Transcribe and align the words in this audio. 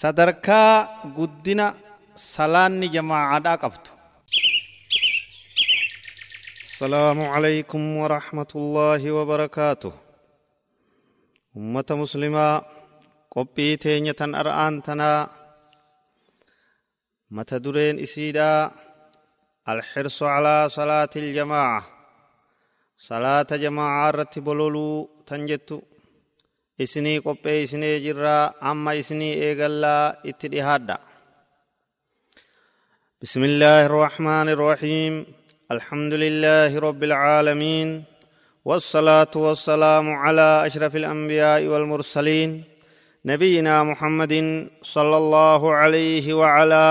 sadarkaa 0.00 0.74
guddina 1.16 1.66
salaanni 2.32 2.88
jamaacadhaa 2.96 3.58
qabtu 3.64 3.90
السلام 6.82 7.20
عليكم 7.34 7.82
ورحمة 8.02 8.50
الله 8.60 9.02
وبركاته 9.18 9.92
أمة 11.56 11.88
مسلمة 12.02 12.48
قبي 13.36 13.68
تينية 13.76 14.20
أرآن 14.42 14.82
تنا 14.82 15.12
متدرين 17.30 17.96
إسيدا 18.02 18.70
الحرص 19.68 20.18
على 20.34 20.56
صلاة 20.78 21.12
الجماعة 21.16 21.82
صلاة 22.98 23.50
جماعة 23.64 24.10
رتبولولو 24.10 24.86
تنجتو 25.28 25.76
isinii 26.78 27.20
qopheeysinee 27.20 28.00
jirraa 28.00 28.52
amma 28.60 28.92
isinii 28.94 29.34
eegallaa 29.46 30.14
itti 30.24 30.48
dhihaadha. 30.52 30.96
بسم 33.22 33.44
الله 33.44 33.86
الرحمن 33.86 34.48
الرحيم 34.48 35.26
الحمد 35.70 36.14
لله 36.14 36.78
رب 36.78 37.02
العالمين 37.04 38.04
والصلاة 38.64 39.30
والسلام 39.36 40.10
على 40.10 40.66
أشرف 40.66 40.96
الأنبياء 40.96 41.66
والمرسلين 41.66 42.64
نبينا 43.24 43.84
محمد 43.84 44.34
صلى 44.82 45.16
الله 45.16 45.72
عليه 45.74 46.34
وعلى 46.34 46.84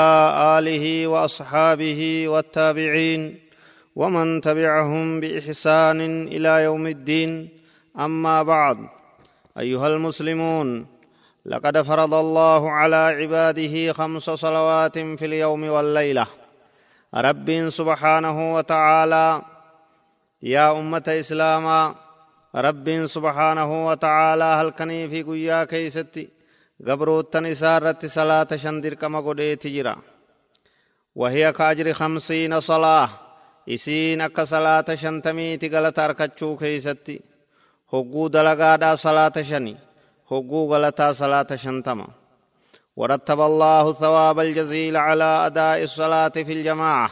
آله 0.58 1.08
وأصحابه 1.08 2.28
والتابعين 2.28 3.22
ومن 3.96 4.42
تبعهم 4.42 5.20
بإحسان 5.20 6.00
إلى 6.28 6.64
يوم 6.64 6.88
الدين 6.88 7.50
أما 8.00 8.44
بعد 8.44 8.78
أيها 9.60 9.88
المسلمون 9.88 10.86
لقد 11.46 11.82
فرض 11.82 12.14
الله 12.14 12.72
على 12.72 12.96
عباده 12.96 13.94
خمس 13.94 14.24
صلوات 14.24 15.00
في 15.00 15.26
اليوم 15.26 15.70
والليلة. 15.70 16.28
رب 17.16 17.70
سبحانه 17.70 18.56
وتعالى 18.56 19.42
يا 20.42 20.80
أمة 20.80 21.04
اسلاما 21.08 21.96
رب 22.56 23.06
سبحانه 23.06 23.88
وتعالى 23.88 24.44
هل 24.44 24.70
كني 24.70 25.10
في 25.10 25.24
قيا 25.24 25.64
كيستي 25.64 26.30
قبروتن 26.88 27.54
سارت 27.54 28.06
صلاة 28.06 28.48
شندر 28.56 28.94
كما 28.94 29.20
قديت 29.20 29.68
جرا 29.68 29.96
وهي 31.16 31.52
كأجر 31.52 31.94
خمسين 31.94 32.60
صلاة 32.60 33.10
إسين 33.70 34.44
صلاة 34.44 34.96
شنتمي 34.96 35.58
تقلت 35.58 36.00
أركتشو 36.00 36.58
كيستي 36.58 37.31
hogguu 37.92 38.30
dalagaadhaa 38.30 38.98
salaata 38.98 39.44
shani. 39.44 39.78
Hogguu 40.32 40.68
galataa 40.68 41.14
salaata 41.14 41.58
shantama. 41.58 42.08
ورتب 42.96 43.42
الله 43.42 43.94
ثواب 43.94 44.40
الجزيل 44.40 44.98
على 44.98 45.24
أداء 45.24 45.84
الصلاة 45.84 46.28
في 46.28 46.54
الجماعة 46.54 47.10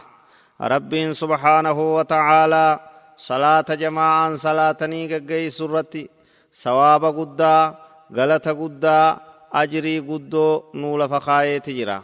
رب 0.61 1.11
سبحانه 1.11 1.95
وتعالى 1.95 2.79
صلاة 3.17 3.65
جماعة 3.69 4.35
صلاة 4.35 4.77
نيجي 4.81 5.49
سرتي 5.49 6.09
ثواب 6.53 7.05
قدا 7.05 7.75
غلط 8.15 8.47
قدا 8.47 9.17
أجري 9.53 9.99
قدو 9.99 10.63
نول 10.73 11.09
فخاية 11.09 11.57
تجرا 11.57 12.03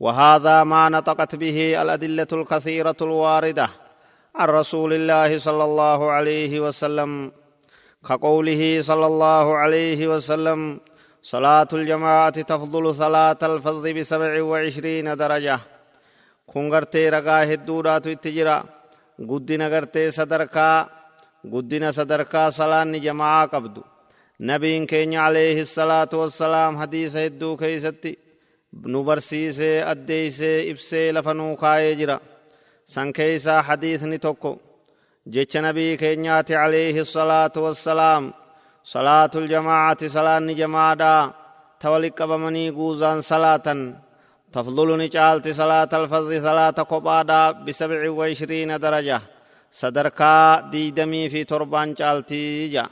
وهذا 0.00 0.64
ما 0.64 0.88
نطقت 0.88 1.36
به 1.36 1.82
الأدلة 1.82 2.30
الكثيرة 2.32 2.96
الواردة 3.02 3.68
عن 4.34 4.48
رسول 4.48 4.92
الله 4.92 5.38
صلى 5.38 5.64
الله 5.64 6.10
عليه 6.10 6.60
وسلم 6.60 7.32
كقوله 8.08 8.62
صلى 8.82 9.06
الله 9.06 9.46
عليه 9.56 10.00
وسلم 10.08 10.80
صلاة 11.22 11.68
الجماعة 11.72 12.40
تفضل 12.50 12.94
صلاة 12.94 13.40
الفضل 13.42 13.94
بسبع 13.94 14.42
وعشرين 14.42 15.16
درجة. 15.16 15.58
كن 16.46 16.72
غرتي 16.72 17.08
رقا 17.08 17.52
هدودات 17.52 18.06
اتجرا 18.06 18.64
قدنا 19.30 19.68
غرتي 19.68 20.10
صدركا 20.10 20.88
قدنا 21.52 21.90
صدركا 21.90 22.50
صلاة 22.50 22.84
جماعة 22.84 23.46
قبدو 23.46 23.82
نبي 24.40 24.86
كين 24.86 25.14
عليه 25.14 25.62
الصلاة 25.62 26.12
والسلام 26.12 26.78
حديث 26.80 27.16
هدو 27.16 27.56
كيستي 27.56 28.18
نبرسيسي 28.72 29.82
أديسي 29.82 30.70
إبسي 30.70 31.12
لفنو 31.12 31.56
كاي 31.56 31.94
جرا 31.94 32.20
سنكيسا 32.84 33.62
حديثني 33.62 34.18
توكو 34.18 34.58
جيتش 35.28 35.56
نبي 35.56 35.96
كينيات 35.96 36.52
عليه 36.52 37.00
الصلاة 37.00 37.52
والسلام. 37.56 38.32
صلاة 38.84 39.30
الجماعة 39.34 40.08
صلاة 40.08 40.38
جماعة. 40.38 41.34
تولك 41.80 42.22
بمني 42.22 42.70
قوزان 42.70 43.20
صلاة 43.20 43.66
تفضل 44.52 44.98
نجالت 44.98 45.48
صلاة 45.48 45.88
الفضل 45.92 46.42
صلاة 46.42 46.70
قبادا 46.70 47.50
بسبع 47.52 48.10
وعشرين 48.10 48.80
درجة. 48.80 49.20
صدركا 49.70 50.60
ديدمي 50.60 51.28
في 51.28 51.44
تربان 51.44 51.94
جالتي 51.94 52.68
جا. 52.68 52.86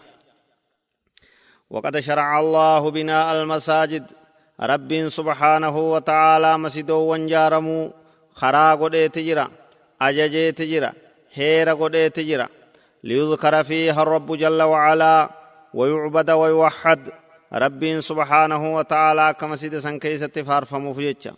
وقد 1.70 2.00
شرع 2.00 2.40
الله 2.40 2.90
بناء 2.90 3.42
المساجد. 3.42 4.04
رب 4.60 5.08
سبحانه 5.08 5.76
وتعالى 5.78 6.58
مسجدو 6.58 6.98
وانجارمو. 6.98 7.92
خرا 8.32 8.74
قد 8.74 9.10
تجرا 9.10 9.48
أججي 10.00 10.52
تجرا 10.52 10.92
هير 11.34 11.68
قد 11.80 12.10
تجرا 12.10 12.48
ليذكر 13.04 13.64
فيها 13.64 14.02
الرب 14.02 14.36
جل 14.36 14.62
وعلا 14.62 15.30
ويعبد 15.74 16.30
ويوحد 16.30 17.00
رب 17.52 18.00
سبحانه 18.00 18.74
وتعالى 18.76 19.34
كمسجد 19.40 19.78
سن 19.78 19.98
كيست 19.98 20.38
فارفمو 20.38 20.92
فيجا 20.94 21.32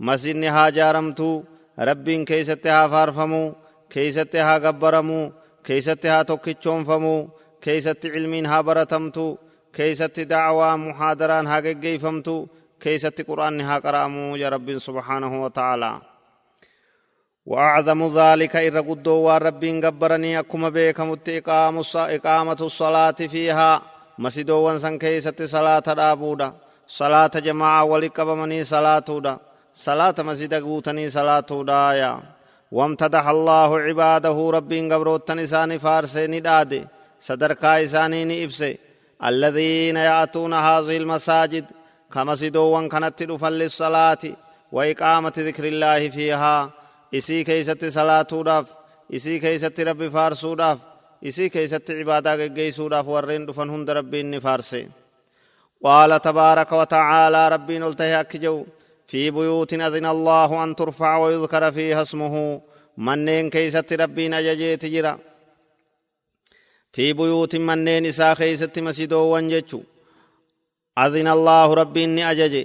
مسجد 0.00 0.44
ها 0.44 0.70
جارمتو 0.70 1.42
رب 1.78 2.08
كيست 2.10 2.66
ها 2.66 2.88
فارفمو 2.88 3.54
كيست 3.90 4.36
ها 4.36 4.54
قبرمو 4.64 5.32
كيست 5.64 6.06
ها 6.06 6.22
توكيتشونفمو 6.22 7.28
كيست 7.62 8.06
علمين 8.14 8.46
ها 8.46 8.60
برتمتو 8.60 9.36
كيست 9.76 10.20
دعوة 10.20 10.76
محاضران 10.76 11.46
ها 11.46 11.60
قيفمتو 11.60 12.46
كيست 12.80 13.22
قرآن 13.28 13.60
ها 13.60 13.78
قرامو 13.78 14.36
يا 14.36 14.48
رب 14.48 14.78
سبحانه 14.78 15.32
وتعالى 15.44 16.11
وأعظم 17.46 18.18
ذلك 18.18 18.56
إر 18.56 18.80
قدو 18.80 19.16
والرب 19.26 19.64
قبرني 19.84 20.38
أكما 20.38 20.68
بيكمت 20.68 21.28
إقامة 21.28 22.60
الصلاة 22.60 23.10
فيها. 23.34 23.82
مسجدو 24.18 24.56
وانسان 24.56 24.98
كيست 24.98 25.42
صلاة 25.42 25.78
دابودا 25.78 26.52
صلاة 26.86 27.30
جماعة 27.36 27.84
ولقبمني 27.84 28.64
صلاة 28.64 29.38
صلاة 29.74 30.14
مسجد 30.18 30.54
قوتني 30.54 31.10
صلاة 31.10 31.50
دايا 31.50 32.22
وامتدح 32.72 33.28
الله 33.28 33.80
عباده 33.80 34.50
رب 34.50 34.72
قبروتن 34.72 35.38
إساني 35.38 35.78
فارسي 35.78 36.26
ندادي. 36.26 36.86
صدركا 37.20 37.82
إساني 37.84 38.24
نئبسي. 38.24 38.78
الذين 39.24 39.96
يأتون 39.96 40.54
هذه 40.54 40.96
المساجد 40.96 41.64
كمسجدو 42.12 42.62
وان 42.62 42.88
كانت 42.88 43.22
دفن 43.22 43.52
للصلاة 43.52 44.18
وإقامة 44.72 45.32
ذكر 45.38 45.64
الله 45.64 46.08
فيها. 46.08 46.70
Isii 47.18 47.42
keeysatti 47.48 47.88
salaatuudhaaf 47.98 48.66
isii 49.16 49.38
keeysatti 49.44 49.88
rabbi 49.90 50.08
faarsuudhaaf 50.16 50.78
isii 51.30 51.50
keeysatti 51.54 51.92
cibaadaa 51.98 52.36
geggeeysuudhaaf 52.40 53.06
warreen 53.14 53.46
dhufan 53.48 53.72
hunda 53.74 53.92
rabbiin 53.98 54.30
ni 54.30 54.38
faarse 54.46 54.80
qaala 55.84 56.16
tabaaraka 56.26 56.74
watacaalaa 56.80 57.48
rabbiin 57.54 57.82
ol 57.88 57.94
tahe 58.00 58.14
akki 58.22 58.38
jedhu 58.44 58.62
في 59.12 59.30
بيوت 59.30 59.72
أذن 59.88 60.06
الله 60.06 60.64
أن 60.64 60.70
ترفع 60.80 61.12
ويذكر 61.22 61.72
فيها 61.76 62.02
اسمه 62.02 62.34
منين 63.06 63.50
كيست 63.54 63.92
ربين 64.02 64.34
أججيت 64.34 64.84
جرا 64.94 65.14
في 66.94 67.12
بيوت 67.12 67.56
منين 67.68 68.06
إسا 68.06 68.34
كيست 68.40 68.78
مسجدو 68.86 69.22
وانججو 69.32 69.80
أذن 71.04 71.28
الله 71.36 71.68
ربين 71.80 72.18
أججي 72.32 72.64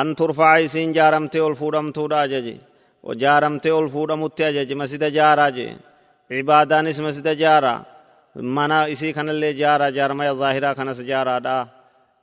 أن 0.00 0.16
ترفع 0.18 0.50
إسين 0.64 0.92
جارمتي 0.96 1.40
والفورمتو 1.40 2.04
أججي 3.05 3.15
jaaramtee 3.23 3.71
ol 3.71 3.89
fuudhamutti 3.89 4.43
ajaje 4.43 4.75
masida 4.75 5.09
jaaraa 5.09 5.51
jee 5.57 5.73
cibaadaanis 6.29 6.99
masida 6.99 7.33
jaaraa 7.43 7.85
mana 8.35 8.87
isii 8.93 9.13
kanallee 9.13 9.53
jaaraa 9.53 9.91
jaarmaya 9.97 10.35
zaahiraa 10.35 10.75
kanas 10.75 10.99
jaaraadha 11.11 11.67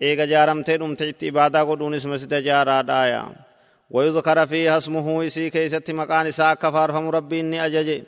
eega 0.00 0.26
jaaramtee 0.32 0.79
dhumte 0.81 1.09
itti 1.09 1.26
ibaadaa 1.32 1.65
godhuunis 1.65 2.06
masida 2.12 2.38
jaaraadhaaya 2.49 3.23
ويذكر 3.91 4.47
فيها 4.47 4.76
اسمه 4.76 5.26
إسي 5.26 5.50
كيست 5.50 5.91
مكان 5.91 6.26
إساء 6.26 6.55
كفار 6.55 6.93
فم 6.93 7.09
ربي 7.09 7.41
إني 7.41 7.67
أجج 7.67 8.03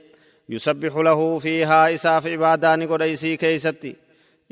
يسبح 0.49 0.97
له 0.97 1.39
فيها 1.39 1.95
إساف 1.95 2.27
عبادان 2.27 2.87
قد 2.87 3.03
إسي 3.03 3.37
كيست 3.37 3.97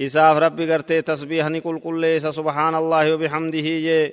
إساف 0.01 0.37
ربي 0.37 0.73
قرتي 0.73 1.03
تسبيحني 1.03 1.61
كل 1.61 1.81
كل 1.81 2.01
ليس 2.01 2.27
سبحان 2.27 2.75
الله 2.75 3.15
وبحمده 3.15 3.69
جي 3.87 4.13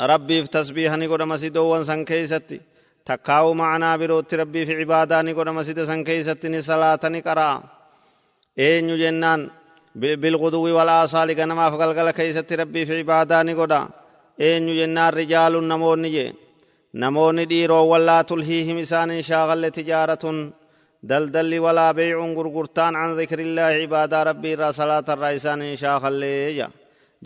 ربي 0.00 0.42
في 0.42 0.48
تسبيحني 0.48 1.06
قد 1.06 1.22
مسيدو 1.22 1.64
وانسان 1.64 2.04
كيستي 3.07 3.17
تكاو 3.17 3.53
معنا 3.53 3.97
بروت 3.97 4.33
ربي 4.33 4.65
في 4.65 4.73
عباداني 4.81 5.33
قد 5.33 5.49
مسجد 5.49 5.83
سن 5.83 6.03
كيستني 6.03 6.61
صلاتني 6.61 7.19
قرا 7.27 7.63
اين 8.59 8.87
جنان 9.01 9.49
بالغدو 9.95 10.65
والآصال 10.77 11.29
غنما 11.39 11.69
فقلقل 11.71 12.11
كيست 12.11 12.53
ربي 12.53 12.85
في 12.85 12.93
عباداني 12.99 13.53
قد 13.53 13.73
eenyu 14.39 14.73
jennaan 14.79 15.13
rijaalun 15.13 15.67
namoonni 15.71 16.09
jee 16.15 16.35
namoonni 17.01 17.43
dhiiroowwan 17.51 18.05
laa 18.05 18.23
tulhiihim 18.29 18.77
isaan 18.85 19.09
hin 19.15 19.23
shaagalle 19.29 19.69
tijaaratun 19.77 20.37
daldalli 21.09 21.59
walaa 21.65 21.93
beeycuun 21.93 22.33
gurgurtaan 22.37 22.95
an 22.95 23.15
zikrillaahi 23.19 23.83
ibaadaa 23.87 24.23
rabbii 24.29 24.51
irraa 24.55 24.71
salaatarraa 24.79 25.29
isaan 25.39 25.61
hin 25.61 25.77
shaakallee 25.83 26.49
ja 26.59 26.67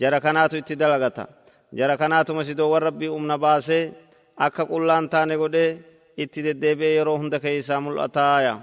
jara 0.01 0.19
kanaatu 0.25 0.55
itti 0.61 0.79
dalagata 0.81 1.23
jara 1.79 1.97
kanaatu 2.01 2.31
masidoowwan 2.37 2.81
rabbii 2.87 3.11
umna 3.17 3.37
baasee 3.45 3.83
akka 4.45 4.63
qullaan 4.71 5.09
taane 5.09 5.35
godhee 5.37 5.71
itti 6.23 6.43
deddeebi'ee 6.47 6.95
yeroo 6.97 7.17
hunda 7.21 7.39
keeysaa 7.45 7.79
mul'ataaya 7.85 8.53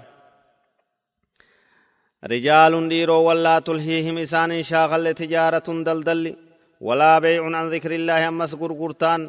rijaalun 2.33 2.89
dhiiroowwan 2.91 3.43
laa 3.43 3.61
tulhiihim 3.61 4.17
isaan 4.25 4.51
hin 4.51 4.65
shaakalle 4.71 5.13
tijaaratun 5.13 5.85
daldalli 5.85 6.37
walaa 6.87 7.21
beeycuun 7.21 7.55
an 7.55 7.69
zikrillaahi 7.69 8.25
ammas 8.31 8.55
gurgurtaan 8.61 9.23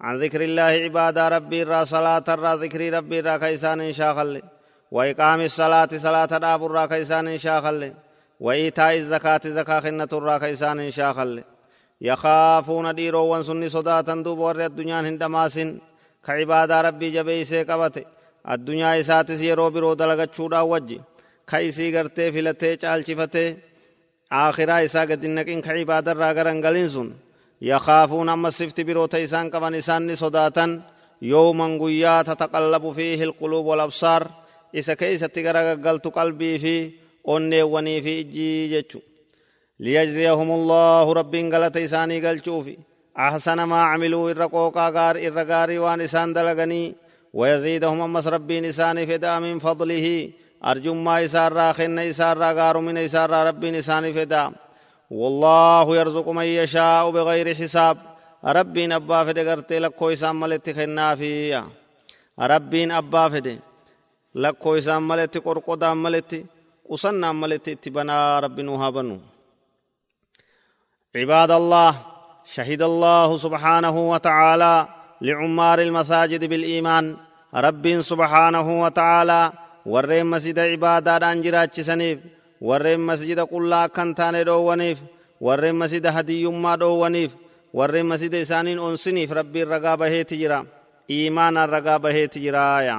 عن 0.00 0.18
ذكر 0.18 0.40
الله 0.40 0.62
عبادة 0.62 1.28
ربي 1.28 1.62
را 1.62 1.84
صلاة 1.84 2.24
را 2.28 2.56
ذكر 2.56 2.92
ربي 2.92 3.20
را 3.20 3.36
كيسان 3.36 3.92
شاخل 3.92 4.42
وإقام 4.90 5.40
الصلاة 5.40 5.88
صلاة 6.06 6.26
داب 6.26 6.64
را 6.64 6.86
كيسان 6.86 7.38
شاخل 7.38 7.92
وإيتاء 8.40 8.96
الزكاة 8.96 9.40
زكاة 9.44 9.80
خنة 9.80 10.08
را 10.12 10.38
كيسان 10.38 10.90
شاخل 10.90 11.42
يخافون 12.00 12.94
ديرو 12.94 13.26
وانسني 13.26 13.68
صداتا 13.68 14.14
دوب 14.14 14.38
ور 14.38 14.64
الدنيا 14.66 15.00
هندماس 16.24 16.26
كعبادة 16.26 16.80
ربي 16.80 17.10
جبيسي 17.10 17.62
قبت 17.62 18.06
الدنيا 18.50 19.00
إساتس 19.00 19.40
يرو 19.40 19.70
برو 19.70 19.94
دلغت 19.94 20.34
شودا 20.34 20.60
وجي 20.60 21.00
كيسي 21.46 21.98
غرتي 21.98 22.32
فلتي 22.32 22.76
چالچفتي 22.76 23.56
آخرا 24.32 24.84
إسا 24.84 25.00
قد 25.00 25.24
إنكين 25.24 25.60
كعبادة 25.60 26.12
را 26.12 26.32
غرنگلين 26.32 26.88
سن 26.88 27.12
يخافون 27.62 28.28
أما 28.28 28.48
السفت 28.48 28.80
بروت 28.80 29.14
إسان 29.14 29.50
كمان 29.50 29.74
إسان 29.74 30.16
صداتا 30.16 30.82
يوما 31.22 31.78
قيا 31.82 32.22
تتقلب 32.22 32.92
فيه 32.92 33.24
القلوب 33.24 33.66
والأبصار 33.66 34.30
إسا 34.74 34.94
كيسة 34.94 35.26
تغرق 35.26 35.88
قلت 35.88 36.06
قلبي 36.08 36.58
في 36.58 36.90
أني 37.28 37.62
وني 37.62 38.02
في 38.02 38.20
إجي 38.20 38.84
ليجزيهم 39.80 40.50
الله 40.50 41.12
رب 41.12 41.34
قلت 41.34 41.76
إساني 41.76 42.28
قلتشوفي 42.28 42.89
أحسن 43.18 43.62
ما 43.62 43.82
عملوا 43.82 44.30
إرقوقا 44.30 44.88
غار 44.90 45.16
إرقاري 45.26 45.78
وان 45.78 46.00
إسان 46.00 46.32
دلغني 46.32 46.94
ويزيدهم 47.34 48.00
أمس 48.00 48.26
ربين 48.28 48.64
إساني 48.64 49.06
فدا 49.06 49.38
من 49.38 49.58
فضله. 49.58 50.30
أرجو 50.64 50.94
ما 50.94 51.24
إسان 51.24 51.52
راخن 51.52 51.98
إسان 51.98 52.38
راغار 52.38 52.78
من 52.78 52.98
إسان 52.98 53.30
ربين 53.30 53.74
إساني 53.74 54.12
فدا. 54.12 54.52
والله 55.10 55.96
يرزق 55.96 56.28
من 56.28 56.44
يشاء 56.44 57.10
بغير 57.10 57.54
حساب. 57.54 57.96
ربين 58.44 58.92
أبا 58.92 59.24
فدي 59.24 59.42
قرتي 59.48 59.78
لكو 59.78 60.10
إسان 60.12 60.36
ملت 60.36 60.70
خنافي 60.70 61.62
ربين 62.40 62.90
أبا 62.90 63.28
فدي 63.28 63.58
لكو 64.34 64.76
إسان 64.78 65.02
ملت 65.02 65.38
قرقودا 65.38 65.94
ملت 65.94 66.44
قصنا 66.90 67.32
ملت 67.32 67.68
اتبنا 67.68 68.40
رب 68.40 68.60
نوها 68.60 69.18
عباد 71.16 71.50
الله 71.50 72.09
شهد 72.54 72.82
الله 72.82 73.28
سبحانه 73.44 73.96
وتعالى 74.12 74.74
لعمار 75.20 75.78
المساجد 75.88 76.44
بالإيمان 76.44 77.16
رب 77.54 78.00
سبحانه 78.00 78.82
وتعالى 78.82 79.52
مسجد 80.32 80.58
عبادة 80.58 81.32
أنجرات 81.32 81.80
سنيف 81.80 82.18
warreen 82.68 83.00
masjida 83.00 83.46
qullaa 83.52 83.88
akkan 83.88 84.14
taane 84.14 84.44
dhoowwaniif 84.44 84.98
warreen 85.46 85.76
masjida 85.82 86.12
hadiyyummaa 86.12 86.76
dhoowwaniif 86.80 87.32
warreen 87.78 88.06
masjida 88.06 88.38
isaaniin 88.44 88.78
onsiniif 88.88 89.30
rabbiin 89.38 89.68
ragaa 89.74 89.96
baheeti 89.96 90.36
jira 90.42 90.58
iimaanaan 91.16 91.72
ragaa 91.76 91.98
baheeti 92.04 92.42
jiraaya 92.44 92.96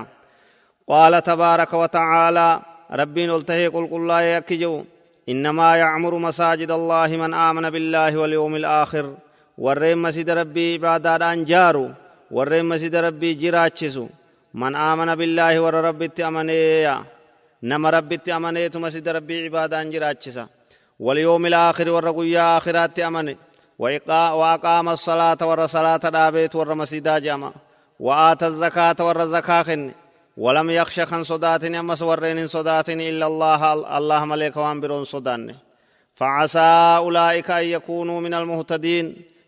qaala 0.89 1.21
tabaaraka 1.21 1.77
watacaalaa 1.77 2.61
rabbiin 3.01 3.29
ol 3.35 3.45
tahee 3.49 3.69
qulqullaa'ee 3.75 4.35
akki 4.41 4.57
jedhu 4.63 4.79
innamaa 5.33 5.75
yacmuru 5.83 6.19
masaajida 6.27 6.73
allaahi 6.79 7.21
man 7.23 7.33
aamana 7.33 7.69
billaahi 7.75 8.17
walyoomi 8.21 8.57
alaakhir 8.61 9.05
warreen 9.57 9.99
masjida 9.99 10.35
rabbii 10.35 10.75
ibaadaadhaan 10.75 11.45
jaaru 11.45 11.85
warreen 12.31 12.65
masjida 12.65 13.01
rabbii 13.01 13.35
jiraachisu 13.35 14.09
man 14.53 14.75
aamana 14.75 15.15
billaahi 15.15 15.59
warra 15.59 15.81
rabbitti 15.81 16.23
amaneeya 16.23 16.95
nama 17.61 17.91
rabbitti 17.91 18.31
amaneetu 18.31 18.79
masjida 18.79 19.13
rabbii 19.13 19.43
cibaadaan 19.45 19.91
jiraachisa 19.91 20.47
واليوم 21.01 21.45
الآخر 21.45 21.89
والرقيا 21.89 22.57
آخرات 22.57 22.99
أمن 22.99 23.35
وأقام 23.79 24.89
الصلاة 24.89 25.37
ور 25.41 25.65
صلاة 25.65 25.97
دابيت 25.97 26.55
ور 26.55 26.75
مسجدا 26.75 27.19
جامع 27.19 27.51
وآت 27.99 28.43
الزكاة 28.43 28.95
ور 28.99 29.25
زكاة 29.25 29.89
ولم 30.37 30.69
يخش 30.69 30.99
خن 30.99 31.23
صدات 31.23 31.63
أمس 31.65 32.01
ورين 32.01 32.47
صدات 32.47 32.89
إلا 32.89 33.27
الله 33.27 33.73
الله 33.97 34.25
ملك 34.25 34.57
وان 34.57 35.03
صدان 35.03 35.55
فعسى 36.15 36.69
أولئك 36.97 37.51
أن 37.51 37.63
يكونوا 37.63 38.21
من 38.21 38.33
المهتدين 38.33 39.05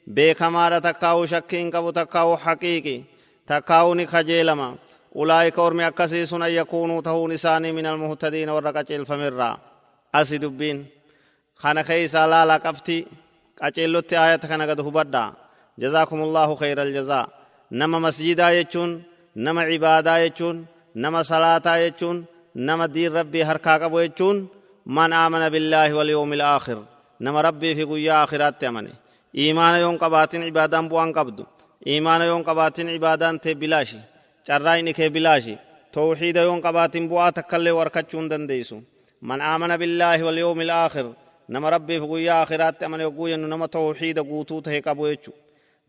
بكما 0.08 0.80
تكاو 0.80 1.26
شكين 1.26 1.72
كبو 1.72 1.90
تكاو 1.90 2.38
حقيقي 2.38 3.02
تكاو 3.48 3.94
نخجيلما 3.94 4.76
أولئك 5.16 5.60
أرمي 5.60 5.88
أكسيسون 5.88 6.44
أن 6.44 6.52
يكونوا 6.52 7.02
تهون 7.02 7.32
إساني 7.32 7.72
من 7.72 7.86
المهتدين 7.86 8.50
والرقاة 8.50 8.86
الفمرة 8.92 9.58
أسي 10.16 10.38
دبين 10.38 10.86
خانا 11.56 11.84
خيسا 11.84 12.28
لا 12.28 12.46
لا 12.46 12.58
قفتي 12.58 13.06
قاچيلوتي 13.62 14.18
آيات 14.18 14.46
خانا 14.46 14.66
قد 14.70 14.80
هبدا 14.82 15.34
جزاكم 15.80 16.22
الله 16.22 16.56
خير 16.56 16.82
الجزاء 16.82 17.30
نما 17.72 18.00
مسجدا 18.00 18.62
يچون 18.62 19.02
نما 19.36 19.62
عبادا 19.62 20.26
يچون 20.26 20.66
نما 20.96 21.24
صلاة 21.24 21.78
يچون 21.78 22.26
نما 22.56 22.86
دين 22.86 23.14
ربي 23.18 23.44
هركا 23.44 23.78
قبو 23.78 24.00
يچون 24.00 24.48
من 24.86 25.14
آمن 25.14 25.50
بالله 25.50 25.94
واليوم 25.94 26.34
الآخر 26.34 26.84
نما 27.22 27.42
ربي 27.42 27.76
في 27.76 27.84
قويا 27.84 28.24
آخرات 28.24 28.62
إيمان 29.38 29.80
يوم 29.80 29.98
قباتين 29.98 30.44
عبادان 30.44 30.88
بوان 30.90 31.14
قبدو 31.14 31.46
إيمان 31.88 32.22
يوم 32.22 32.44
قباتين 32.44 32.90
عبادان 32.90 33.40
تبلاشي 33.40 34.00
carraayni 34.48 34.94
kee 34.94 35.10
bilaashi 35.16 35.56
tawxiida 35.96 36.42
yoon 36.48 36.62
qabaatin 36.66 37.06
bu'aa 37.12 37.32
takkallee 37.38 37.74
warkachuu 37.80 38.20
hin 38.20 38.30
dandeeysu 38.32 38.78
man 39.30 39.42
aamana 39.42 39.78
billaahi 39.82 40.24
walyoomi 40.28 40.64
alaakhir 40.68 41.08
nama 41.54 41.70
rabbiif 41.76 42.04
guyyaa 42.12 42.42
akhiraatti 42.42 42.86
amane 42.86 43.04
yogguu 43.08 43.28
jennu 43.32 43.48
nama 43.54 43.68
tawxiida 43.76 44.22
guutuu 44.32 44.62
tahe 44.66 44.82
qabu 44.88 45.08
jechu 45.12 45.32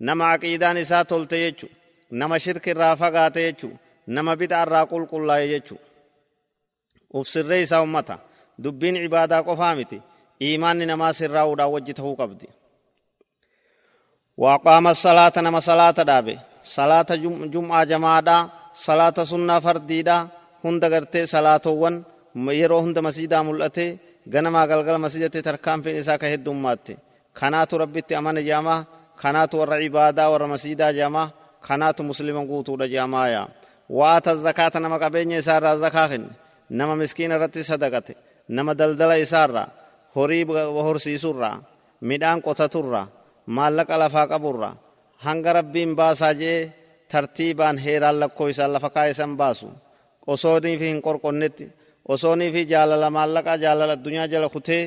nama 0.08 0.24
aqiidaan 0.34 0.78
isaa 0.84 1.04
tolte 1.10 1.36
jechu 1.44 1.66
nama 2.20 2.38
shirki 2.44 2.70
irraa 2.74 2.96
fagaate 3.02 3.40
jechu 3.46 3.68
nama 4.06 4.32
bid'a 4.40 4.62
irraa 4.66 4.86
qulqullaa'e 4.92 5.46
jechu 5.52 5.76
uf 7.18 7.26
sirree 7.34 7.62
isaa 7.66 7.82
ummata 7.86 8.16
dubbiin 8.64 8.96
cibaadaa 9.04 9.42
qofaa 9.48 9.74
miti 9.80 9.98
iimaanni 10.46 10.86
namaa 10.92 11.12
sirraa'uudhaan 11.20 11.72
wajji 11.74 11.92
tahuu 11.98 12.16
qabdi 12.20 12.46
waaqaama 14.42 14.92
salaata 15.04 15.40
nama 15.46 15.60
salaata 15.68 16.02
dhaabe 16.08 16.34
salaata 16.76 17.14
jum'aa 17.54 17.84
jamaadhaa 17.92 18.40
salaata 18.86 19.22
sunnaa 19.30 19.60
fardiidhaa 19.66 20.20
hunda 20.64 20.86
gartee 20.94 21.26
salaatowwan 21.34 21.94
yeroo 22.60 22.80
hunda 22.84 23.00
masiidaa 23.06 23.42
mul'ate 23.48 23.86
ganamaa 24.32 24.66
galgala 24.70 24.98
masijatti 25.04 25.40
tarkaanfiin 25.46 25.96
isaa 26.02 26.18
ka 26.22 26.26
heddummaatti 26.32 26.94
kanaatu 27.40 27.74
rabbitti 27.82 28.12
amana 28.20 28.40
jaamaa 28.50 28.80
kanaatu 29.22 29.54
warra 29.60 29.78
ibaadaa 29.88 30.28
warra 30.32 30.48
masiidaa 30.54 30.92
jaamaa 30.98 31.26
kanaatu 31.66 32.00
muslima 32.08 32.42
guutuudha 32.50 32.86
jaamaaya 32.94 33.42
waata 33.98 34.30
zakaata 34.44 34.78
nama 34.84 34.96
qabeenya 35.02 35.36
isaarraa 35.42 35.76
zakaa 35.84 36.08
kenne 36.12 36.32
nama 36.78 36.92
miskiina 37.00 37.34
irratti 37.36 37.60
sadaqate 37.70 38.12
nama 38.56 38.72
daldala 38.80 39.16
isaarraa 39.24 39.68
horii 40.16 40.44
horsiisurraa 40.86 41.56
midhaan 42.08 42.38
qotaturraa 42.46 43.06
maallaqa 43.56 43.94
lafaa 44.02 44.26
qaburraa 44.32 44.74
hanga 45.26 45.50
rabbiin 45.58 45.92
baasaa 46.00 46.34
jee 46.42 46.72
tartiibaan 47.12 47.76
heeraan 47.84 48.20
lakkoo 48.22 48.48
isaan 48.52 48.72
lafa 48.72 48.90
kaa'isan 48.96 49.32
baasu 49.40 49.68
osoonii 50.32 50.76
fi 50.80 50.86
hin 50.92 51.00
qorqonnetti 51.06 51.66
osoonii 52.14 52.50
fi 52.54 52.62
jaalala 52.72 53.08
maallaqaa 53.16 53.56
jaalala 53.64 53.92
addunyaa 53.96 54.26
jala 54.32 54.48
kutee 54.54 54.82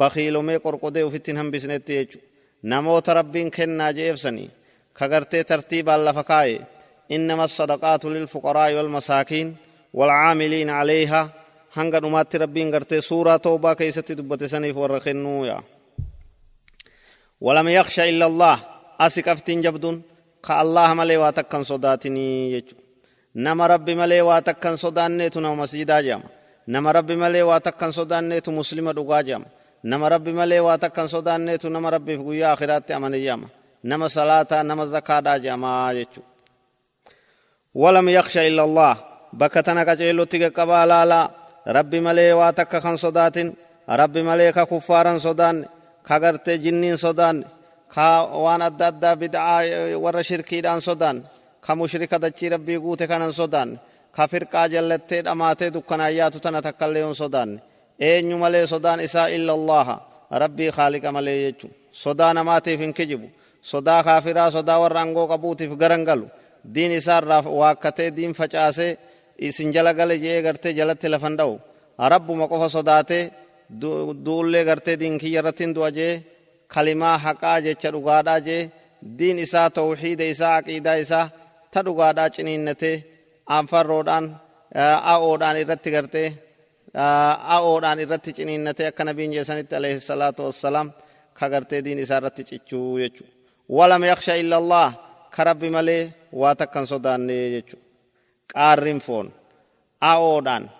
bakiilomee 0.00 0.58
qorqodee 0.66 1.04
ufitti 1.08 1.30
hin 1.30 1.38
hambisnetti 1.42 1.92
jechuudha 1.98 2.26
namoota 2.72 3.10
rabbiin 3.18 3.50
kennaa 3.56 3.92
je'eefsanii 3.98 4.50
kagartee 4.98 5.44
tartiibaan 5.50 6.04
lafa 6.08 6.24
kaa'e 6.32 6.56
إنما 7.16 7.44
الصدقات 7.50 8.02
للفقراء 8.14 8.70
والمساكين 8.76 9.48
والعاملين 9.98 10.70
عليها 10.80 11.22
hanga 11.76 11.98
dhumaatti 12.02 12.36
rabbiin 12.42 12.70
gartee 12.74 13.00
suuraa 13.08 13.38
toobaa 13.38 13.74
keessatti 13.80 14.16
dubbate 14.18 14.46
saniif 14.52 14.76
warra 14.82 15.00
kennuu 15.06 15.44
yaa 15.50 15.62
ولم 17.46 17.68
يخشى 17.78 18.02
إلا 18.12 18.26
الله 18.30 18.56
allah 20.62 20.94
malee 20.98 21.18
waa 21.22 21.32
takkan 21.38 21.62
sodaatinii 21.70 22.50
jechu 22.54 22.74
nama 23.34 23.68
rabbi 23.72 23.94
malee 23.94 24.22
waa 24.28 24.42
takkan 24.48 24.74
sodaanneetu 24.82 25.38
nama 25.40 25.56
masiidaa 25.62 26.02
jedhama 26.02 26.28
nama 26.66 26.88
rabbi 26.96 27.14
malee 27.22 27.42
waa 27.50 27.60
takkan 27.66 27.92
sodaanneetu 27.98 28.50
muslima 28.58 28.90
dhugaa 28.96 29.22
jedhama 29.22 29.46
nama 29.90 30.08
rabbi 30.14 30.32
malee 30.40 30.60
waa 30.66 30.78
takkan 30.84 31.08
sodaanneetu 31.14 31.70
nama 31.70 31.88
rabbiif 31.94 32.20
guyyaa 32.26 32.52
akhiraatti 32.54 32.92
amane 32.98 33.18
jedhama 33.24 33.48
nama 33.90 34.06
salaataa 34.16 34.62
nama 34.70 34.84
zakaadhaa 34.94 35.38
je'amaa 35.44 35.94
jechuudha 35.98 36.30
ولم 37.74 38.08
يخشى 38.08 38.48
إلا 38.48 38.64
الله 38.64 38.94
بكتنا 39.32 39.84
كجيلو 39.84 40.24
تيقبا 40.24 40.86
لا 40.86 41.00
لا 41.10 41.30
ربي 41.76 42.00
ملي 42.00 42.32
واتك 42.32 42.72
خان 42.84 42.96
صدات 42.96 43.36
ربي 44.00 44.22
ملي 44.22 44.52
كفارا 44.52 45.18
صدان 45.18 45.56
كغرت 46.08 46.50
جنين 46.64 46.96
صدان 46.96 47.36
كا 47.94 48.20
وان 48.44 48.62
أدى 48.62 48.84
أدى 48.88 49.10
بدعا 49.20 49.58
ور 50.04 50.16
شركي 50.28 50.60
دان 50.60 50.80
صدان 50.80 51.16
كمشرك 51.64 52.14
دچي 52.14 52.48
ربي 52.48 52.76
قوت 52.76 53.02
كان 53.10 53.32
صدان 53.32 53.68
كفرقا 54.16 54.66
جلت 54.66 55.12
أماتي 55.12 55.70
دكنا 55.70 56.06
آيات 56.06 56.36
تنا 56.44 56.60
تكليون 56.60 57.14
صدان 57.14 57.58
أين 58.02 58.30
ملي 58.40 58.66
صدان 58.66 59.00
إساء 59.06 59.28
إلا 59.36 59.52
الله 59.58 59.88
ربي 60.42 60.66
خالق 60.76 61.04
ملي 61.16 61.36
يجو 61.46 61.68
صدان 62.04 62.36
ماتي 62.48 62.76
فين 62.78 62.92
كجبو 62.92 63.28
صدا 63.72 63.96
خافرا 64.06 64.44
صدا 64.56 64.74
ورانغو 64.82 65.22
قبوتي 65.32 65.68
في 65.68 65.74
غرنغلو 65.82 66.28
diin 66.74 66.92
isaarraa 66.92 67.42
waakkatee 67.42 68.16
diin 68.16 68.34
facaasee 68.34 68.98
isin 69.38 69.72
jala 69.74 69.94
gale 69.94 70.18
jee 70.18 70.42
gartee 70.42 70.74
jalatti 70.74 71.08
lafan 71.08 71.36
dha'u. 71.38 71.60
Rabbuma 71.98 72.48
qofa 72.48 72.68
sodaatee 72.68 73.32
duullee 73.80 74.64
gartee 74.64 74.96
diin 75.00 75.18
kiyya 75.18 75.40
irratti 75.40 75.74
du'a 75.76 75.90
jee 75.98 76.14
kalimaa 76.74 77.16
haqaa 77.24 77.58
jecha 77.66 77.92
dhugaadhaa 77.94 78.40
jee 78.48 78.62
diin 79.18 79.38
isaa 79.38 79.70
tawxiida 79.70 80.24
isaa 80.34 80.54
aqiidaa 80.60 80.96
isaa 81.04 81.26
ta 81.72 81.84
dhugaadhaa 81.86 82.30
ciniinnatee 82.34 82.96
anfarroodhaan 83.56 84.26
a'oodhaan 85.12 85.56
irratti 85.62 85.90
gartee 85.96 86.28
a'oodhaan 87.54 88.00
irratti 88.04 88.32
ciniinnatee 88.38 88.86
akka 88.90 89.04
nabiin 89.04 89.32
jeesanitti 89.36 89.74
alayhi 89.76 90.00
salaatu 90.00 90.42
wassalaam 90.46 90.92
ka 91.38 91.48
gartee 91.52 91.84
diin 91.84 91.98
isaa 92.04 92.18
irratti 92.20 92.44
cichuu 92.50 92.98
jechuudha 93.02 93.34
walam 93.78 94.02
yaksha 94.04 94.34
illa 94.42 94.56
allah 94.62 94.88
malee 95.76 96.12
waa 96.40 96.54
takkan 96.54 96.86
sodaanne 96.86 97.36
jechuudha 97.54 97.86
qaarrin 98.52 99.00
foon 99.06 99.26
a'oodhaan 100.00 100.70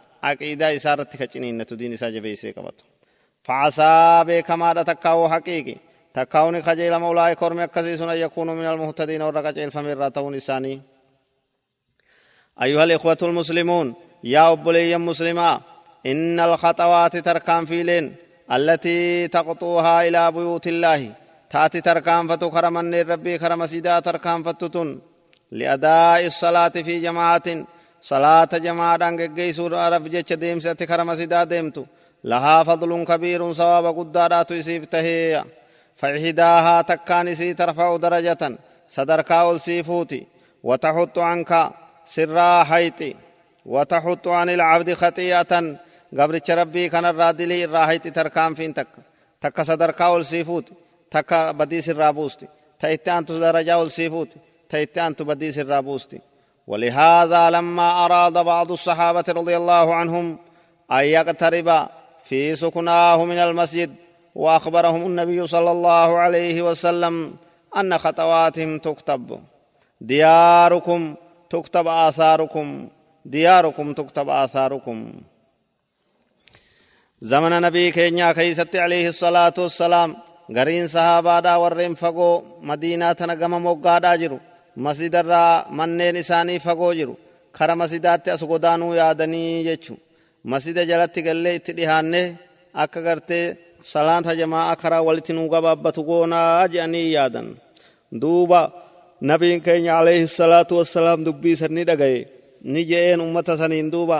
ciniinnatu 1.33 1.79
diin 1.79 1.93
isaa 1.93 2.11
jabeessee 2.17 2.53
qabatu 2.53 2.85
facaasaa 3.47 4.25
beekamaadha 4.25 4.85
takkaawoo 4.91 5.29
haqiiqi 5.35 5.75
takkaawuni 6.17 6.63
kajeelama 6.63 7.11
ulaa'ee 7.13 7.37
kormi 7.37 7.63
akkasii 7.63 7.99
sun 7.99 8.11
an 8.11 8.19
yakuunu 8.25 8.53
min 8.55 8.67
almuhtadiina 8.73 9.25
warra 9.29 9.43
qaceelfame 9.47 9.91
irraa 9.95 10.11
ta'uun 10.11 10.35
isaanii 10.35 10.79
أيها 12.63 12.85
الإخوة 12.85 13.17
المسلمون 13.23 13.95
يا 14.25 14.53
أبلي 14.53 14.99
مسلما 14.99 15.61
إن 16.07 16.41
الخطوات 16.41 17.17
تركان 17.17 17.65
فيلين 17.65 18.17
التي 18.53 19.29
تقطوها 19.29 20.09
إلى 20.09 20.33
بيوت 20.33 20.67
الله 20.67 21.01
تاتي 21.51 21.81
تركان 21.81 22.29
فتو 22.29 22.51
خرمن 22.51 22.95
ربي 22.95 23.39
خرم 23.39 23.67
سيدا 23.67 24.01
تركان 24.01 24.43
فتتن 24.43 24.89
لأداء 25.51 26.27
الصلاة 26.27 26.69
في 26.69 27.01
جماعة 27.01 27.49
جماعة 28.55 29.09
أنجي 29.09 29.53
سورة 29.53 29.79
عرف 29.79 30.03
جيش 30.03 30.33
ديم 30.33 30.61
سيتي 30.61 30.87
خرم 30.87 31.15
سيدا 31.15 31.45
ديمتو 31.45 31.85
لها 32.25 32.63
فضل 32.63 33.05
كبير 33.05 33.53
صواب 33.53 33.99
قدارات 33.99 34.51
يسيف 34.51 34.85
تهيا 34.85 35.45
فإحداها 35.97 36.83
تكان 36.83 37.35
سي 37.35 37.55
ترفع 37.55 37.97
درجة 37.97 38.59
صدركا 38.89 39.43
والسيفوتي 39.43 40.27
وتحط 40.63 41.19
عنك 41.19 41.71
سرا 42.05 42.65
حيتي 42.65 43.17
وتحط 43.67 44.29
عن 44.29 44.49
العبد 44.51 44.95
خطيئة 44.95 45.77
قبرتش 46.19 46.51
ربي 46.51 46.89
كان 46.89 47.05
الرادلي 47.05 47.65
الراحيتي 47.65 48.11
تركان 48.11 48.55
فين 48.55 48.75
تك 48.75 48.89
تك 49.41 49.61
صدركا 49.61 50.07
والسيفوتي 50.07 50.75
تك 51.11 51.35
بديس 51.35 51.91
الرابوستي 51.91 52.49
تيتان 52.81 53.25
درجة 53.25 53.79
والسيفوتي 53.79 54.39
تيتان 54.69 55.13
بديس 55.13 55.59
الرابوستي 55.59 56.32
ولهذا 56.67 57.51
لما 57.51 58.05
أراد 58.05 58.33
بعض 58.33 58.73
الصحابة 58.73 59.25
رضي 59.29 59.57
الله 59.57 59.95
عنهم 59.95 60.39
أن 60.93 61.05
يقترب 61.05 61.89
في 62.25 62.55
سكناه 62.55 63.25
من 63.25 63.39
المسجد 63.39 63.95
وأخبرهم 64.35 65.07
النبي 65.07 65.47
صلى 65.47 65.71
الله 65.71 66.19
عليه 66.19 66.63
وسلم 66.63 67.35
أن 67.77 67.99
خطواتهم 67.99 68.79
تكتب. 68.79 69.41
دياركم 70.01 71.15
تكتب 71.51 71.87
آثاركم 71.87 72.89
دياركم 73.25 73.93
تكتب 73.93 74.29
آثاركم. 74.29 75.13
زمن 77.21 77.63
نبي 77.63 77.91
كينيا 77.91 78.33
كيست 78.33 78.77
عليه 78.77 79.09
الصلاة 79.09 79.55
والسلام 79.59 80.17
غرين 80.51 80.89
صحابة 80.89 81.41
دا 81.41 81.57
ورين 81.57 81.95
فقو 81.95 82.43
مدينة 82.61 83.13
تنقم 83.13 83.51
موقع 83.51 83.99
دا 83.99 84.39
جرو 84.77 84.85
مسجد 84.87 85.15
الرا 85.15 85.67
منين 85.79 86.17
إساني 86.17 86.59
فقو 86.59 86.93
جرو 86.93 87.15
خر 87.55 87.71
مسجدات 87.75 88.29
أسقودانو 88.29 88.95
يادني 88.95 89.65
يجو 89.69 89.95
مسجد 90.45 90.79
جلت 90.91 91.19
قلي 91.27 91.55
اتدهانه 91.57 92.25
akka 92.75 93.01
gartee 93.03 93.57
salaata 93.93 94.33
jamaa 94.37 94.77
karaa 94.77 95.03
walitti 95.09 95.33
nuu 95.33 95.49
gabaabbatu 95.49 96.03
goonaa 96.09 96.69
jedhanii 96.73 97.13
yaadan 97.13 97.49
duuba 98.21 98.61
nabiin 99.21 99.61
keenya 99.61 99.99
alayhi 99.99 100.29
salaatu 100.29 100.79
wassalaam 100.79 101.21
dubbii 101.27 101.57
san 101.57 101.73
ni 101.77 101.85
dhagaye 101.85 102.21
ni 102.73 102.81
je'een 102.91 103.21
ummata 103.21 103.57
saniin 103.61 103.91
duuba 103.95 104.19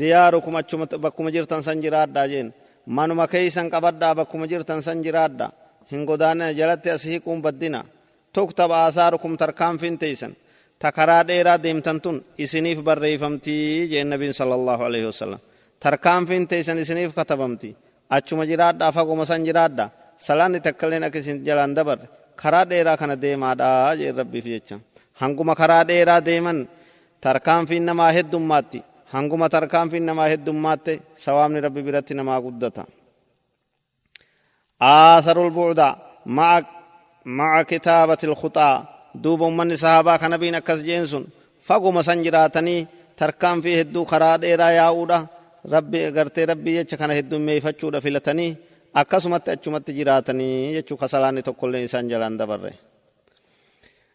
diyaarukum 0.00 0.54
achuma 0.56 0.86
bakkuma 1.04 1.30
jirtan 1.34 1.62
san 1.66 1.82
jiraadhaa 1.82 2.26
jeen 2.32 2.48
manuma 2.86 3.26
keeysan 3.32 3.66
qabadhaa 3.74 4.14
bakkuma 4.18 4.46
jirtan 4.46 4.80
san 4.86 5.02
jiraadha 5.04 5.46
hin 5.90 6.02
godaanina 6.08 6.54
jalatti 6.58 6.88
as 6.94 7.02
hiquun 7.10 7.42
baddina 7.44 7.80
tuktaba 8.34 8.76
aasaarukum 8.84 9.32
tarkaanfin 9.42 9.94
teeysan 10.02 10.32
ta 10.80 10.88
karaa 10.98 11.22
dheeraa 11.28 11.58
deemtan 11.64 11.98
tun 12.04 12.16
isiniif 12.44 12.78
barreeffamtii 12.88 13.88
jeen 13.92 14.08
nabiin 14.12 14.32
sala 14.38 14.54
allahu 14.58 14.82
alaihi 14.88 15.06
wasallam 15.10 15.40
tarkaanfiin 15.84 16.44
teeysan 16.50 16.78
isiniif 16.84 17.12
katabamti 17.18 17.70
achuma 18.16 18.44
jiraadhaa 18.50 18.92
faguma 18.96 19.24
san 19.30 19.42
jiraadha 19.48 19.86
salaanni 20.26 20.60
takkaleen 20.66 21.04
akka 21.06 21.18
isin 21.22 21.38
jalaan 21.46 21.72
dabarre 21.78 22.06
karaa 22.40 22.64
dheeraa 22.70 22.96
kana 23.00 23.14
deemaadha 23.24 23.68
jeen 24.00 24.14
rabbiif 24.20 24.46
jecha 24.52 24.76
hanguma 25.20 25.54
karaa 25.60 25.84
dheeraa 25.90 26.20
deeman 26.28 26.58
tarkaanfiin 27.24 27.84
namaa 27.88 28.10
heddummaatti 28.16 28.78
hanguma 29.14 29.46
tarkaanfiin 29.54 30.06
namaa 30.10 30.28
heddummaatte 30.32 30.92
sawaabni 31.24 31.60
rabbi 31.66 31.80
biratti 31.86 32.14
namaa 32.20 32.40
guddata 32.46 32.82
آثر 34.82 35.36
البعد 35.46 35.80
مع 36.36 36.48
مع 37.24 37.62
كتابة 37.62 38.18
الخطى 38.24 38.84
دوب 39.14 39.42
من 39.42 39.76
صحابة 39.76 40.16
كان 40.16 40.36
بين 40.36 40.54
أكس 40.54 40.80
جينسون 40.82 41.26
فقم 41.62 42.02
سنجراتني 42.02 42.86
تركان 43.16 43.60
فيه 43.60 43.80
الدو 43.80 44.04
خراد 44.04 44.44
إيرا 44.44 44.68
ياودا 44.68 45.26
rabbi 45.64 46.10
gartee 46.12 46.46
rabbii 46.46 46.76
jecha 46.76 46.96
kana 46.96 47.14
heddummeeffachuudha 47.14 48.00
filatanii 48.00 48.56
akkasumatti 48.94 49.50
achumatti 49.50 49.92
jiraatanii 49.92 50.72
jechuu 50.76 50.96
kasalaanni 50.96 51.42
tokkollee 51.42 51.84
isaan 51.84 52.08
jalaan 52.08 52.38
dabarre. 52.38 52.72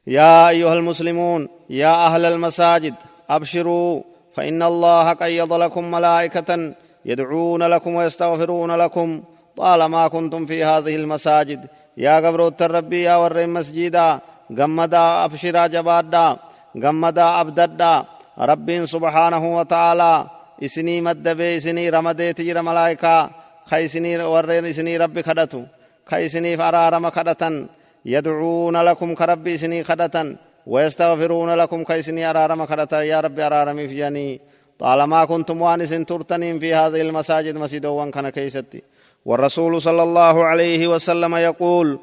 يا 0.07 0.49
أيها 0.49 0.73
المسلمون 0.73 1.49
يا 1.69 2.05
أهل 2.07 2.25
المساجد 2.25 2.93
أبشروا 3.29 4.01
فإن 4.33 4.63
الله 4.63 5.13
قيض 5.13 5.53
لكم 5.53 5.91
ملائكة 5.91 6.73
يدعون 7.05 7.63
لكم 7.63 7.95
ويستغفرون 7.95 8.71
لكم 8.71 9.23
طالما 9.57 10.07
كنتم 10.07 10.45
في 10.45 10.63
هذه 10.63 10.95
المساجد 10.95 11.65
يا 11.97 12.15
قبر 12.23 12.41
الربي 12.61 13.01
يا 13.03 13.15
ور 13.15 13.47
مسجدا 13.47 14.19
قمدا 14.57 15.03
أبشرا 15.25 15.67
جبادا 15.67 16.27
قمدا 16.83 17.27
أبددا 17.41 17.93
رب 18.39 18.69
سبحانه 18.85 19.43
وتعالى 19.57 20.13
isinii 20.61 21.01
maddabee 21.01 21.55
isinii 21.59 21.91
ramadeeti 21.91 22.45
jira 22.47 22.63
malaayikaa 22.63 23.29
ka 23.69 23.77
isinii 23.85 24.23
warreen 24.33 24.65
isinii 24.65 24.97
rabbi 25.03 25.23
kadhatu 25.23 25.67
ka 26.09 26.15
isiniif 26.25 26.59
araarama 26.59 27.11
kadhatan 27.11 27.67
yadcuuna 28.13 28.79
lakum 28.87 29.11
ka 29.19 29.25
rabbi 29.31 29.51
isinii 29.59 29.83
kadhatan 29.83 30.37
ويستغفرون 30.67 31.49
لكم 31.55 31.83
كيسني 31.83 32.29
أرارم 32.29 32.65
كرتا 32.65 33.01
يا 33.01 33.19
ربي 33.19 33.43
أرارم 33.45 33.77
في 33.87 33.95
جاني 33.95 34.41
طالما 34.79 35.25
كنتم 35.25 35.61
وانس 35.61 35.89
ترتنين 35.89 36.59
في 36.59 36.73
هذه 36.73 37.01
المساجد 37.01 37.57
مسجد 37.57 37.85
وان 37.85 38.11
كان 38.11 38.29
كيستي 38.29 38.81
والرسول 39.25 39.81
صلى 39.81 40.03
الله 40.03 40.43
عليه 40.43 40.87
وسلم 40.87 41.35
يقول 41.35 41.99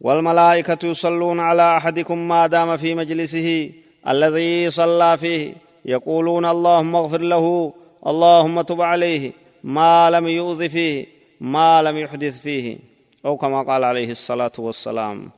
والملائكة 0.00 0.78
يصلون 0.86 1.40
على 1.40 1.76
أحدكم 1.76 2.28
ما 2.28 2.46
دام 2.46 2.76
في 2.76 2.94
مجلسه 2.94 3.70
الذي 4.08 4.70
صلى 4.70 5.16
فيه 5.16 5.54
يقولون 5.84 6.44
اللهم 6.44 6.96
اغفر 6.96 7.20
له 7.20 7.72
اللهم 8.06 8.60
تب 8.60 8.82
عليه 8.82 9.32
ما 9.64 10.10
لم 10.10 10.28
يؤذ 10.28 10.68
فيه 10.68 11.06
ما 11.40 11.82
لم 11.82 11.96
يحدث 11.96 12.40
فيه. 12.40 12.78
أو 13.24 13.36
كما 13.36 13.62
قال 13.62 13.84
عليه 13.84 14.10
الصلاة 14.10 14.52
والسلام. 14.58 15.30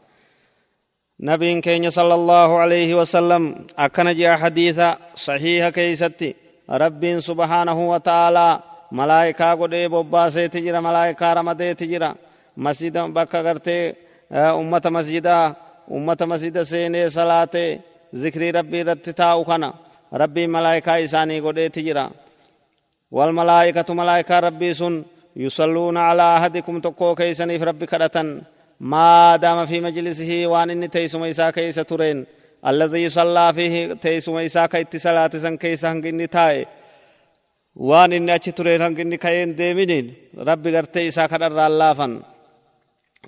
نبي 1.21 1.61
كين 1.61 1.91
صلى 1.91 2.15
الله 2.15 2.59
عليه 2.59 2.95
وسلم 2.95 3.67
أكن 3.79 4.15
جاء 4.15 4.37
حديث 4.37 4.81
صحيح 5.15 5.69
كيستي 5.69 6.35
رب 6.71 7.21
سبحانه 7.21 7.91
وتعالى 7.91 8.61
ملائكة 8.93 9.55
قد 9.55 9.75
بوباسي 9.75 10.49
تجرى 10.49 10.81
ملائكة 10.81 11.33
رمدي 11.33 11.75
تجرى 11.75 12.15
مسجد 12.57 12.99
بكا 12.99 13.41
غرتي 13.41 13.95
أمة 14.33 14.83
مسجدا 14.87 15.55
أمة 15.91 16.21
مسجد 16.21 16.63
سيني 16.63 17.11
صلاة 17.11 17.79
ذكر 18.15 18.43
ربي 18.57 18.83
رتتا 18.83 19.43
أخنا 19.43 19.75
ربي 20.13 20.47
ملائكة 20.47 21.05
إساني 21.05 21.41
قد 21.41 21.71
تجرا 21.71 22.11
والملائكة 23.11 23.95
ملائكة 23.95 24.39
ربي 24.41 24.75
سن 24.75 25.05
يصلون 25.37 25.97
على 25.97 26.37
أحدكم 26.37 26.81
تقو 26.81 27.15
كيسني 27.15 27.59
في 27.59 27.65
ربي 27.65 27.87
كرة 27.87 28.41
ما 28.81 29.37
دام 29.37 29.67
في 29.67 29.81
مجلسه 29.81 30.47
وان 30.47 30.71
إني 30.71 30.89
تيسم 30.89 31.23
إسا 31.25 31.51
كيس 31.51 31.75
ترين 31.75 32.27
الذي 32.67 33.09
صلى 33.09 33.53
فيه 33.55 33.93
تيسم 33.93 34.37
إسا 34.37 34.67
كيت 34.67 34.97
صلاة 34.97 35.31
سن 35.35 35.57
كيس 35.57 35.85
هنگني 35.85 36.27
تاي 36.27 36.57
وان 36.57 36.80
إني 38.17 38.35
أچ 38.35 38.47
ترين 38.57 38.83
هنگني 38.83 39.17
كيين 39.17 39.55
ديمين 39.57 40.15
ربي 40.49 40.69
غرتي 40.77 41.09
إسا 41.09 41.27
كرر 41.27 41.67
اللافن 41.67 42.13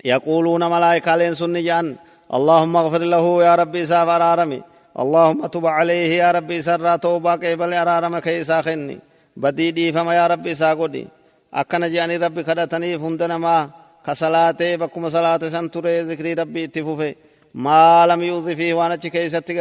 يقولون 0.05 0.63
ملائكة 0.75 1.15
لين 1.15 1.33
سن 1.35 1.55
جان 1.67 1.95
اللهم 2.33 2.73
اغفر 2.81 3.01
له 3.13 3.25
يا 3.43 3.55
ربي 3.55 3.83
إسا 3.83 4.05
فرارمي 4.05 4.61
اللهم 4.99 5.45
تب 5.53 5.65
عليه 5.65 6.11
يا 6.23 6.31
ربي 6.31 6.61
سرى 6.61 6.97
توبا 6.97 7.31
قبل 7.31 7.73
أرارم 7.73 8.19
كيسا 8.19 8.61
خني 8.65 8.97
بدي 9.37 9.91
فما 9.95 10.13
يا 10.19 10.27
ربي 10.27 10.51
إسا 10.51 10.73
قدي 10.73 11.05
akkana 11.53 11.87
je'anii 11.89 12.17
rabbi 12.17 12.43
kadhataniif 12.43 13.01
hunda 13.01 13.27
namaa 13.27 13.69
ka 14.05 14.15
salaatee 14.15 14.77
bakkuma 14.77 15.09
salaate 15.09 15.49
san 15.53 15.69
turee 15.69 16.03
zikrii 16.03 16.35
rabbi 16.35 16.63
itti 16.63 16.81
fufe. 16.81 17.15
Maa 17.53 18.07
lam 18.07 18.21
yuuzi 18.23 18.55
fiihi 18.55 18.73
waan 18.73 18.91
achi 18.91 19.09
keeysatti 19.11 19.53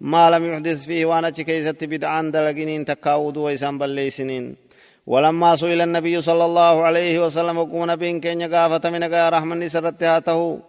ما 0.00 0.30
لم 0.30 0.52
يحدث 0.52 0.86
فيه 0.86 1.06
وأنا 1.06 1.30
كيف 1.30 1.68
تبدع 1.68 2.08
عن 2.08 2.30
دلقنين 2.30 2.84
تكاود 2.84 3.36
ويسان 3.36 3.78
بالليسنين 3.78 4.56
ولما 5.06 5.56
سئل 5.56 5.80
النبي 5.80 6.22
صلى 6.22 6.44
الله 6.44 6.82
عليه 6.82 7.24
وسلم 7.24 7.58
وقوم 7.58 7.90
نبي 7.90 8.20
كن 8.20 8.40
يقافة 8.40 8.90
من 8.90 9.04
قاية 9.04 9.28
رحمة 9.28 9.68
سرتهاته 9.68 10.60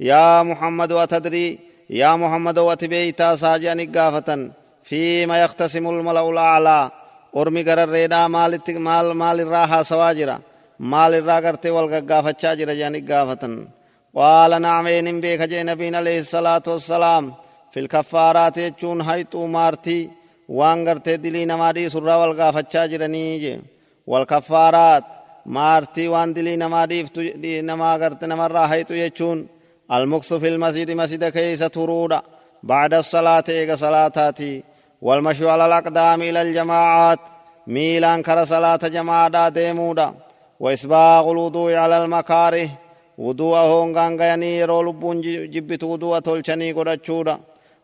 يا 0.00 0.42
محمد 0.42 0.92
وتدري 0.92 1.58
يا 1.90 2.16
محمد 2.16 2.58
وتبيتا 2.58 3.34
ساجان 3.34 3.80
قافة 3.96 4.50
فيما 4.84 5.42
يختصم 5.42 5.88
الملأ 5.88 6.28
الأعلى 6.30 6.90
أرمي 7.36 7.62
قرر 7.62 7.84
الريدا 7.84 8.28
مال 8.28 8.60
مال 8.68 9.06
مال 9.12 9.40
الراحة 9.40 9.82
سواجرا 9.82 10.36
مال 10.80 11.14
الراغرت 11.14 11.66
والقافة 11.66 12.34
شاجرا 12.42 12.74
جان 12.80 12.94
قافة 13.10 13.42
قال 14.16 14.62
نعم 14.62 14.86
بيك 15.20 15.42
جي 15.42 15.62
نبينا 15.62 15.98
عليه 15.98 16.18
الصلاة 16.24 16.62
والسلام. 16.66 17.24
Fil 17.76 17.88
kaffaaraati 17.94 18.60
jechuun 18.66 19.00
hayxuu 19.08 19.46
maartii 19.56 20.10
waan 20.58 20.84
gartee 20.86 21.16
dilii 21.24 21.46
namaa 21.50 21.72
dhiisurraa 21.76 22.18
wal 22.22 22.34
gaafachaa 22.38 22.86
jiranii 22.92 23.40
je. 23.42 23.52
Wal 24.10 24.24
kaffaaraat 24.32 25.04
maartii 25.56 26.08
waan 26.14 26.34
dilii 26.36 26.56
namaa 26.62 26.86
dhiiftu 26.92 27.20
namaa 27.70 27.98
garte 27.98 28.26
namarraa 28.26 28.66
hayxu 28.72 28.94
jechuun. 29.02 29.40
في 30.42 30.48
المسجد 30.48 30.90
مسجد 30.90 31.24
كيس 31.24 31.58
ترود 31.58 32.12
بعد 32.62 32.94
الصلاة 32.94 33.44
إيغا 33.48 33.74
صلاتاتي 33.74 34.64
والمشي 35.02 35.50
على 35.50 35.66
الأقدام 35.66 36.22
إلى 36.22 36.42
الجماعات 36.42 37.18
ميلان 37.66 38.22
كر 38.22 38.44
صلاة 38.44 38.76
جماعة 38.76 39.48
ديمودا 39.48 40.14
وإسباغ 40.60 41.30
الوضوء 41.30 41.74
على 41.74 42.04
المكاره 42.04 42.68
وضوء 43.18 43.56
هونغان 43.56 44.20
غياني 44.20 44.58
يرو 44.58 44.82
لبون 44.82 45.20
جبت 45.50 45.84
وضوء 45.84 46.18
تولشني 46.18 46.72
قرأتشودا 46.72 47.38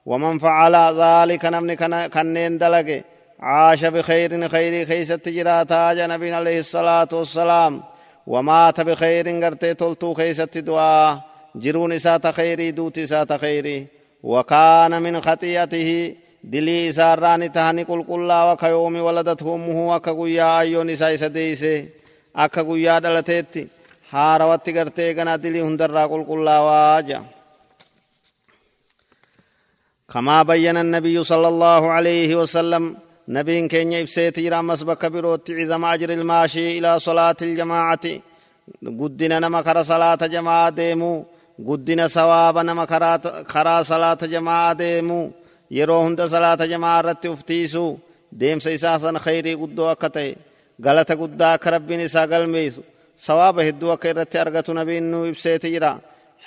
ومن 0.07 0.39
فعل 0.39 0.75
ذلك 1.01 1.45
نبن 1.45 1.75
كنين 2.07 2.59
دلق 2.59 3.03
عاش 3.41 3.85
بخير 3.85 4.49
خير 4.49 4.87
خيسة 4.87 5.17
تجرا 5.17 5.63
تاج 5.63 5.99
نبينا 5.99 6.37
عليه 6.37 6.59
الصلاة 6.59 7.09
والسلام. 7.13 7.83
ومات 8.27 8.81
بخير 8.81 9.45
غرت 9.45 9.65
تلتو 9.65 10.15
خيسة 10.15 10.45
دعا 10.45 11.21
جرون 11.55 11.99
سات 11.99 12.27
خيري 12.27 12.71
دوت 12.71 13.01
سات 13.01 13.33
خيري. 13.33 13.87
وكان 14.23 15.03
من 15.03 15.21
خطيئته 15.21 16.15
دلي 16.45 16.93
ساراني 16.93 17.49
تهاني 17.49 17.83
قل 17.83 18.03
قل 18.03 18.15
الله 18.15 18.53
وكيومي 18.53 19.01
ولدته 19.01 19.55
أمه 19.55 19.95
وكغويا 19.95 20.61
أيو 20.61 20.83
نساء 20.83 21.17
سديسي. 21.17 21.89
أكغويا 22.37 22.99
دلتت 22.99 23.69
هاروات 24.11 24.67
تغرتي 24.67 25.13
غنا 25.13 25.37
دلي 25.37 25.63
هندر 25.63 25.99
قل 25.99 26.25
قل 26.25 26.49
واجا. 26.49 27.23
كما 30.13 30.43
بين 30.43 30.77
النبي 30.77 31.25
صلى 31.25 31.49
الله 31.49 31.83
عليه 31.91 32.31
وسلم 32.37 32.97
نبي 33.29 33.69
كين 33.69 33.93
يبسيت 33.93 34.39
رامس 34.39 34.83
بكبروت 34.83 35.51
عظم 35.51 35.85
أجر 35.85 36.11
الماشي 36.19 36.79
إلى 36.79 36.91
صلاة 36.99 37.37
الجماعة 37.43 38.05
قدنا 39.01 39.37
نمكر 39.45 39.83
صلاة 39.83 40.23
جماعة 40.35 40.71
ديمو 40.71 41.25
قدنا 41.69 42.07
ثواب 42.17 42.57
نمكر 42.59 43.03
خرا 43.53 43.83
صلاة 43.83 44.21
جماعة 44.35 44.73
ديمو 44.73 45.23
yeroo 45.79 46.03
hunda 46.05 46.29
salaata 46.29 46.67
jamaa 46.69 46.99
irratti 47.01 47.29
uftiisu 47.35 47.85
deemsa 48.41 48.71
isaa 48.77 48.99
sana 48.99 49.21
khayrii 49.27 49.57
guddoo 49.61 49.87
akka 49.93 50.09
ta'e 50.17 50.33
galata 50.85 51.15
guddaa 51.21 51.53
akka 51.57 51.71
rabbiin 51.75 52.03
isaa 52.09 52.27
galmeessu 52.33 52.83
sawaaba 53.27 53.65
hedduu 53.69 53.91
akka 53.95 54.11
irratti 54.13 54.37
argatu 54.43 54.75
nabiin 54.79 55.07
nu 55.13 55.21
ibseeti 55.31 55.73
jira 55.75 55.93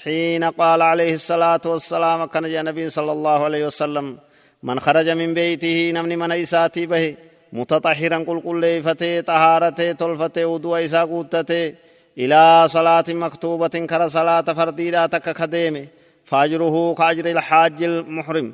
حين 0.03 0.43
قال 0.43 0.81
عليه 0.81 1.13
الصلاة 1.15 1.62
والسلام 1.65 2.25
كان 2.25 2.51
جاء 2.51 2.63
نبي 2.63 2.89
صلى 2.89 3.12
الله 3.12 3.43
عليه 3.43 3.65
وسلم 3.65 4.17
من 4.63 4.79
خرج 4.79 5.10
من 5.10 5.34
بيته 5.34 5.91
نمني 5.95 6.15
من 6.15 6.31
إساتي 6.31 6.86
به 6.86 7.15
متطهرا 7.53 8.17
قل 8.27 8.39
قل 8.45 8.60
ليفتي 8.62 9.21
طهارته 9.21 9.91
تلفتي 9.91 10.45
ودو 10.45 10.75
إسا 10.75 11.03
قوتته 11.03 11.73
إلى 12.17 12.65
صلاة 12.67 13.03
مكتوبة 13.10 13.67
كر 13.67 14.08
صلاة 14.08 14.41
فرديدة 14.41 15.05
تك 15.05 15.38
خديمه 15.38 15.86
فاجره 16.25 16.93
كأجر 16.93 17.25
الحاج 17.31 17.84
المحرم 17.84 18.53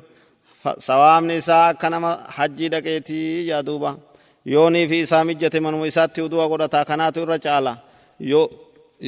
sawaabni 0.78 1.36
isaa 1.36 1.66
akka 1.68 1.90
nama 1.90 2.18
hajjii 2.36 2.68
dhaqeetii 2.68 3.48
yaa 3.48 3.62
duuba 3.62 3.96
yoonii 4.46 4.86
fi 4.88 5.00
isaa 5.00 5.24
mijjate 5.24 5.60
manuma 5.60 5.86
isaatti 5.86 6.22
udu'a 6.22 6.48
godhata 6.48 6.84
kanaatu 6.84 7.20
irra 7.24 7.38
caala 7.38 7.72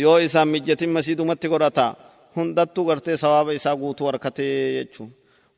yoo 0.03 0.18
isaan 0.18 0.49
mijjatin 0.49 0.90
gartee 2.87 3.16
sawaaba 3.16 3.53
isaa 3.53 3.77
guutuu 3.77 4.07
harkatee 4.07 4.75
jechuun. 4.79 5.11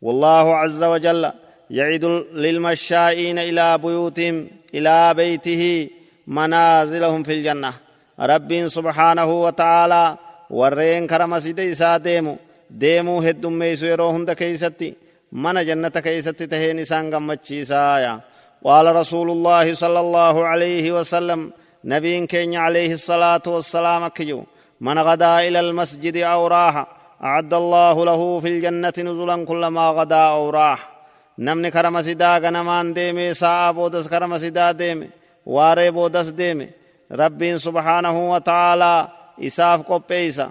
والله 0.02 0.56
عز 0.56 0.84
وجل 0.84 1.32
يعد 1.70 2.04
للمشائين 2.32 3.38
إلى 3.38 3.78
بيوتهم 3.78 4.48
إلى 4.74 5.14
بيته 5.14 5.88
منازلهم 6.26 7.22
في 7.22 7.32
الجنة 7.32 7.72
رب 8.20 8.68
سبحانه 8.68 9.42
وتعالى 9.44 10.18
ورين 10.50 11.06
كرم 11.06 11.38
سيدي 11.38 11.74
سا 11.74 11.96
ديمو 11.96 12.36
ديمو 12.70 13.20
هدوم 13.20 13.52
ميسو 13.58 13.86
يروهم 13.86 14.24
دا 14.24 14.32
كيستي 14.34 14.94
من 15.32 15.64
جنة 15.66 15.88
كيست 15.88 16.42
تهين 16.42 16.84
سان 16.84 17.14
غمچيسايا 17.14 18.20
قال 18.64 18.96
رسول 18.96 19.30
الله 19.30 19.74
صلى 19.74 20.00
الله 20.00 20.44
عليه 20.44 20.92
وسلم 20.92 21.52
نبي 21.84 22.26
كين 22.26 22.54
عليه 22.54 22.92
الصلاة 22.92 23.42
والسلام 23.46 24.08
كيو 24.08 24.44
من 24.80 24.98
غدا 24.98 25.38
إلى 25.48 25.60
المسجد 25.60 26.16
أو 26.16 26.46
راح 26.46 26.86
أعد 27.24 27.54
الله 27.54 28.04
له 28.04 28.40
في 28.40 28.48
الجنة 28.48 28.92
نزلا 28.98 29.44
كلما 29.44 29.90
غدا 29.90 30.16
أو 30.16 30.50
راح. 30.50 30.90
نمني 31.38 31.70
كرم 31.70 32.02
سدا 32.02 32.38
غنمان 32.38 32.94
ديمي 32.94 33.34
ساعة 33.34 33.72
بودس 33.72 34.08
كرم 34.08 34.38
سدا 34.38 34.72
ديمي 34.72 35.08
واري 35.46 35.90
بودس 35.90 36.28
ديمي. 36.28 36.68
ربين 37.12 37.58
سبحانه 37.58 38.30
وتعالى 38.30 39.08
إساف 39.46 39.82
قبيسا. 39.92 40.50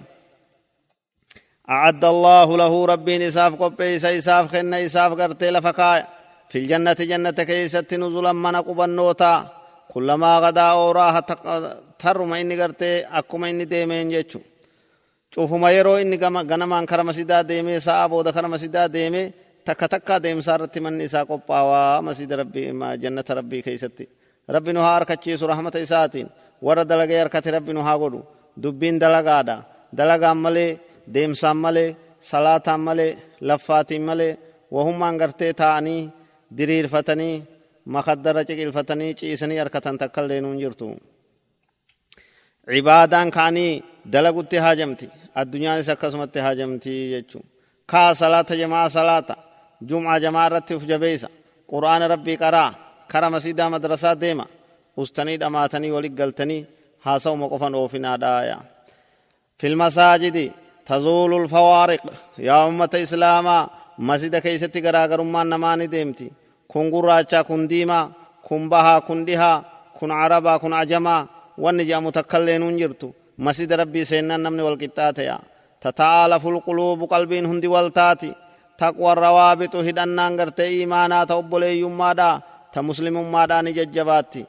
أعد 1.70 2.06
الله 2.06 2.58
له 2.58 2.86
ربي 2.86 3.28
إساف 3.28 3.62
قبيس 3.62 4.06
إساف 4.06 4.52
خن 4.52 4.74
إساف 4.74 5.12
قرتي 5.14 5.52
لفكايا. 5.52 6.08
في 6.50 6.58
الجنة 6.58 6.94
جنة 6.94 7.32
كيست 7.32 7.94
نزلا 7.94 8.34
من 8.34 8.56
قبنوتا 8.56 9.48
كلما 9.94 10.40
غدا 10.40 10.62
أوراها 10.62 11.20
ترم 12.00 12.34
إني 12.34 12.56
قرتي 12.62 12.92
أكما 13.20 13.50
إني 13.50 13.66
ديمين 13.66 14.10
جيتشو 14.10 14.40
cufuma 15.36 15.68
yeroo 15.76 15.98
inni 16.00 16.18
ganamaan 16.18 16.86
kara 16.86 17.04
masidaa 17.04 17.44
deemee 17.44 17.80
sa'a 17.88 18.08
booda 18.12 18.32
kara 18.36 18.48
masidaa 18.48 18.88
deemee 18.96 19.34
takka 19.68 19.88
takkaa 19.94 20.20
deemsaa 20.24 20.56
irratti 20.58 20.80
manni 20.86 21.04
isaa 21.10 21.26
qophaawaa 21.32 22.02
masida 22.08 22.36
rabbii 22.42 22.68
jannata 23.04 23.34
rabbii 23.40 23.62
keessatti 23.66 24.06
rabbi 24.56 24.72
nu 24.74 24.80
haa 24.86 24.94
harkachiisu 24.98 25.48
rahmata 25.52 25.80
isaatiin 25.86 26.28
warra 26.66 26.84
dalagee 26.92 27.20
harkate 27.24 27.50
rabbi 27.56 27.72
nu 27.76 27.82
haa 27.88 27.98
godhu 28.04 28.20
dubbiin 28.64 28.98
dalagaadha 29.04 29.56
dalagaan 29.98 30.38
malee 30.46 30.80
deemsaan 31.16 31.58
malee 31.66 31.90
salaataan 32.30 32.82
malee 32.88 33.12
laffaatiin 33.48 34.04
malee 34.10 34.38
wahummaan 34.76 35.16
gartee 35.22 35.52
taa'anii 35.62 36.02
diriirfatanii 36.58 37.36
makaddara 37.96 38.42
ciqilfatanii 38.48 39.12
ciisanii 39.20 39.60
harkatan 39.64 39.98
takkaillee 40.02 40.40
nuun 40.42 40.58
jirtu 40.64 40.88
cibaadaan 42.74 43.32
ka'anii 43.32 43.84
dalagutti 44.14 44.58
haajamti 44.58 45.10
addunyaanis 45.42 45.90
akkasumatti 45.90 46.40
haajamti 46.46 46.94
jechuu 47.14 47.46
kaa 47.92 48.14
salaata 48.22 48.56
jamaa 48.62 48.90
salaata 48.90 49.36
jum'aa 49.90 50.20
jamaa 50.20 50.46
irratti 50.50 50.78
uf 50.78 50.86
jabeeysa 50.92 51.28
qur'aana 51.72 52.08
rabbii 52.14 52.38
qaraa 52.44 52.72
kara 53.12 53.30
masiidaa 53.30 53.70
madrasaa 53.70 54.16
deema 54.24 54.46
ustanii 54.98 55.38
dhamaatanii 55.42 55.92
walit 55.96 56.16
galtanii 56.22 56.62
haasa'uma 57.06 57.52
qofan 57.54 57.76
oofinaadhaaya 57.82 58.58
في 59.58 59.68
المساجد 59.68 60.52
تزول 60.86 61.42
الفوارق 61.42 62.04
يا 62.38 62.68
أمة 62.68 62.90
إسلاما 62.96 63.70
مسجد 64.00 64.36
كيستي 64.36 64.80
غراغر 64.86 65.22
أمان 65.22 65.50
نماني 65.50 65.88
ديمتي 65.88 66.32
كن 66.68 66.92
قراچا 66.92 67.42
كن 67.42 67.68
ديما 67.68 68.12
كن 68.44 68.70
بها 68.70 69.00
كن 69.00 69.26
دها 69.26 69.54
كن 71.57 71.81
عربا 71.81 71.81
كن 71.87 71.91
عجما 71.91 71.99
ونجا 71.99 71.99
متكلين 71.99 72.77
جرتو 72.77 73.11
مسجد 73.39 73.73
ربي 73.73 74.05
سينا 74.05 74.37
نمني 74.37 74.63
والقطات 74.63 75.19
يا 75.19 75.39
تتعالف 75.81 76.47
القلوب 76.47 77.05
قلبين 77.05 77.47
هندي 77.47 77.67
والتاتي 77.67 78.35
تقوى 78.79 79.13
الروابط 79.13 79.77
هدنان 79.77 80.41
غرتي 80.41 80.63
إيمانا 80.63 81.25
تقبلي 81.25 81.81
يمادا 81.81 82.41
تمسلم 82.73 83.33
مادا 83.33 83.63
نججباتي 83.63 84.45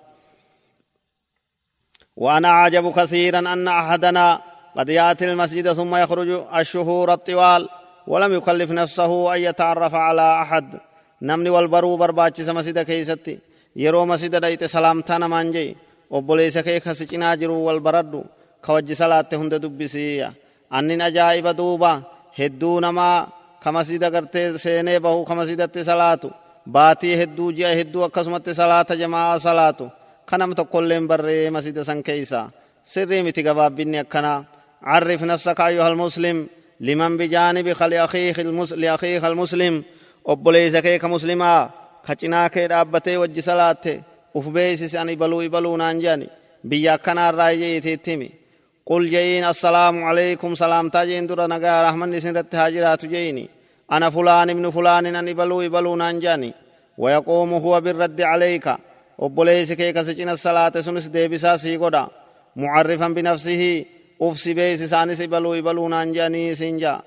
وأنا 2.16 2.48
أعجب 2.48 2.92
كثيرا 2.92 3.40
أن 3.40 3.68
أحدنا 3.68 4.42
قد 4.78 4.90
يأتي 4.90 5.26
المسجد 5.32 5.74
ثم 5.74 5.96
يخرج 5.96 6.30
الشهور 6.60 7.14
الطوال 7.14 7.70
ولم 8.08 8.34
يكلف 8.34 8.72
نفسه 8.72 9.36
أن 9.36 9.40
يتعرف 9.42 9.96
على 9.96 10.42
أحد 10.42 10.80
نمني 11.22 11.50
والبرو 11.50 11.98
برباچس 11.98 12.50
مسجد 12.50 12.80
كيستي 12.80 13.40
يرو 13.76 14.06
مسجد 14.06 14.36
دايت 14.36 14.64
سلامتا 14.64 15.18
نمان 15.18 15.52
جي 15.52 15.78
obboleessa 16.11 16.63
kee 16.63 16.81
kasicinaa 16.81 17.37
jiru 17.37 17.65
wal 17.67 17.81
baradhu 17.81 18.25
ka 18.61 18.73
wajji 18.73 18.95
salaatte 18.95 19.37
hunda 19.37 19.59
dubbisiiya 19.63 20.33
annin 20.71 21.01
ajaa'iba 21.01 21.53
duuba 21.59 22.03
hedduu 22.39 22.81
namaa 22.81 23.29
ka 23.63 23.73
masjida 23.73 24.11
gartee 24.11 24.59
seenee 24.59 24.99
bahu 25.01 25.25
ka 25.25 25.35
masjidatti 25.35 25.85
salaatu 25.85 26.31
baatii 26.75 27.17
hedduu 27.21 27.53
ji'a 27.53 27.75
hedduu 27.79 28.03
akkasumatti 28.09 28.55
salaata 28.55 28.97
jamaa 28.97 29.39
salaatu 29.39 29.91
ka 30.29 30.39
nam 30.39 30.55
tokkolleen 30.55 31.09
barree 31.09 31.51
masjida 31.51 31.85
san 31.85 32.03
keeysa 32.03 32.51
sirrii 32.83 33.23
miti 33.23 33.43
gabaabbinni 33.43 33.99
akkanaa 33.99 34.45
عرف 34.87 35.23
نفسك 35.23 35.61
أيها 35.61 35.89
المسلم 35.89 36.47
لمن 36.81 37.17
بجانب 37.17 37.69
لأخيك 37.69 38.39
لأخيك 38.83 39.25
المسلم 39.25 39.83
obboleeysa 40.25 40.83
kee 40.83 40.99
ka 40.99 41.09
muslimaa 41.09 41.71
ka 42.07 42.15
uf 44.39 44.47
beeysisi 44.57 44.97
ani 45.03 45.13
ibaluu 45.17 45.43
ibaluu 45.49 45.77
naan 45.83 45.97
jedhani 46.05 46.27
biyya 46.71 46.93
akkanaarraa 46.97 47.53
jeetiitti 47.63 48.11
himi 48.13 48.29
qul 48.89 49.05
je'iin 49.15 49.45
assalaamu 49.53 49.99
alaykum 50.11 50.53
salaamtaa 50.63 51.05
jeen 51.11 51.25
dura 51.29 51.47
nagaa 51.53 51.79
rahmanni 51.87 52.17
isin 52.21 52.31
irratti 52.35 52.57
haa 52.61 52.71
jiraatu 52.75 53.07
je'ini 53.15 53.45
ana 53.95 54.09
fulaan 54.15 54.49
ibnu 54.55 54.69
fulaanin 54.77 55.17
an 55.21 55.29
ibaluu 55.35 55.63
ibaluu 55.69 55.97
naan 56.03 56.17
jedhani 56.25 56.51
wayaquumu 57.03 57.57
huwa 57.65 57.79
birraddi 57.87 58.23
calayka 58.31 58.75
obboleeysi 59.25 59.75
kee 59.81 59.93
kasi 59.97 60.13
cina 60.19 60.33
salaate 60.45 60.79
sunis 60.87 61.07
deebisaa 61.15 61.57
sii 61.63 61.77
godha 61.83 62.03
mucarrifan 62.61 63.13
binafsihii 63.17 63.79
ufsi 64.27 64.51
beeysi 64.59 64.85
isaanis 64.89 65.21
ibaluu 65.27 65.55
ibaluu 65.61 65.89
naan 65.93 66.09
jedhanii 66.17 66.57
siin 66.63 66.79
ja'a 66.85 67.01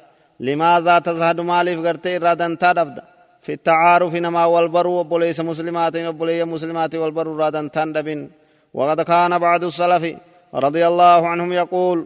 لماذا 0.48 0.96
تزهد 1.08 1.39
مالف 1.52 1.78
غرتي 1.86 2.13
رادن 2.26 2.54
تدبد 2.63 2.98
في 3.41 3.52
التعارف 3.54 4.13
نما 4.15 4.45
والبرو 4.45 4.91
وبوليس 4.99 5.39
مسلمات 5.39 5.95
وبولي 5.95 6.45
مسلمات 6.45 6.95
والبرو 6.95 7.38
رادن 7.38 7.71
تندبن 7.71 8.30
وقد 8.73 9.02
كان 9.02 9.39
بعد 9.39 9.63
السلف 9.63 10.04
رضي 10.65 10.88
الله 10.88 11.28
عنهم 11.28 11.52
يقول 11.54 11.97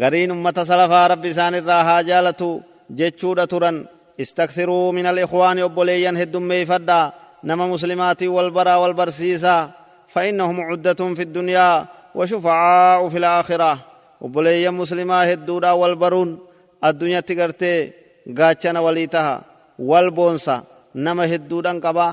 غرين 0.00 0.30
أمة 0.30 0.64
سلفا 0.70 1.06
ربي 1.06 1.32
سان 1.32 1.54
الراها 1.54 2.02
جالتو 2.02 2.60
جتشودة 2.90 3.44
ترن 3.44 3.86
استكثروا 4.20 4.92
من 4.92 5.06
الإخوان 5.06 5.62
وبوليا 5.62 6.10
هدم 6.22 6.42
ميفدا 6.42 7.12
نما 7.44 7.66
مسلمات 7.66 8.22
والبرا 8.22 8.74
والبرسيسا 8.74 9.70
فإنهم 10.08 10.60
عدة 10.60 11.00
في 11.16 11.22
الدنيا 11.22 11.86
وشفعاء 12.14 13.08
في 13.08 13.18
الآخرة. 13.18 13.78
وبوليا 14.20 14.70
مسلما 14.70 15.32
هدودا 15.32 15.70
والبرون 15.70 16.38
gartee 17.40 17.92
gaachana 18.38 18.80
walii 18.82 19.08
taha 19.08 19.44
wal 19.89 20.07
boonsa 20.17 20.55
nama 21.05 21.23
hedduudhan 21.31 21.77
qaba 21.85 22.05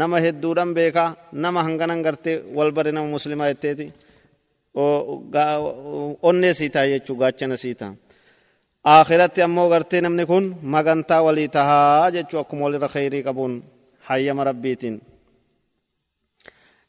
nama 0.00 0.16
hedduudhan 0.24 0.70
beeka 0.76 1.04
nama 1.42 1.60
hanganan 1.66 2.00
gartee 2.06 2.36
wal 2.56 2.70
bare 2.76 2.90
nama 2.96 3.08
muslimaa 3.16 3.48
jetteeti 3.52 3.86
onnee 6.28 6.52
sii 6.58 6.70
ta'a 6.74 6.86
jechuu 6.92 7.16
gaachana 7.22 7.56
sii 7.62 7.74
ta'a 7.80 7.92
akhiratti 8.94 9.40
ammoo 9.46 9.68
gartee 9.72 10.00
namni 10.04 10.24
kun 10.30 10.44
magantaa 10.74 11.22
walii 11.26 11.48
tahaa 11.56 12.10
jechuu 12.14 12.38
akkuma 12.42 12.64
walirra 12.66 12.88
khayrii 12.94 13.22
qabuun 13.28 13.52
hayyama 14.08 14.42
rabbiitiin 14.50 14.96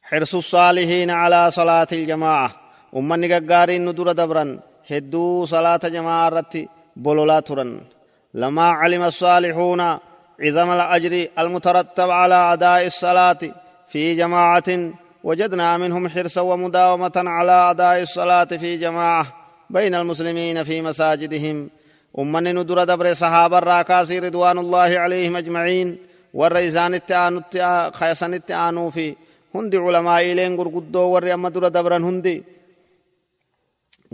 حرص 0.10 0.34
الصالحين 0.44 1.10
على 1.24 1.42
صلاة 1.60 1.88
الجماعة 2.00 2.50
أمني 2.98 3.28
قارين 3.50 3.82
ندور 3.90 4.10
دبرا 4.20 4.46
هدو 4.92 5.46
صلاة 5.54 5.84
جماعة 5.96 6.30
رتي 6.38 6.62
بولولا 7.04 7.40
ترن 7.48 7.72
لما 8.42 8.68
علم 8.82 9.04
الصالحون 9.12 9.82
عظم 10.45 10.71
الأجر 10.71 11.27
المترتب 11.39 12.11
على 12.11 12.35
أداء 12.53 12.87
الصلاة 12.87 13.39
في 13.89 14.15
جماعة 14.15 14.71
وجدنا 15.25 15.77
منهم 15.77 16.09
حرصا 16.09 16.41
ومداومة 16.41 17.17
على 17.17 17.71
أداء 17.71 18.01
الصلاة 18.01 18.45
في 18.45 18.77
جماعة 18.77 19.27
بين 19.71 19.95
المسلمين 19.95 20.63
في 20.65 20.83
مساجدهم. 20.83 21.71
أمن 22.19 22.45
ندر 22.57 22.85
دبر 22.85 23.13
صحابة 23.15 23.59
الراكاسي 23.59 24.19
رضوان 24.19 24.59
الله 24.59 24.91
عليهم 24.99 25.37
أجمعين 25.37 25.99
والرئيسان 26.35 26.95
التعانو 26.95 27.43
خيسان 27.99 28.35
التعانو 28.35 28.91
في 28.91 29.15
هندي 29.55 29.77
علماء 29.77 30.21
إلين 30.33 30.57
قرقدو 30.57 31.01
ور 31.01 31.35
أما 31.35 31.49
در 31.49 31.69
دبرا 31.69 31.99
هندي 31.99 32.43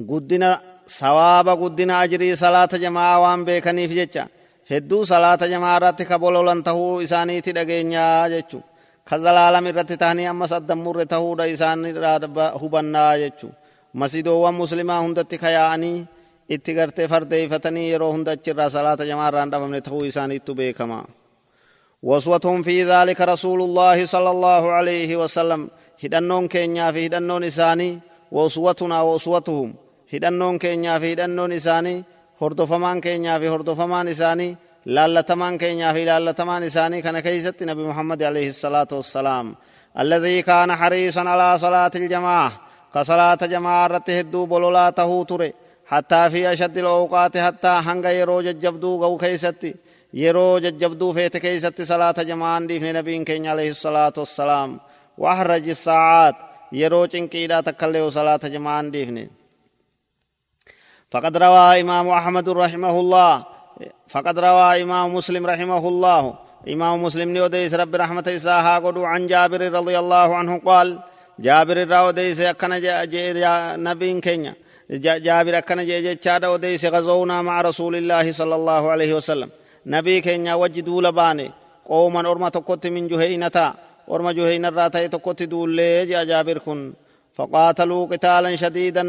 قدنا 0.08 0.60
sawaaba 0.86 1.56
guddina 1.56 1.98
ajrii 1.98 2.36
salaata 2.36 2.78
jamaa 2.78 3.18
waan 3.18 3.44
beekaniif 3.44 3.90
jecha 3.90 4.28
hedduu 4.70 5.04
salaata 5.10 5.46
jamaa 5.52 5.76
irratti 5.78 6.04
ka 6.10 6.16
bololan 6.22 6.62
tahuu 6.66 7.00
isaaniiti 7.06 7.50
dhageenyaa 7.56 8.28
jechu 8.34 8.58
ka 9.08 9.18
zalaalam 9.24 9.66
irratti 9.70 9.96
tahanii 10.02 10.26
ammas 10.32 10.52
addammurre 10.58 11.06
tahuudha 11.12 11.44
isaan 11.54 11.84
irraa 11.90 12.48
hubannaa 12.62 13.12
jechu 13.22 13.48
masidoowwan 14.00 14.54
muslimaa 14.62 15.00
hundatti 15.04 15.36
ka 15.42 15.50
yaa'anii 15.58 15.98
itti 16.54 16.74
gartee 16.78 17.08
fardeeyfatanii 17.12 17.86
yeroo 17.92 18.12
hunda 18.14 18.30
achirraa 18.36 18.70
salaata 18.76 19.04
jamaa 19.10 19.28
irraa 19.30 19.44
hin 19.44 19.52
dhabamne 19.54 19.80
tahuu 19.86 20.04
isaaniittu 20.10 20.54
beekama 20.54 21.00
وصوتهم 22.10 22.62
في 22.62 22.76
ذلك 22.92 23.20
رسول 23.32 23.60
الله 23.62 23.98
صلى 24.14 24.30
الله 24.34 24.62
عليه 24.78 25.10
وسلم 25.22 25.60
هدنون 26.04 26.44
كينيا 26.48 26.88
في 26.94 27.06
هدنون 27.06 27.44
إساني 27.50 27.90
وصوتهم 28.32 29.68
hidhannoon 30.12 30.58
keenyaa 30.62 31.00
fi 31.00 31.08
hidhannoon 31.12 31.52
isaanii 31.52 32.04
hordofamaan 32.40 33.00
keenyaa 33.00 33.38
fi 33.40 33.46
hordofamaan 33.46 34.08
isaanii 34.08 34.56
laallatamaan 34.96 35.58
keenyaa 35.58 35.92
fi 35.94 36.02
laallatamaan 36.06 36.62
isaanii 36.62 37.02
kana 37.02 37.22
keeysatti 37.26 37.64
nabi 37.70 37.82
muhammad 37.90 38.20
alayhi 38.20 38.48
الصلاة 38.48 38.88
والسلام 38.92 39.46
الذي 40.02 40.42
كان 40.42 40.70
حريصا 40.80 41.20
على 41.32 41.58
صلاة 41.58 41.90
الجماعة 41.94 42.52
كصلاة 42.94 43.42
جماعة 43.54 43.86
رته 43.86 44.20
الدوب 44.20 44.50
ولا 44.52 44.90
تهوتر 44.90 45.40
حتى 45.86 46.30
في 46.30 46.52
أشد 46.52 46.78
الأوقات 46.78 47.34
حتى 47.38 47.68
هنگا 47.86 48.10
يرو 48.20 48.40
ججبدو 48.40 48.90
غو 49.02 49.16
كيستي 49.22 49.74
يرو 50.14 50.58
ججبدو 50.58 51.12
فيت 51.12 51.36
كيستي 51.36 51.84
صلاة 51.84 52.18
جماعة 52.30 52.60
ديفن 52.70 52.92
نبي 52.98 53.24
كين 53.24 53.46
عليه 53.46 53.70
الصلاة 53.76 54.12
والسلام 54.22 54.70
وأحرج 55.18 55.68
الساعات 55.68 56.36
يرو 56.72 57.06
چنكيدا 57.12 57.60
تكاليو 57.60 58.10
صلاة 58.18 58.42
جماعة 58.54 58.82
ديفن 58.94 59.18
فقد 61.10 61.36
روى 61.36 61.80
إمام 61.80 62.08
أحمد 62.08 62.48
رحمه 62.48 63.00
الله 63.00 63.44
فقد 64.08 64.38
روى 64.38 64.82
إمام 64.82 65.14
مسلم 65.14 65.46
رحمه 65.46 65.88
الله. 65.88 66.22
إمام 66.68 67.02
مسلم 67.02 67.28
نيوديس 67.28 67.74
رب 67.74 67.94
رحمة 67.94 68.26
إساها 68.28 68.78
قدو 68.78 69.04
عن 69.04 69.26
جابر 69.26 69.72
رضي 69.72 69.98
الله 69.98 70.28
عنه 70.36 70.52
قال 70.66 70.98
جابر 71.38 71.88
راوديس 71.88 72.40
أكنا 72.40 72.76
نبي 73.76 74.20
كينيا. 74.20 74.54
جابر 75.26 75.58
أكنا 75.58 75.82
جيجا 75.82 76.48
وديس 76.48 76.84
غزونا 76.84 77.42
مع 77.42 77.60
رسول 77.60 77.96
الله 77.96 78.32
صلى 78.32 78.54
الله 78.54 78.82
عليه 78.90 79.14
وسلم. 79.14 79.50
نبي 79.86 80.20
كينيا 80.20 80.54
وجدوا 80.54 81.02
لباني. 81.02 81.50
قوما 81.86 82.20
أرما 82.30 82.48
تقوت 82.48 82.86
من 82.86 83.08
جهينتا. 83.08 83.74
أرما 84.10 84.32
جهين 84.32 84.64
الراتي 84.64 85.08
تقوت 85.08 85.42
دول 85.42 85.76
جابر 86.08 86.58
كن. 86.58 86.92
فقاتلوا 87.36 88.06
قتالا 88.06 88.56
شديدا 88.56 89.02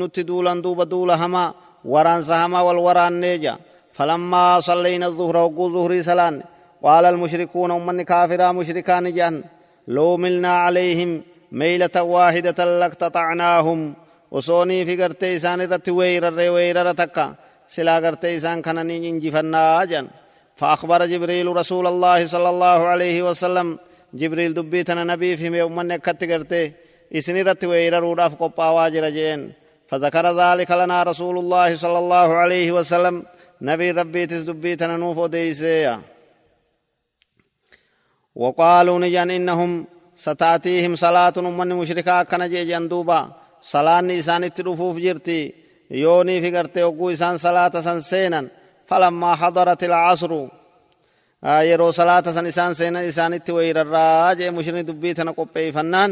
نتدولا 0.00 0.54
دوب 0.64 0.82
دولا 0.92 1.14
هما 1.22 1.44
وران 1.84 2.22
سهما 2.22 2.60
والوران 2.60 3.20
نيجا. 3.20 3.56
فلما 3.96 4.60
صلينا 4.60 5.06
الظهر 5.06 5.36
وقو 5.36 5.64
ظهري 5.74 6.02
سلان 6.02 6.42
قال 6.82 7.04
المشركون 7.04 7.70
أمن 7.70 8.02
كافرا 8.02 8.52
مشركان 8.52 9.14
جان 9.14 9.44
لو 9.88 10.16
ملنا 10.16 10.52
عليهم 10.64 11.10
ميلة 11.52 11.96
واحدة 12.02 12.58
لاقتطعناهم 12.64 13.94
وصوني 14.30 14.84
في 14.84 15.02
قرتي 15.02 15.36
إسان 15.36 15.60
رت 15.72 15.88
ويرر 15.88 16.40
ويرر 16.54 16.92
تكا 16.92 17.26
سلا 17.74 17.96
قرتي 18.04 18.36
إسان 18.36 18.62
كنني 18.62 19.08
انجفنا 19.10 19.84
جان. 19.90 20.06
فأخبر 20.56 21.00
جبريل 21.12 21.46
رسول 21.60 21.86
الله 21.86 22.26
صلى 22.26 22.48
الله 22.54 22.78
عليه 22.92 23.18
وسلم 23.28 23.78
جبريل 24.14 24.54
دبيتنا 24.54 25.04
نبي 25.04 25.36
في 25.36 25.46
يوم 25.46 25.76
من 25.76 25.92
قرتي 25.92 26.72
isin 27.18 27.36
irratti 27.40 27.66
weeyraruudhaaf 27.72 28.32
qophaawaa 28.42 28.88
jira 28.94 29.10
jeen. 29.18 29.42
فذكر 29.92 30.26
ذلك 30.42 30.70
لنا 30.70 31.02
رسول 31.10 31.36
الله 31.38 31.76
صلى 31.76 31.98
الله 31.98 32.28
عليه 32.42 32.68
وسلم 32.72 33.16
نبي 33.62 33.90
ربي 33.90 34.26
تسدبي 34.26 34.76
تننوف 34.80 35.18
وديسيا 35.18 35.94
وقالوا 38.34 38.98
نجان 38.98 39.30
إنهم 39.30 39.70
ستاتيهم 40.14 40.96
صلاة 40.96 41.36
من 41.36 41.68
مشركا 41.68 42.22
كان 42.22 42.42
جيجان 42.50 42.88
دوبا 42.88 43.20
صلاة 43.60 44.00
إسان 44.18 44.44
اتروفوف 44.44 44.96
جرتي 44.96 45.40
يوني 45.90 46.40
في 46.40 46.48
قرتي 46.56 46.82
وقو 46.82 47.10
إسان 47.10 47.36
صلاة 47.36 47.74
سنسينا 47.86 48.40
فلما 48.88 49.30
حضرت 49.34 49.84
العصر 49.84 50.32
yeroo 51.68 51.92
salaata 51.92 52.30
san 52.32 52.46
isaan 52.46 52.74
seenan 52.78 53.04
isaanitti 53.10 53.52
wayirarraa 53.56 54.34
jee 54.38 54.50
mushriin 54.56 54.86
dubbii 54.86 55.14
tana 55.18 55.32
qopheeffannaan 55.38 56.10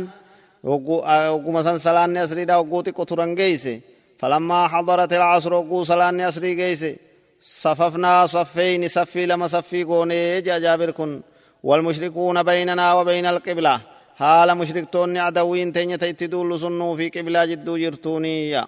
وقوم 0.65 1.63
سلان 1.63 2.17
أسري 2.17 2.45
دا 2.45 2.57
وقوت 2.57 2.89
قطران 2.89 3.35
جيسي 3.35 3.81
فلما 4.19 4.69
حضرت 4.69 5.13
العصر 5.13 5.53
وقو 5.55 5.85
سلان 5.85 6.21
أسري 6.21 6.55
جيسي 6.55 6.97
صففنا 7.41 8.27
صفين 8.27 8.89
صفي 8.89 9.27
لما 9.27 9.47
صفي 9.49 9.85
قوني 9.85 10.41
جابر 10.41 10.91
كن 10.91 11.21
والمشركون 11.63 12.43
بيننا 12.43 12.95
وبين 12.95 13.27
القبلة 13.27 13.81
حال 14.17 14.49
مشركتون 14.59 15.17
عدوين 15.17 15.73
تين 15.73 15.99
تيتدول 15.99 16.61
سنو 16.61 16.97
في 16.97 17.09
قبلة 17.09 17.45
جدو 17.45 17.77
جرتوني 17.77 18.67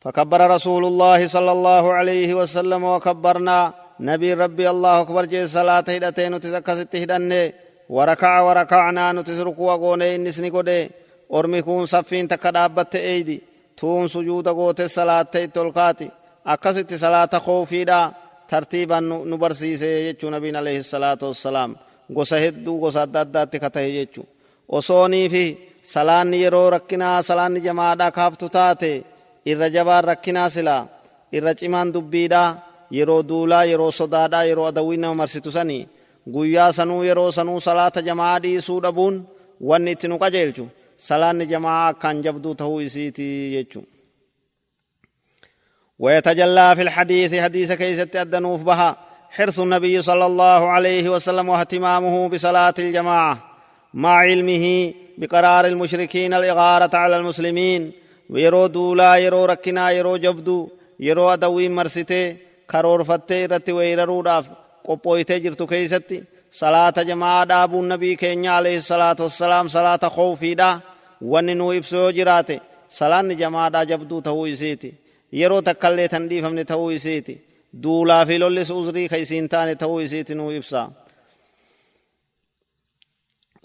فكبر 0.00 0.40
رسول 0.50 0.84
الله 0.84 1.26
صلى 1.26 1.52
الله 1.52 1.92
عليه 1.92 2.34
وسلم 2.34 2.84
وكبرنا 2.84 3.74
نبي 4.00 4.34
ربي 4.34 4.70
الله 4.70 5.00
أكبر 5.00 5.24
جي 5.24 5.46
صلاة 5.46 5.84
هدتين 5.88 6.40
تسكست 6.40 6.96
هدنه 6.96 7.52
وركع 7.88 8.40
وركعنا 8.40 9.12
نتسرقوا 9.12 9.74
قوني 9.82 10.16
إنسني 10.16 10.50
قده 10.50 10.90
أرمي 11.34 11.62
كون 11.62 11.86
صفين 11.86 12.28
تكا 12.28 12.50
دابت 12.50 12.96
أيدي 12.96 13.42
تون 13.76 14.08
سجود 14.08 14.48
قوت 14.48 14.80
الصلاة 14.80 15.22
تلقاتي 15.56 16.08
أكست 16.46 16.94
صلاة 16.94 17.32
خوفي 17.46 17.84
دا 17.84 18.12
ترتيبا 18.48 19.00
نبرسيسي 19.00 20.08
يجو 20.08 20.30
نبين 20.30 20.56
عليه 20.56 20.78
الصلاة 20.78 21.18
والسلام 21.22 21.76
adda 22.08 23.20
addaatti 23.20 23.58
ka 23.60 23.68
ta'e 23.70 23.90
jechu 23.96 24.22
osoonii 24.78 25.28
fi 25.34 25.44
salaanni 25.92 26.42
yeroo 26.42 26.70
rakkinaa 26.70 27.22
salaanni 27.22 27.60
jamaadhaa 27.66 28.10
kaaftu 28.18 28.48
taate 28.56 28.92
irra 29.50 29.68
jabaan 29.76 30.04
rakkinaa 30.04 30.48
silaa 30.56 30.88
irra 31.36 31.54
cimaan 31.60 31.92
dubbiidhaa 31.94 32.56
yeroo 32.98 33.22
duulaa 33.28 33.64
yeroo 33.64 33.90
sodaadhaa 34.00 34.44
yeroo 34.50 34.66
adawwiin 34.70 35.00
nama 35.00 35.14
marsitu 35.20 35.52
sanii 35.52 35.88
guyyaa 36.34 36.72
sanuu 36.72 37.02
yeroo 37.08 37.30
sanuu 37.32 37.60
salaata 37.60 38.02
jamaa 38.08 38.38
dhiisuu 38.42 38.80
dhabuun 38.82 39.16
wanni 39.68 39.90
itti 39.96 40.08
nu 40.08 40.18
qajeelchu 40.24 40.64
salaanni 41.08 41.46
jamaa 41.52 41.86
akkaan 41.88 42.22
jabduu 42.26 42.54
ta'uu 42.54 42.80
isiiti 42.80 43.28
jechu. 43.54 43.82
ويتجلى 45.98 46.76
في 46.76 46.82
الحديث 46.82 47.34
حديث 47.34 47.72
كيست 47.72 48.16
أدنوف 48.16 48.62
بها 48.62 48.96
حرص 49.30 49.58
النبي 49.58 50.02
صلى 50.02 50.26
الله 50.26 50.68
عليه 50.68 51.08
وسلم 51.08 51.48
واهتمامه 51.48 52.28
بصلاة 52.28 52.74
الجماعة 52.78 53.38
مع 53.94 54.10
علمه 54.10 54.94
بقرار 55.18 55.66
المشركين 55.66 56.34
الإغارة 56.34 56.96
على 56.96 57.16
المسلمين 57.16 57.92
ويرو 58.30 58.66
دولا 58.66 59.16
يرو 59.16 59.44
ركنا 59.44 59.90
يرو 59.90 60.16
جبدو 60.16 60.68
يرو 61.00 61.28
أدوي 61.28 61.68
مرسته 61.68 62.36
كرور 62.70 63.04
فتة 63.04 63.46
رتي 63.46 63.72
ويرو 63.72 64.20
qophooytee 64.88 65.38
jirtu 65.44 65.64
keeysatti 65.72 66.18
salaata 66.60 67.02
jamaa 67.10 67.40
dhaabuun 67.50 67.86
nabii 67.92 68.16
keenya 68.22 68.52
alayhi 68.58 68.82
salaatu 68.90 69.22
wassalaam 69.26 69.66
salaata 69.76 70.08
khowfiidha 70.16 70.68
wanni 71.32 71.54
nuu 71.60 71.72
ibsu 71.78 71.94
yoo 72.02 72.12
jiraate 72.18 72.56
salaanni 72.98 73.34
jamaadhaa 73.42 73.84
jabduu 73.90 74.20
ta'uu 74.28 74.46
isiiti 74.54 74.90
yeroo 75.40 75.62
takkallee 75.68 76.08
tan 76.12 76.24
dhiifamne 76.30 76.64
ta'uu 76.70 76.90
isiiti 76.98 77.34
duulaa 77.82 78.22
fi 78.28 78.34
lollis 78.42 78.70
uzrii 78.80 79.08
ka 79.12 79.16
isiin 79.24 79.46
taane 79.52 79.74
ta'uu 79.82 79.98
isiiti 80.06 80.34
nuu 80.40 80.50
ibsa 80.60 80.82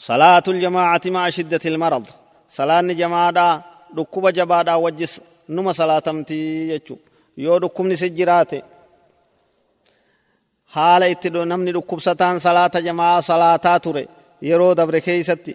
صلاة 0.09 0.43
الجماعة 0.47 1.01
مع 1.15 1.29
شدة 1.29 1.59
المرض 1.65 2.05
صلاة 2.57 2.81
جماعة 2.81 3.63
دكوبة 3.97 4.29
جبادة 4.37 4.77
وجس 4.77 5.13
نما 5.49 5.71
صلاة 5.79 5.99
تمتي 5.99 6.69
يجو 6.71 6.97
يو 7.43 7.57
دكوم 7.63 7.87
نسجراتي 7.91 8.59
haala 10.75 11.05
itti 11.13 11.29
namni 11.29 11.71
dhukkubsataan 11.75 12.39
salaata 12.39 12.79
jamaa 12.87 13.21
salaataa 13.29 13.79
ture 13.79 14.03
yeroo 14.49 14.73
dabre 14.79 15.01
keeysatti 15.07 15.53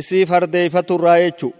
isii 0.00 0.26
fardeeyfaturraa 0.26 1.18
jechu. 1.24 1.54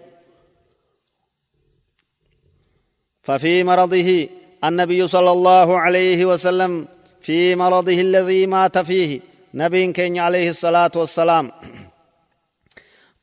ففي 3.26 3.64
مرضه 3.64 4.28
النبي 4.64 5.08
صلى 5.08 5.30
الله 5.30 5.78
عليه 5.78 6.24
وسلم 6.24 6.88
في 7.20 7.54
مرضه 7.54 8.00
الذي 8.00 8.46
مات 8.46 8.78
فيه 8.78 9.20
نبي 9.54 9.92
كين 9.92 10.18
عليه 10.18 10.50
الصلاة 10.50 10.90
والسلام 10.96 11.52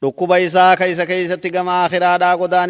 ركب 0.04 0.32
إساء 0.32 0.76
كيس 0.76 1.02
كيست 1.02 1.48
كما 1.48 1.86
آخر 1.86 2.16
آدا 2.16 2.32
قدان 2.36 2.70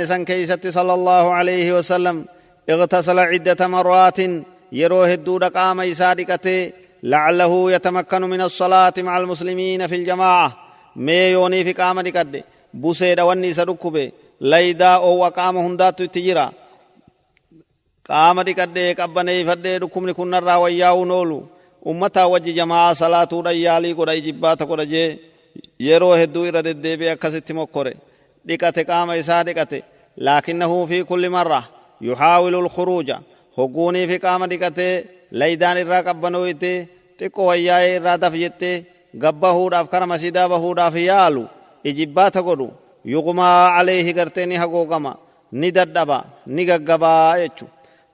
صلى 0.70 0.94
الله 0.94 1.34
عليه 1.34 1.74
وسلم 1.78 2.26
اغتسل 2.70 3.20
عدة 3.20 3.68
مرات 3.68 4.20
يروه 4.82 5.14
الدود 5.14 5.44
قام 5.44 5.80
إسادقته 5.80 6.72
لعله 7.04 7.72
يتمكن 7.72 8.22
من 8.22 8.42
الصلاة 8.42 8.94
مع 8.98 9.14
المسلمين 9.18 9.88
في 9.88 9.96
الجماعة 9.96 10.48
مي 10.96 11.14
يوني 11.14 11.64
في 11.64 11.74
قام 11.74 12.02
دقد 12.08 12.44
بوسيد 12.74 13.20
وني 13.20 13.54
سركبه 13.54 14.12
ليدا 14.42 14.94
أو 15.08 15.26
قام 15.38 15.58
هندات 15.58 16.00
تجرا 16.16 16.52
قام 18.10 18.42
دقد 18.42 18.78
قبني 19.00 19.46
فد 19.46 19.68
دكم 19.84 20.10
لكن 20.10 20.34
الرا 20.34 20.56
وياو 20.56 21.06
نولو 21.06 21.40
أمتا 21.88 22.24
وجه 22.24 22.52
جماعة 22.52 22.94
صلاة 22.94 23.32
ريالي 23.34 23.94
قد 23.94 24.10
جبات 24.26 24.64
قد 24.64 24.82
جي 24.94 25.06
yeroo 25.88 26.16
hedduu 26.18 26.46
irra 26.50 26.62
deddeebi'e 26.68 27.12
akkasitti 27.16 27.54
mokkore. 27.54 27.94
Dhiqate 28.48 28.82
qaama 28.90 29.14
isaa 29.22 29.44
dhiqate. 29.48 29.80
Lakinnahu 30.28 30.78
fi 30.90 30.98
kulli 31.10 31.30
marra 31.36 31.62
yuhaawilu 32.08 32.60
lkhuruuja 32.68 33.18
hogguunii 33.59 34.07
fi 34.11 34.17
qaama 34.25 34.51
dhiqatee 34.51 34.95
laydaan 35.41 35.79
irraa 35.83 36.03
qabbanooyte 36.09 36.73
xiqqoo 37.19 37.49
wayyaa'ee 37.51 37.97
irraa 37.99 38.19
daf 38.23 38.35
jettee 38.43 38.85
gabbahuudhaaf 39.23 39.87
kara 39.93 40.07
masiidaa 40.13 40.49
bahuudhaaf 40.53 40.95
yaalu 41.11 41.43
ijibbaata 41.91 42.41
godhu 42.49 42.69
yuqumaa 43.15 43.63
aleehi 43.79 44.17
gartee 44.19 44.47
ni 44.47 44.57
hagoogama 44.63 45.13
ni 45.61 45.69
dadhaba 45.77 46.19
ni 46.55 46.63
gaggabaa 46.71 47.39
jechu 47.43 47.67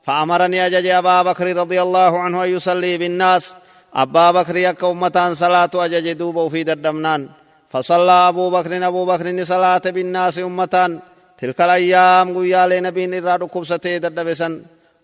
فأمرني 0.07 0.67
أجج 0.67 0.87
أبا 0.87 1.23
بكر 1.23 1.57
رضي 1.57 1.83
الله 1.83 2.13
عنه 2.19 2.45
أن 2.45 2.49
يصلي 2.49 2.99
بالناس 2.99 3.55
أبا 3.95 4.31
بكر 4.31 4.57
يك 4.57 4.85
أمتان 4.85 5.35
صلاة 5.35 5.71
أجج 5.75 6.13
دوب 6.13 6.49
في 6.49 6.63
دردمنان 6.63 7.29
فصلى 7.73 8.13
أبو 8.31 8.51
بكر 8.51 8.87
أبو 8.87 9.03
بكر 9.07 9.45
صلاة 9.45 9.85
بالناس 9.97 10.39
أمتان 10.39 10.91
تلك 11.39 11.61
الأيام 11.61 12.27
قيا 12.39 12.63
لنبين 12.71 13.15
إراد 13.15 13.43
كبسته 13.45 13.97
دردبسن 14.05 14.53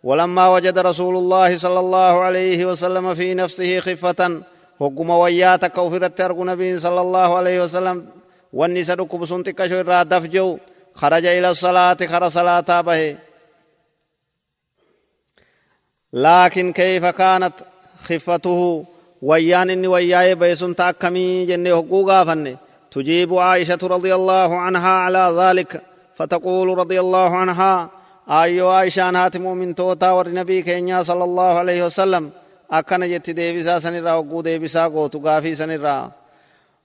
ولما 0.05 0.47
وجد 0.47 0.77
رسول 0.79 1.17
الله 1.17 1.57
صلى 1.57 1.79
الله 1.79 2.13
عليه 2.21 2.65
وسلم 2.65 3.15
في 3.15 3.33
نفسه 3.33 3.79
خفة 3.79 4.41
وقم 4.79 5.09
وياتك 5.09 5.77
وفرت 5.77 6.21
أرق 6.21 6.39
نبي 6.39 6.79
صلى 6.79 7.01
الله 7.01 7.29
عليه 7.37 7.63
وسلم 7.63 7.97
والنساء 8.53 9.03
كبسون 9.03 9.43
تكشو 9.43 9.79
إرى 9.79 10.05
دفجو 10.05 10.57
خرج 10.93 11.25
إلى 11.25 11.49
الصلاة 11.49 11.97
خر 12.11 12.29
صلاة 12.29 12.81
به. 12.81 13.17
لكن 16.13 16.71
كيف 16.73 17.05
كانت 17.05 17.53
خفته؟ 18.03 18.85
ويان 19.21 19.69
إني 19.69 19.87
وياي 19.87 20.35
بيسون 20.35 20.75
تأكمي 20.75 21.45
جنة 21.45 21.69
حقوقا 21.75 22.23
فني. 22.23 22.57
تجيب 22.91 23.33
عائشة 23.33 23.81
رضي 23.83 24.15
الله 24.15 24.49
عنها 24.59 24.89
على 24.89 25.33
ذلك 25.39 25.81
فتقول 26.15 26.77
رضي 26.77 26.99
الله 26.99 27.35
عنها 27.35 27.89
ayyoo 28.27 28.69
aishaan 28.69 29.15
haati 29.15 29.39
mu'mintootaa 29.39 30.13
warri 30.17 30.33
nabii 30.33 30.63
keenyaa 30.63 31.03
sala 31.03 31.23
allahu 31.23 31.59
alaihi 31.59 31.81
wasallam 31.81 32.31
akkana 32.69 33.07
jetti 33.07 33.35
deebisaa 33.35 33.79
sanirraa 33.79 34.15
hogguu 34.15 34.43
deebisaa 34.43 34.89
gootu 34.89 35.19
gaafii 35.19 35.55
sanirraa. 35.55 36.11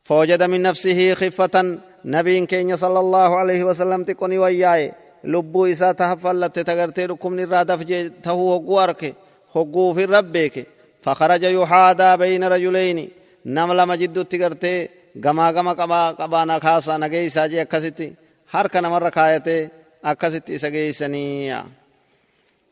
فوجد 0.05 0.43
من 0.43 0.63
نفسه 0.63 1.15
خفة 1.15 1.79
نبي 2.05 2.47
كين 2.47 2.77
صلى 2.77 2.99
الله 2.99 3.37
عليه 3.37 3.65
وسلم 3.65 4.05
تكوني 4.05 4.39
وياي 4.39 4.93
لبو 5.25 5.67
إسا 5.67 5.93
تحفلت 5.93 6.59
تغرتي 6.59 7.07
لكم 7.07 7.41
نرادف 7.41 7.81
تهو 8.23 8.55
هقو 8.55 8.81
أرك 8.81 9.15
هقو 9.57 9.95
في 9.95 10.05
ربك 10.05 10.67
فخرج 11.03 11.43
يحادى 11.43 12.17
بين 12.17 12.45
رجلين 12.45 13.09
نمل 13.47 13.87
مجد 13.89 14.25
تغرتي 14.25 14.89
غما 15.25 15.51
غما 15.51 15.73
قبا 15.73 16.11
قبانا 16.11 16.59
خاصا 16.59 16.97
نگي 16.97 17.29
ساجي 17.29 17.63
أكسيتي 17.63 18.15
هر 18.51 18.67
كنمر 18.67 19.03
ركايتي 19.03 19.69
akkasitti 20.03 20.55
isa 20.55 20.71
geeysanii 20.71 21.53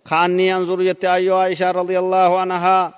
kaannii 0.08 0.50
anzuru 0.56 0.82
jette 0.88 1.08
ayyoo 1.08 1.38
aishaa 1.38 1.72
radiyallaahu 1.72 2.36
anhaa 2.44 2.92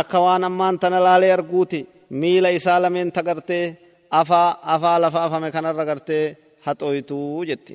akka 0.00 0.18
waan 0.24 0.44
ammaan 0.44 0.78
tana 0.78 0.98
laalee 1.06 1.32
arguuti 1.32 1.80
miila 2.10 2.48
isaa 2.58 2.82
lameen 2.82 3.12
tagartee 3.12 3.66
afaa 4.10 4.58
afaa 4.74 5.00
lafa 5.00 5.24
afame 5.24 5.50
kanarra 5.50 5.84
gartee 5.90 6.36
haxoytuu 6.66 7.44
jetti 7.50 7.74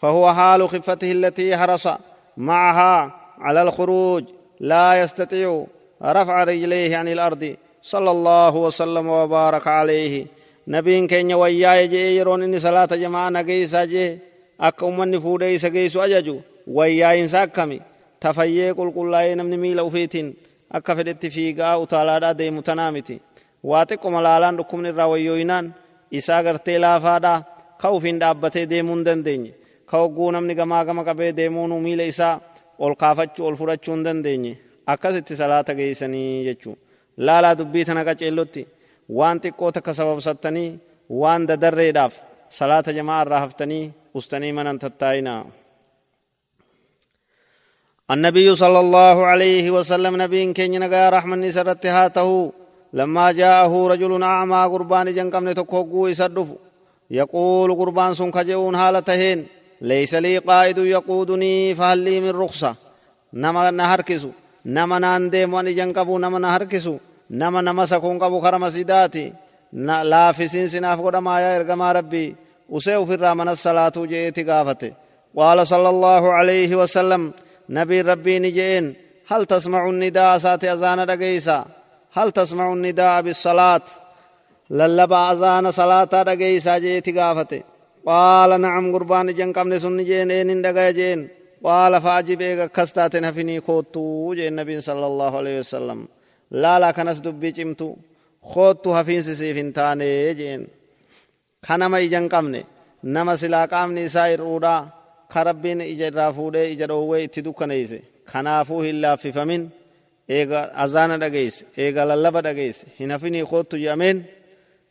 فهو 0.00 0.34
حال 0.34 0.68
خفته 0.68 1.12
التي 1.12 1.56
حرص 1.56 1.86
معها 2.36 2.94
على 3.38 3.62
الخروج 3.62 4.24
لا 4.60 5.00
يستطيع 5.02 5.66
رفع 6.02 6.44
رجليه 6.44 6.96
عن 6.96 7.08
الأرض 7.08 7.56
صلى 7.82 8.10
الله 8.10 8.56
وسلم 8.56 9.06
وبارك 9.08 9.66
عليه 9.66 10.26
نبين 10.74 11.06
كين 11.10 11.32
ويا 11.42 11.72
يجي 11.80 12.16
يرون 12.18 12.42
إني 12.46 12.58
صلاة 12.66 12.92
جماعة 13.02 13.28
نجيسا 13.36 13.84
جي 13.92 14.06
أك 14.60 14.82
أمني 14.88 15.18
فودي 15.24 15.58
سجيسو 15.64 16.00
أججو 16.06 16.36
ويا 16.76 17.08
إنسا 17.20 17.44
كمي 17.56 17.80
تفيي 18.20 18.70
قل 18.78 18.88
قل 18.96 19.06
لا 19.12 19.34
نمني 19.38 19.56
ميلا 19.62 19.82
وفيتين 19.82 20.26
أك 20.76 20.88
فدت 20.96 21.26
فيقا 21.34 21.82
أتالا 21.82 22.32
دي 22.38 22.50
متنامتي 22.56 23.16
واتق 23.70 24.02
ملالان 24.14 24.54
ركمن 24.60 24.86
الراويوينان 24.86 25.70
إسا 26.14 26.36
غرتي 26.44 26.78
لافادا 26.82 27.34
كوفين 27.80 28.18
دابتي 28.22 28.64
ديمون 28.64 29.04
دنديني 29.06 29.50
كوغو 29.90 30.30
نمني 30.34 30.54
غما 30.58 30.78
غما 30.86 31.02
قبي 31.08 31.30
ديمونو 31.38 31.78
ميلا 31.78 32.08
إسا 32.08 32.40
ol 32.80 32.94
kaafachuu 32.96 33.46
ol 33.46 33.56
fudhachuu 33.56 33.94
hin 33.94 34.04
dandeenye. 34.04 34.52
Akkasitti 34.86 35.36
salaata 35.36 35.74
geeysanii 35.74 36.44
jechuu 36.44 36.76
laalaa 37.26 37.54
dubbii 37.58 37.84
tana 37.84 38.04
qaceellotti 38.04 38.66
waan 39.18 39.38
xiqqoo 39.44 39.70
takka 39.76 39.92
sababsattanii 40.00 40.70
waan 41.20 41.48
dadarreedhaaf 41.48 42.14
salaata 42.58 42.96
jamaa 42.98 43.22
irraa 43.24 43.40
haftanii 43.46 43.84
ustanii 44.18 44.52
manan 44.58 44.78
tattaayinaa 44.84 45.42
النبي 48.14 48.48
صلى 48.56 48.80
الله 48.80 49.16
عليه 49.26 49.66
وسلم 49.70 50.22
نبي 50.22 50.52
كين 50.52 50.80
نغا 50.82 51.10
رحمن 51.16 51.50
سرت 51.50 51.86
هاته 51.86 52.52
لما 52.92 53.32
جاءه 53.32 53.72
رجل 53.92 54.22
أعمى 54.22 54.60
قربان 54.72 55.06
جنكم 55.14 55.48
نتكوكو 55.48 56.08
يسدف 56.08 56.48
يقول 57.10 57.68
قربان 57.80 58.14
سن 58.14 58.30
كجون 58.30 58.76
حالتهين 58.76 59.46
ليس 59.80 60.14
لي 60.14 60.38
قائد 60.38 60.78
يقودني 60.78 61.74
فهل 61.74 61.98
لي 61.98 62.20
من 62.20 62.30
رخصة 62.42 62.74
نما 63.34 63.70
نهركسو 63.70 64.30
نما 64.66 64.98
نانديم 64.98 65.54
واني 65.54 65.72
جنكبو 65.78 66.18
نما 66.18 66.38
نهركسو 66.38 66.96
نما 67.30 67.60
نما 67.60 67.86
سكون 67.86 68.18
قبو 68.18 68.40
خرم 68.40 68.68
سيداتي 68.68 69.32
لا 69.72 70.32
في 70.32 70.48
سين 70.48 70.68
سناف 70.68 71.00
قد 71.00 71.16
ما 71.16 71.40
يا 71.40 71.56
إرقما 71.56 71.92
ربي 71.92 72.36
وسيو 72.68 73.04
في 73.04 73.14
الرامن 73.14 73.48
الصلاة 73.48 73.92
جئتي 73.96 74.42
قافته 74.42 74.92
قال 75.36 75.66
صلى 75.66 75.88
الله 75.88 76.32
عليه 76.32 76.76
وسلم 76.76 77.32
نبي 77.68 78.00
ربي 78.00 78.38
نجئين 78.38 78.94
هل 79.26 79.46
تسمع 79.46 79.88
النداء 79.88 80.38
ساتي 80.38 80.72
أزان 80.72 81.00
رقيسا 81.00 81.64
هل 82.12 82.32
تسمع 82.32 82.72
النداء 82.72 83.22
بالصلاة 83.22 83.82
للبا 84.70 85.32
أزان 85.32 85.70
صلاة 85.70 86.08
رقيسا 86.14 86.78
جئتي 86.78 87.12
قافته 87.12 87.62
قال 88.06 88.60
نعم 88.60 88.92
قربان 88.92 89.34
جن 89.34 89.52
قمن 89.52 89.78
سن 89.78 90.04
جين 90.04 90.30
ان 90.30 90.62
دغا 90.62 90.90
جين 90.90 91.28
قال 91.64 92.00
فاجب 92.02 92.40
ايغا 92.40 92.66
كستات 92.66 93.16
نفني 93.16 93.60
خوتو 93.60 94.34
جين 96.52 96.64
النبي 96.64 96.74
صلى 96.74 96.76
الله 96.76 96.76
عليه 96.76 96.76
وسلم 96.76 96.76
لا 96.76 96.78
لا 96.78 96.90
كنس 96.90 97.18
دبي 97.20 97.52
چمتو 97.52 97.96
خوتو 98.42 98.94
حفين 98.96 99.22
سيفين 99.22 99.72
تاني 99.72 100.34
جين 100.34 100.66
كنما 101.68 102.00
جن 102.00 102.28
قمن 102.28 102.64
نما 103.04 103.36
سلا 103.36 103.64
قامني 103.64 104.08
ساير 104.08 104.40
اودا 104.40 104.88
خربين 105.30 105.80
اجرا 105.80 106.30
فوده 106.32 106.72
اجروه 106.72 107.24
اتدو 107.24 107.52
كنيسه 107.52 108.00
كنافو 108.32 108.82
هلا 108.82 109.16
في 109.16 109.32
فمن 109.32 109.68
ايغا 110.30 110.84
اذان 110.84 111.18
دغيس 111.18 111.64
ايغا 111.78 112.04
للبا 112.04 112.40
دغيس 112.40 112.84
هنفني 113.00 113.44
خوتو 113.44 113.76
يمين 113.76 114.24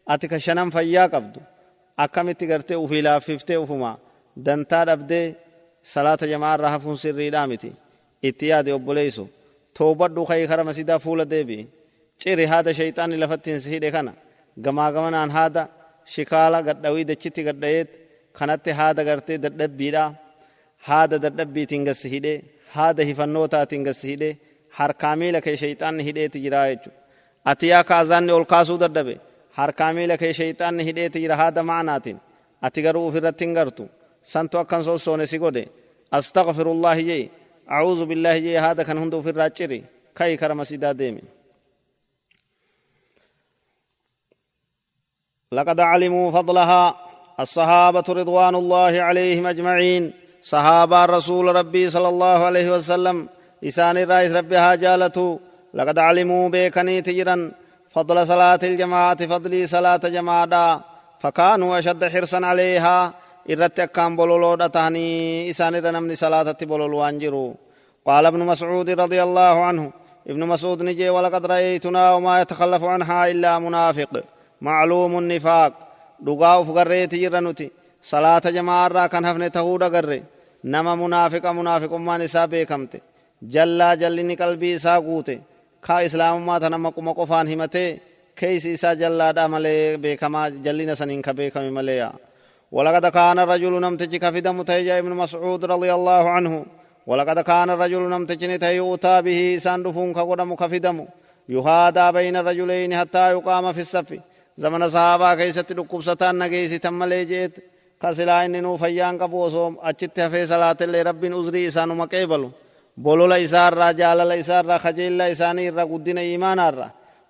اتك 0.08 0.38
شنم 0.38 0.69
فيا 0.69 1.06
قبدو 1.06 1.41
akkamitti 2.04 2.48
gartee 2.48 2.76
ufii 2.76 3.02
laaffiftee 3.02 3.58
ufuma 3.58 3.98
dantaa 4.45 4.86
dhabdee 4.86 5.36
salaata 5.82 6.28
jamaa 6.28 6.54
irraa 6.56 6.69
hafuun 6.69 6.98
sirriidhaa 6.98 7.48
miti. 7.48 7.72
Itti 8.22 8.48
yaade 8.52 8.74
obboleeysu 8.74 9.30
toobadhu 9.78 10.22
kayii 10.30 10.48
kara 10.52 10.64
masidaa 10.70 11.00
fuula 11.06 11.26
deebi'i 11.34 11.64
ciri 12.22 12.46
haada 12.52 12.72
shayxaanni 12.80 13.18
lafatti 13.24 13.50
hin 13.54 13.62
hidhe 13.74 13.90
kana 13.96 14.14
gamaa 14.66 14.90
gamanaan 14.96 15.32
haada 15.38 15.64
shikaala 16.14 16.60
gadhawii 16.68 17.06
dachitti 17.12 17.42
gadhayeet 17.48 17.92
kanatti 18.38 18.72
haada 18.80 19.02
gartee 19.10 19.38
dadhabbiidha 19.46 20.04
haada 20.88 21.18
dadhabbiitiin 21.26 21.84
gassi 21.90 22.08
hidhe 22.16 22.34
haada 22.76 23.02
hifannootaatiin 23.10 23.84
gassi 23.88 24.08
hidhe 24.14 24.30
harkaa 24.80 25.16
miila 25.22 25.40
kee 25.46 25.56
shayxaanni 25.64 26.04
hidheeti 26.08 26.38
jiraa 26.46 26.68
jechuudha 26.72 26.98
ati 27.52 27.66
yaa 27.74 27.84
kaazaanni 27.92 28.32
ol 28.38 28.46
kaasuu 28.54 28.80
dadhabe 28.84 29.16
harkaa 29.60 29.92
miila 29.98 30.16
kee 30.22 30.34
shayxaanni 30.40 30.84
hidheeti 30.90 31.18
jira 31.24 31.36
haada 31.42 31.62
macnaatiin 31.72 32.20
ati 32.68 32.80
garuu 32.86 33.06
ufirratti 33.10 33.44
hin 33.46 33.54
gartu 33.60 33.84
santu 34.34 34.56
akkan 34.64 34.84
sossoone 34.88 35.26
si 35.32 35.38
godhe 35.44 35.64
astagfirullaahi 36.18 37.04
jee 37.10 37.24
acuuzu 37.76 38.06
billaahi 38.10 38.42
jee 38.46 38.58
haada 38.66 38.86
kan 38.88 38.98
hunda 39.02 39.18
ufirraa 39.22 39.50
ciri 39.58 39.80
kayi 40.18 40.38
kara 40.42 40.56
masidaa 40.62 40.94
deemi 40.94 41.24
لقد 45.52 45.80
علموا 45.80 46.32
فضلها 46.32 46.96
الصحابة 47.40 48.04
رضوان 48.10 48.56
الله 48.56 49.02
عليهم 49.02 49.48
أجمعين. 49.48 50.14
صحابة 50.44 51.04
الرسول 51.06 51.56
ربي 51.56 51.90
صلى 51.90 52.10
الله 52.10 52.46
عليه 52.46 52.68
وسلم. 52.76 53.30
إسان 53.64 53.98
الرئيس 53.98 54.32
ربها 54.32 54.76
جالته 54.76 55.40
لقد 55.74 55.98
علموا 56.00 56.50
بيكني 56.50 57.02
تجرا. 57.02 57.52
فضل 57.90 58.28
صلاة 58.28 58.60
الجماعة 58.64 59.26
فضلي 59.26 59.68
صلاة 59.68 59.98
جماعة. 59.98 60.84
فكانوا 61.20 61.80
أشد 61.80 62.06
حرصا 62.06 62.46
عليها. 62.46 63.14
Irratti 63.45 63.82
akkaan 63.82 64.15
bololoodha 64.15 64.69
tahanii 64.69 65.49
isaan 65.49 65.75
irra 65.75 65.91
namni 65.91 66.15
salaatatti 66.15 66.65
bololwaan 66.65 67.19
jiru 67.19 67.56
قال 68.10 68.25
ابن 68.25 68.39
مسعود 68.39 68.89
رضي 68.89 69.23
الله 69.23 69.56
عنه 69.67 69.91
ابن 70.28 70.43
مسعود 70.43 70.84
نجي 70.84 71.10
ولقد 71.10 71.45
رأيتنا 71.45 72.13
وما 72.13 72.41
يتخلف 72.41 72.84
عنها 72.84 73.32
إلا 73.32 73.60
منافق 73.60 74.23
معلوم 74.62 75.17
النفاق 75.17 75.73
دقاء 76.19 76.63
فقريت 76.63 77.15
جرنتي 77.15 77.71
صلاة 78.02 78.39
جماعة 78.39 79.08
كان 79.08 79.25
هفن 79.25 79.52
تهود 79.52 79.84
قرر 79.84 80.21
نما 80.63 80.95
منافق 80.95 81.45
منافق 81.45 81.93
ما 81.93 82.17
نسا 82.17 82.45
بيكمت 82.45 83.02
جلا 83.41 83.95
جلني 83.95 84.36
قلبي 84.36 84.78
kaa 85.82 85.99
islaamummaa 86.08 86.60
tana 86.60 86.78
maquma 86.78 87.13
qofaan 87.13 87.47
himatee 87.47 88.02
keeysi 88.39 88.73
isaa 88.78 88.95
jallaadha 89.02 89.47
malee 89.47 89.97
beekamaa 89.97 90.49
jallina 90.65 90.95
saniin 90.95 91.21
ka 91.21 91.34
beekame 91.34 91.71
malee 91.71 92.02
ولقد 92.72 93.06
كان 93.08 93.40
الرجل 93.40 93.74
نمتج 93.82 94.16
كفد 94.16 94.48
متيجا 94.48 95.00
ابن 95.00 95.10
مسعود 95.10 95.66
رضي 95.66 95.94
الله 95.94 96.30
عنه. 96.30 96.66
ولقد 97.08 97.40
كان 97.40 97.70
الرجل 97.70 98.02
نمتج 98.10 98.42
يؤتى 98.64 99.22
به 99.22 99.60
ساندفون 99.62 100.14
كقدم 100.14 100.56
كفدم. 100.56 100.98
يهادى 101.50 102.12
بين 102.12 102.36
الرجلين 102.36 102.92
حتى 103.00 103.32
يقام 103.32 103.74
في 103.74 103.82
الصف 103.82 104.10
زمن 104.58 104.90
صحابة 104.90 105.36
كيست 105.36 105.74
لقب 105.74 106.02
ستان 106.02 106.44
نجيس 106.44 106.72
تم 106.80 107.04
ليجيت. 107.04 107.54
كسلا 108.02 108.46
إنه 108.46 108.78
فيان 108.78 109.18
كبوسوم 109.18 109.78
أجت 109.82 110.20
في 110.20 110.46
صلاة 110.46 110.78
اللي 110.82 111.02
رب 111.02 111.24
أزري 111.26 111.68
إسانو 111.68 111.96
مكيبلو. 111.96 112.52
bolola 113.00 113.38
isaarraa 113.38 113.94
jaalala 113.94 114.36
isaarraa 114.36 114.80
kajeella 114.80 115.28
isaanii 115.34 115.68
irra 115.72 115.86
guddina 115.92 116.22
imaanaarra 116.22 116.88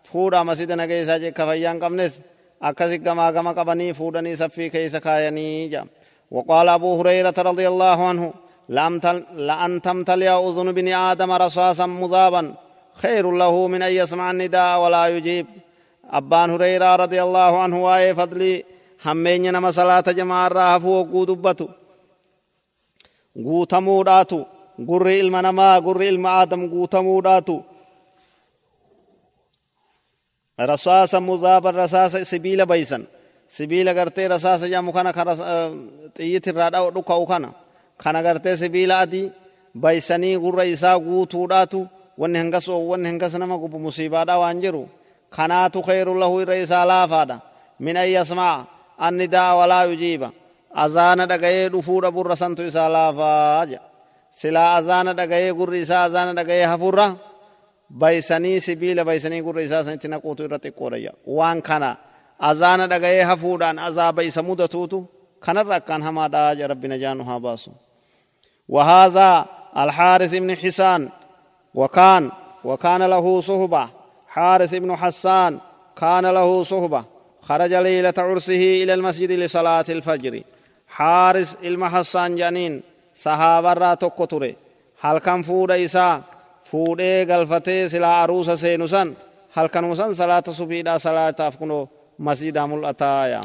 fuudha 0.09 0.43
masida 0.43 0.75
nagee 0.75 1.01
isaa 1.01 1.19
jekka 1.23 1.45
fayyaa 1.45 1.73
hin 1.73 1.81
qabnes 1.83 2.13
akkasi 2.61 2.97
gamaa 2.99 3.31
gama 3.31 3.53
qabanii 3.53 3.93
fuudhanii 3.93 4.35
saffii 4.41 4.69
keessa 4.69 5.01
kaayanii 5.01 5.69
jaa 5.69 5.87
وقال 6.31 6.69
أبو 6.69 6.99
هريرة 6.99 7.33
رضي 7.37 7.67
الله 7.67 8.07
عنه 8.07 8.33
لأن 9.37 9.81
تمتلئ 9.81 10.29
أذن 10.29 10.71
بن 10.71 10.87
آدم 10.87 11.31
رصاصا 11.31 11.85
مذابا 11.85 12.53
خير 12.93 13.31
له 13.31 13.67
من 13.67 13.81
أن 13.81 13.91
يسمع 13.91 14.31
النداء 14.31 14.79
ولا 14.81 15.07
يجيب 15.07 15.45
أبان 16.09 16.49
هريرة 16.49 16.95
رضي 16.95 17.23
الله 17.23 17.61
عنه 17.63 17.83
وآي 17.83 18.15
فضلي 18.15 18.63
همين 19.05 19.53
نما 19.53 19.71
صلاة 19.71 20.01
جماعة 20.19 20.47
رافو 20.47 21.03
قودبتو 21.03 21.67
قوتموداتو 23.45 24.41
gurri 24.87 25.19
ilma 25.19 25.41
namaa 25.41 25.81
gurri 25.81 26.07
ilma 26.07 26.29
aadam 26.39 26.61
guutamuudhaatu. 26.71 27.55
Rasaasa 30.67 32.25
sibiila 32.25 32.65
baysan 32.65 33.03
sibiila 33.47 33.93
gartee 33.93 34.27
rasaasa 34.27 34.67
jedhamu 34.67 34.91
kana 34.93 35.11
xiyyitirraa 36.17 36.69
dhuka'u 36.95 37.25
kana 37.31 37.49
kana 37.97 38.19
gartee 38.23 38.57
sibiila 38.57 38.99
adii 38.99 39.31
baysanii 39.83 40.37
gurra 40.37 40.63
isaa 40.65 40.99
guutuudhaatu 40.99 41.87
wanni 42.17 42.37
hangas 42.39 42.67
wanni 42.67 43.07
hangas 43.09 43.33
nama 43.33 43.57
gubu 43.57 43.79
musiibaadha 43.79 44.35
waan 44.41 44.59
jiru 44.61 44.83
kanaatu 45.35 45.81
khayru 45.81 46.13
lahu 46.21 46.41
irra 46.41 46.55
isaa 46.55 46.85
laafaadha 46.85 47.37
min 47.79 47.97
an 47.97 48.09
yasma'a 48.09 48.65
annidaa 49.07 49.55
walaa 49.59 49.83
yujiiba 49.89 50.29
azaana 50.83 51.25
dhagayee 51.31 51.69
dhufuudha 51.69 52.11
burra 52.11 52.35
santu 52.35 52.63
isaa 52.69 52.89
laafaa 52.89 53.65
jedha 53.65 53.83
silaa 54.31 54.75
azaana 54.79 55.13
dhagayee 55.13 55.53
gurri 55.53 55.81
isaa 55.81 56.03
azaana 56.03 56.33
dhagayee 56.33 56.65
hafurra 56.71 57.15
baysanii 57.89 58.61
sibiila 58.61 59.05
baysanii 59.05 59.41
gurra 59.41 59.61
isaa 59.61 59.83
sanitti 59.83 60.07
naquutu 60.07 60.43
irra 60.43 60.57
xiqqoodha 60.57 61.11
waan 61.25 61.61
kana 61.61 61.97
azaana 62.39 62.87
dhagayee 62.87 63.23
hafuudhaan 63.23 63.79
azaaba 63.79 64.23
isa 64.23 64.43
mudatuutu 64.43 65.19
كنر 65.45 65.77
كان 65.77 66.03
هما 66.03 66.27
داج 66.27 66.61
ربي 66.61 66.87
نجانها 66.87 67.37
باسو 67.37 67.71
وهذا 68.69 69.45
الحارث 69.77 70.35
بن 70.35 70.57
حسان 70.57 71.09
وكان 71.73 72.31
وكان 72.63 73.03
له 73.03 73.41
صهبة 73.41 73.89
حارث 74.27 74.75
بن 74.75 74.95
حسان 74.95 75.59
كان 75.95 76.25
له 76.25 76.63
صهبة 76.63 77.03
خرج 77.41 77.73
ليلة 77.73 78.13
عرسه 78.17 78.83
إلى 78.83 78.93
المسجد 78.93 79.31
لصلاة 79.31 79.85
الفجر 79.89 80.43
حارث 80.87 81.55
المحسان 81.63 82.35
جانين 82.35 82.81
صحابة 83.15 83.73
را 83.73 83.93
تقطره 83.93 84.53
هل 85.01 85.17
كان 85.17 85.41
فود 85.41 85.71
إساء 85.71 86.21
فود 86.69 87.01
قلفته 87.31 87.87
سلا 87.87 88.07
عروس 88.07 88.49
سينسان 88.49 89.13
هل 89.53 89.67
كان 89.67 89.83
مسان 89.83 90.13
صلاة 90.13 90.43
سبيدا 90.59 90.97
صلاة 90.97 91.35
أفكنو 91.39 91.87
مسجد 92.19 92.57
ملأتايا 92.57 93.41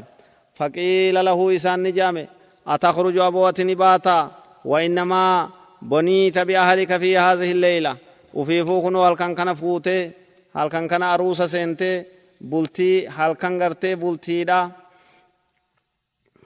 فقيل 0.54 1.24
له 1.24 1.56
إسان 1.56 1.82
نجامه 1.82 2.26
أتخرج 2.66 3.18
أبوة 3.18 3.54
نباتا 3.60 4.30
وإنما 4.64 5.48
بنيت 5.82 6.38
بأهلك 6.38 6.96
في 6.96 7.18
هذه 7.18 7.50
الليلة 7.52 7.96
وفي 8.34 8.64
فوقنو 8.64 9.04
هل 9.04 9.16
كان 9.16 9.34
كان 9.34 9.54
فوته 9.54 10.10
هل 10.56 10.68
كان 10.68 10.88
كان 10.88 11.02
عروس 11.02 11.42
سنته 11.42 12.04
بلتي 12.40 13.08
هل 13.08 13.32
كان 13.32 13.62
غرتي 13.62 13.94
بلتيدا 13.94 14.70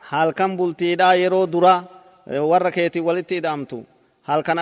هل 0.09 0.31
كان 0.31 0.57
بلتيدا 0.57 1.13
يرو 1.13 1.45
درا 1.45 1.85
وركيتي 2.27 3.01
ولتي 3.01 3.41
دامتو 3.41 3.81
هل 4.25 4.41
كان 4.41 4.59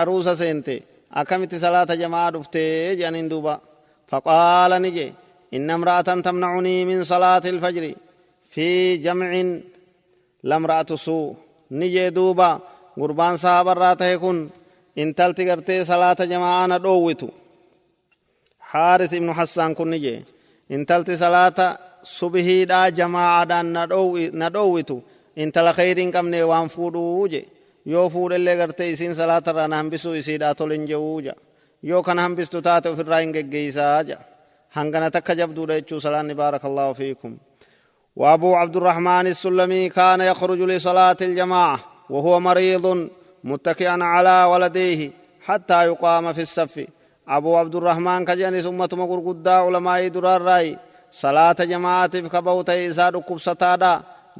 akkamitti 1.10 1.58
salaata 1.60 1.94
jamaa 1.96 2.30
dhuftee 2.32 2.96
jedhaniin 2.98 3.30
duuba? 3.30 3.60
Faqaala 4.10 4.78
ni 4.80 4.90
jee 4.96 5.12
inna 5.56 5.74
imra'atan 5.78 6.22
tamnacunii 6.22 6.84
min 6.86 7.04
salaati 7.04 7.48
ilfajri 7.48 7.96
fi 8.52 8.66
jamcin 9.04 9.48
lamra'atu 10.42 10.96
suu. 10.98 11.36
Ni 11.70 11.86
jee 11.94 12.10
duuba 12.14 12.60
gurbaan 12.98 13.38
saabarraa 13.38 13.96
tahe 13.96 14.18
kun 14.18 14.38
intalti 14.96 15.44
gartee 15.44 15.84
salaata 15.84 16.24
jamaa 16.26 16.66
na 16.66 16.78
dhoowwitu. 16.84 17.28
Haaris 18.70 19.12
ibnu 19.12 19.32
hassaan 19.38 19.74
kun 19.74 19.90
ni 19.90 19.98
jee 20.04 20.24
intalti 20.70 21.16
salaata 21.16 21.66
subihiidhaa 22.02 22.90
jamaa'adhaan 22.98 23.66
na 24.40 24.48
dhoowwitu 24.54 24.96
intala 25.42 25.72
kheyriin 25.78 26.10
qabne 26.14 26.38
waan 26.50 26.68
fuudhuu 26.74 27.28
jee. 27.32 27.44
Yoo 27.94 28.08
fuudhellee 28.10 28.56
gartee 28.56 28.90
isiin 28.90 29.14
salaata 29.14 29.50
irraa 29.50 29.68
na 29.68 29.76
hambisuu 29.82 30.14
isiidhaa 30.20 30.54
tolen 30.54 30.86
jehuu 30.90 31.20
ja 31.26 31.34
yoo 31.82 32.02
kana 32.02 32.22
hambistu 32.22 32.62
taate 32.62 32.88
ofirraa 32.88 33.20
hin 33.24 33.34
geggeeysaa 33.36 34.02
ja 34.10 34.16
hangana 34.78 35.10
takka 35.10 35.34
jabduudha 35.40 35.74
jechuu 35.80 36.00
salaanni 36.00 36.34
baarakallahu 36.34 36.94
fiikum 36.94 37.38
وأبو 38.16 38.54
عبد 38.56 38.76
الرحمن 38.76 39.26
السلمي 39.26 39.88
كان 39.88 40.20
يخرج 40.20 40.58
لصلاة 40.58 41.16
الجماعة 41.22 41.78
وهو 42.10 42.40
مريض 42.40 43.08
متكئا 43.44 44.04
على 44.04 44.44
ولديه 44.52 45.10
حتى 45.46 45.84
يقام 45.84 46.32
في 46.32 46.42
الصف 46.42 46.86
أبو 47.28 47.56
عبد 47.56 47.74
الرحمن 47.74 48.24
كجاني 48.24 48.68
أمة 48.68 48.88
مقر 48.92 49.18
قد 49.28 49.48
علماء 49.48 50.08
درار 50.08 50.42
راي 50.42 50.78
صلاة 51.12 51.52
جماعة 51.52 52.06
كبوت 52.06 52.70
إساء 52.70 53.10
ركب 53.10 53.38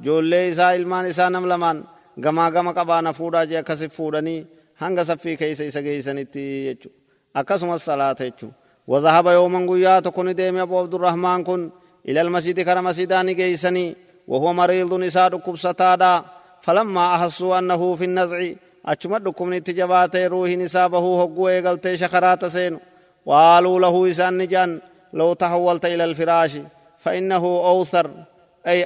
جولي 0.04 0.50
إساء 0.52 0.76
إلمان 0.76 1.04
إساء 1.04 1.28
نملمان 1.28 1.84
غما 2.24 2.48
غما 2.48 2.70
قبانا 2.70 3.12
فودا 3.12 3.44
جي 3.44 3.58
أكسف 3.58 3.94
فودني 3.94 4.46
هنگا 4.78 5.02
سفي 5.02 5.36
كيس 5.36 5.60
إسا 5.60 5.80
جيسانيتي 5.80 6.66
يجو 6.66 6.90
أكسم 7.36 7.72
الصلاة 7.72 8.16
يجو 8.20 8.48
وذهب 8.86 9.26
يوما 9.26 9.72
قيات 9.72 10.08
كن 10.08 10.34
ديم 10.34 10.58
أبو 10.58 10.78
عبد 10.78 10.94
الرحمن 10.94 11.44
كن 11.44 11.70
إلى 12.08 12.20
المسجد 12.20 12.60
كرم 12.60 12.84
مسجداني 12.84 13.34
جيسني 13.34 13.96
وهو 14.28 14.52
مريض 14.52 14.94
نساء 14.94 15.28
ركب 15.28 15.56
ستادا 15.56 16.24
فلما 16.60 17.14
أحسوا 17.14 17.58
أنه 17.58 17.94
في 17.94 18.04
النزع 18.04 18.48
أجمد 18.86 19.28
لكم 19.28 19.54
نتجبات 19.54 20.16
روح 20.16 20.50
نسابه 20.50 21.22
هقو 21.22 21.48
إيقلت 21.48 21.94
شخرات 21.94 22.44
سين 22.44 22.78
وقالوا 23.26 23.80
له 23.80 24.10
إسان 24.10 24.38
نجان 24.38 24.80
لو 25.12 25.32
تحولت 25.32 25.84
إلى 25.84 26.04
الفراش 26.04 26.52
فإنه 26.98 27.44
أوثر 27.44 28.10
أي 28.66 28.84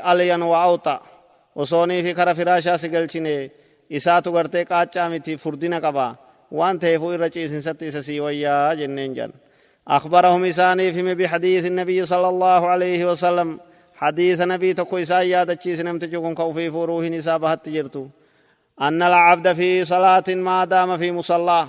ألين 1.63 1.79
وأوطى 1.79 1.93
وصوني 1.93 2.03
في 2.03 2.15
كرا 2.15 2.33
فراشا 2.33 2.77
سيقلچني 2.77 3.51
إساتو 3.93 4.31
غرتي 4.31 4.65
قاچا 4.65 5.09
متي 5.09 5.37
فردنا 5.37 5.79
قبا 5.79 6.17
وان 6.51 6.79
تيفو 6.79 7.15
إرچي 7.15 7.49
سنسطي 7.49 7.91
سسي 7.91 8.21
ويا 8.21 8.75
جنين 8.75 9.15
جان 9.15 9.33
أخبرهم 9.89 10.45
إساني 10.45 10.93
في 10.93 11.15
بحديث 11.15 11.67
النبي 11.67 12.07
صلى 12.07 12.29
الله 12.29 12.69
عليه 12.69 13.11
وسلم 13.11 13.61
حديث 13.95 14.41
نبي 14.41 14.75
تكو 14.75 14.99
إسان 14.99 15.27
يادتشي 15.27 15.77
سنمت 15.77 16.05
جوكم 16.05 16.35
كوفي 16.35 16.71
فروه 16.71 17.09
نسابة 17.09 17.55
تجرتو 17.55 18.07
أن 18.81 19.03
العبد 19.03 19.53
في 19.53 19.85
صلاة 19.85 20.25
ما 20.29 20.65
دام 20.65 20.97
في 20.99 21.13
مصلاه 21.13 21.69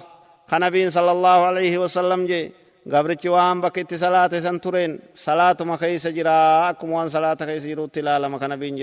كنبي 0.50 0.90
صلى 0.90 1.12
الله 1.12 1.46
عليه 1.46 1.78
وسلم 1.78 2.26
جي 2.26 2.52
gabrichi 2.90 3.30
waan 3.30 3.62
bakka 3.62 3.82
itti 3.82 3.98
salaate 3.98 4.42
san 4.42 4.60
tureen 4.60 5.02
salaatuma 5.14 5.78
keeysa 5.78 6.10
jira 6.12 6.68
akkuma 6.68 6.94
waan 6.96 7.10
salaata 7.10 7.46
keeysa 7.46 7.68
jirutti 7.68 8.00
ilaalama 8.00 8.40
kana 8.40 8.58
biin 8.58 8.78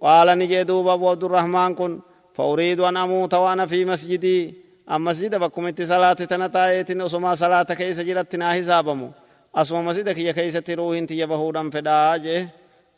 قال 0.00 0.38
نجي 0.38 0.64
دوب 0.64 0.88
أبو 0.88 1.10
عبد 1.10 1.24
الرحمن 1.24 1.74
كن 1.74 2.00
فأريد 2.34 2.80
أن 2.80 2.96
أموت 2.96 3.34
وأنا 3.34 3.66
في 3.66 3.84
مسجدي. 3.84 4.54
أم 4.90 5.04
مسجد 5.04 5.34
بكم 5.34 5.66
انت 5.66 5.82
صلاة 5.82 6.12
تنتايت 6.12 6.90
أسما 6.90 7.34
صلاة 7.34 7.62
كيس 7.62 8.00
جرت 8.00 8.36
ناهي 8.36 8.62
زابمو 8.62 9.10
أسما 9.54 9.82
مسجد 9.82 10.08
كي 10.10 10.32
كيس 10.32 10.54
تروه 10.54 10.98
انت 10.98 11.10
يبهو 11.10 11.50
دم 11.52 11.70
فدا 11.70 12.16
جي 12.16 12.46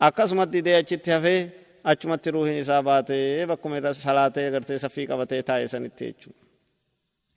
أكسما 0.02 0.44
تدي 0.44 0.78
أجت 0.78 1.08
يفي 1.08 1.48
أجما 1.86 2.16
تروه 2.16 2.60
نسابات 2.60 3.12
بكم 3.48 3.92
صلاة 3.92 4.32
غرت 4.38 4.72
سفيق 4.72 5.14
وطي 5.14 5.42
تايسا 5.42 5.78
نتيجو. 5.78 6.30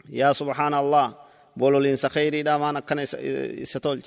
يا 0.09 0.34
سبحان 0.34 0.74
الله 0.74 1.14
بولو 1.57 1.80
لين 1.80 1.95
سخيري 1.95 2.43
دامان 2.43 2.78
أكنا 2.78 3.05
ستولج 3.64 4.05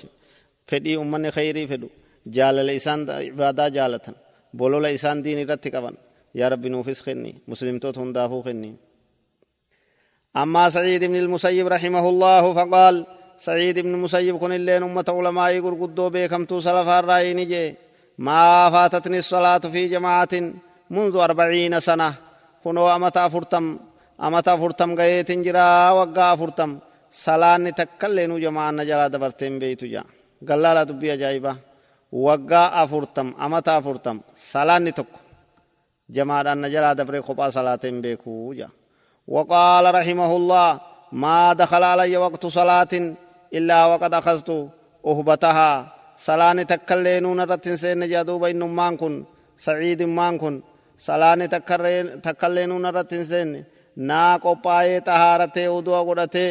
فدي 0.67 0.97
أمان 0.97 1.31
خيري 1.31 1.67
فدو. 1.67 1.89
جالل 2.27 2.69
إسان 2.69 3.09
عبادة 3.09 3.67
جالتن. 3.67 4.13
Bolola 4.53 4.89
isaan 4.97 5.23
diin 5.23 5.39
irratti 5.43 5.69
qaban 5.75 5.95
yaa 6.39 6.49
rabbi 6.53 6.69
nuufis 6.69 7.03
kenni 7.05 7.31
muslimtoota 7.47 7.99
hundaafuu 8.03 8.43
kenni 8.43 8.71
أما 10.43 10.69
سعيد 10.69 11.03
بن 11.03 11.15
المسيب 11.15 11.67
رحمه 11.67 12.05
الله 12.09 12.43
فقال 12.53 12.95
سعيد 13.37 13.79
بن 13.79 13.93
المسيب 13.97 14.37
كن 14.37 14.51
اللين 14.59 14.83
أمة 14.83 15.05
علماء 15.09 15.51
قرقدو 15.65 16.09
بيكمتو 16.13 16.59
سلف 16.59 16.87
الرأي 16.99 17.33
نجي 17.33 17.75
ما 18.27 18.69
فاتتني 18.69 19.17
الصلاة 19.17 19.63
في 19.73 19.87
جماعة 19.87 20.33
منذ 20.95 21.15
أربعين 21.15 21.79
سنة 21.79 22.13
كنو 22.63 22.85
أمتا 22.95 23.27
فرتم 23.33 23.65
أمتا 24.25 24.53
فرتم 24.61 24.89
غيت 24.99 25.31
جرا 25.45 25.91
وقا 25.97 26.35
فرتم 26.35 26.71
salaanni 27.09 27.71
takkaillee 27.73 28.27
jamaanna 28.45 28.83
jalaa 28.89 29.11
dabarteen 29.11 29.59
beeytu 29.59 29.85
jaa 29.93 30.05
gallaala 30.47 30.87
dubbii 30.89 31.11
ajaa'iba 31.15 31.55
waggaa 32.11 32.71
afurtam 32.81 33.33
amata 33.37 33.75
afurtam 33.79 34.17
salaanni 34.33 34.91
tokko. 34.97 35.19
Jamaadhaan 36.15 36.59
na 36.61 36.67
jalaa 36.73 36.95
dabree 36.97 37.21
kophaa 37.21 37.51
salaateen 37.51 38.01
beekuu 38.03 38.53
jaa 38.59 38.69
waqaala 39.35 39.91
rahimahullah 39.91 40.69
maa 41.11 41.51
dakhala 41.59 41.87
alayya 41.93 42.19
waqtu 42.25 42.47
salaatin 42.51 43.05
illaa 43.57 43.87
waqad 43.91 44.13
akhastu 44.19 44.55
uhbatahaa 45.03 45.77
salaani 46.25 46.63
takkallee 46.71 47.19
nuun 47.21 47.39
irratti 47.43 47.69
hin 47.69 47.77
seenne 47.83 48.05
jedha 48.11 48.23
duuba 48.27 48.47
innummaan 48.53 48.95
kun 48.97 49.15
saciidummaan 49.65 50.35
kun. 50.41 50.55
Salaani 50.97 51.45
takkallee 52.25 52.67
nuun 52.67 52.85
irratti 52.89 53.15
hin 53.19 53.25
seenne. 53.31 53.59
Naa 54.09 54.39
qophaa'ee 54.45 54.99
xahaaratee 55.07 55.67
uduwa 55.77 56.01
godhatee 56.07 56.49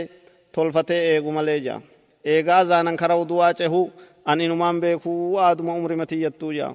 tolfatee 0.54 1.00
eegu 1.14 1.32
malee 1.32 1.58
jaa. 1.66 1.80
Eegaa 2.24 2.64
zaanan 2.64 2.96
kara 3.00 3.16
uduwaa 3.22 3.54
cehuu 3.58 3.92
an 4.30 4.38
inumaan 4.46 4.76
beekuu 4.82 5.38
aaduma 5.46 5.72
umri 5.78 5.96
matiyyattuu 6.02 6.52
jaa 6.60 6.72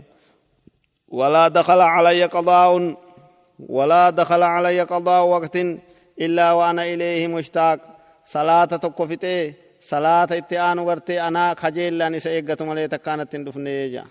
ولا 1.20 1.48
دخل 1.58 1.82
علي 1.96 2.24
قضاء 2.36 2.72
ولا 3.78 4.10
دخل 4.20 4.44
علي 4.56 4.80
قضاء 4.94 5.22
وقت 5.34 5.56
إلا 6.26 6.48
وأنا 6.58 6.84
إليه 6.94 7.28
مشتاق 7.36 7.80
صلاة 8.36 8.66
تكفتي 8.84 9.54
صلاة 9.92 10.30
اتعان 10.40 10.80
ورتي 10.88 11.22
أنا 11.28 11.44
خجيل 11.62 11.98
لاني 11.98 12.20
سيقة 12.26 12.66
ملي 12.70 12.88
تكانت 12.88 13.28
تندفني 13.32 13.90
جا 13.94 14.04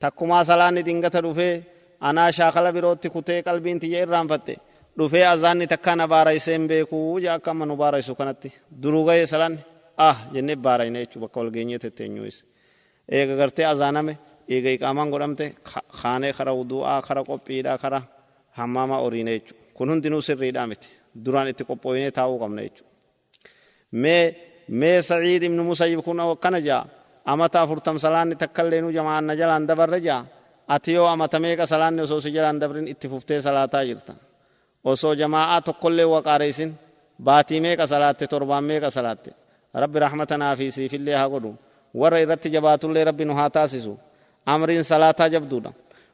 تكما 0.00 0.38
صلاة 0.50 0.70
دينغة 0.70 1.08
دفه 1.26 1.62
أنا 2.08 2.24
شاخل 2.30 2.72
بروتي 2.72 3.08
كتي 3.14 3.40
قلبين 3.46 3.78
رانفتي 4.14 4.56
dhufee 4.98 5.24
azaanni 5.32 5.66
takkaan 5.66 6.00
abaarayseen 6.00 6.66
beekuu 6.70 7.20
jaa 7.24 7.34
akka 7.38 7.50
amma 7.50 7.66
nu 7.66 7.76
baaraysu 7.82 8.14
kanatti 8.20 8.48
duruu 8.82 9.04
ga'ee 9.08 9.26
salanni 9.32 9.60
ah 10.06 10.16
jennee 10.34 10.56
baarayna 10.64 10.98
jechuu 11.02 11.20
bakka 11.24 11.40
wal 11.40 11.50
geenyee 11.56 11.78
tetteenyuus 11.84 12.36
eega 13.16 13.34
gartee 13.40 13.66
azaaname 13.72 14.14
eega 14.54 14.70
iqaamaan 14.76 15.08
godhamte 15.14 15.44
kaanee 16.00 16.32
kara 16.38 16.52
wudu'aa 16.58 16.98
kara 17.06 17.22
qophiidhaa 17.30 17.78
kara 17.82 18.00
hammaama 18.58 18.96
oriine 19.06 19.32
jechuu 19.36 19.56
kun 19.76 19.88
hundinuu 19.92 20.22
sirriidhaa 20.28 20.66
miti 20.70 20.88
duraan 21.24 21.48
itti 21.52 21.64
qophooyinee 21.70 22.10
taa'uu 22.18 22.38
qabna 22.42 22.60
jechuu 22.66 22.86
mee 24.02 24.24
mee 24.80 24.98
saciid 25.08 25.42
ibnu 25.48 25.62
musayyib 25.70 26.00
kun 26.06 26.18
akkana 26.24 26.58
jaa 26.68 26.82
amata 27.32 27.58
afurtam 27.64 27.96
salaanni 28.04 28.34
takkallee 28.42 28.80
nu 28.84 28.90
jamaanna 28.96 29.32
jalaan 29.40 29.64
dabarre 29.68 30.00
jaa 30.08 30.20
ati 30.74 30.90
yoo 30.96 31.06
amata 31.14 31.36
meeqa 31.44 31.64
salaanni 31.72 32.00
osoo 32.06 32.20
si 32.24 32.30
jalaan 32.36 32.58
dabrin 32.62 32.86
itti 32.92 33.06
fuftee 33.12 33.40
salaataa 33.46 33.84
jirta 33.88 34.12
osoo 34.90 35.14
jamaa'aa 35.20 35.60
tokkollee 35.68 36.06
waqaareessin 36.14 36.70
baatii 37.26 37.60
meeqa 37.66 37.84
salaatte 37.92 38.24
torbaan 38.32 38.64
meeqa 38.70 38.88
salaatte 38.96 39.30
rabbi 39.82 39.98
rahmatanaa 40.04 40.54
fi 40.58 40.66
siifillee 40.76 41.16
haa 41.20 41.28
godhu 41.34 41.50
warra 41.94 42.20
irratti 42.20 42.50
jabaatullee 42.50 43.04
rabbi 43.04 43.24
nu 43.24 43.34
haa 43.34 43.50
taasisu. 43.50 43.98
Amriin 44.46 44.82
salaataa 44.84 45.28
jabduudha. 45.28 45.72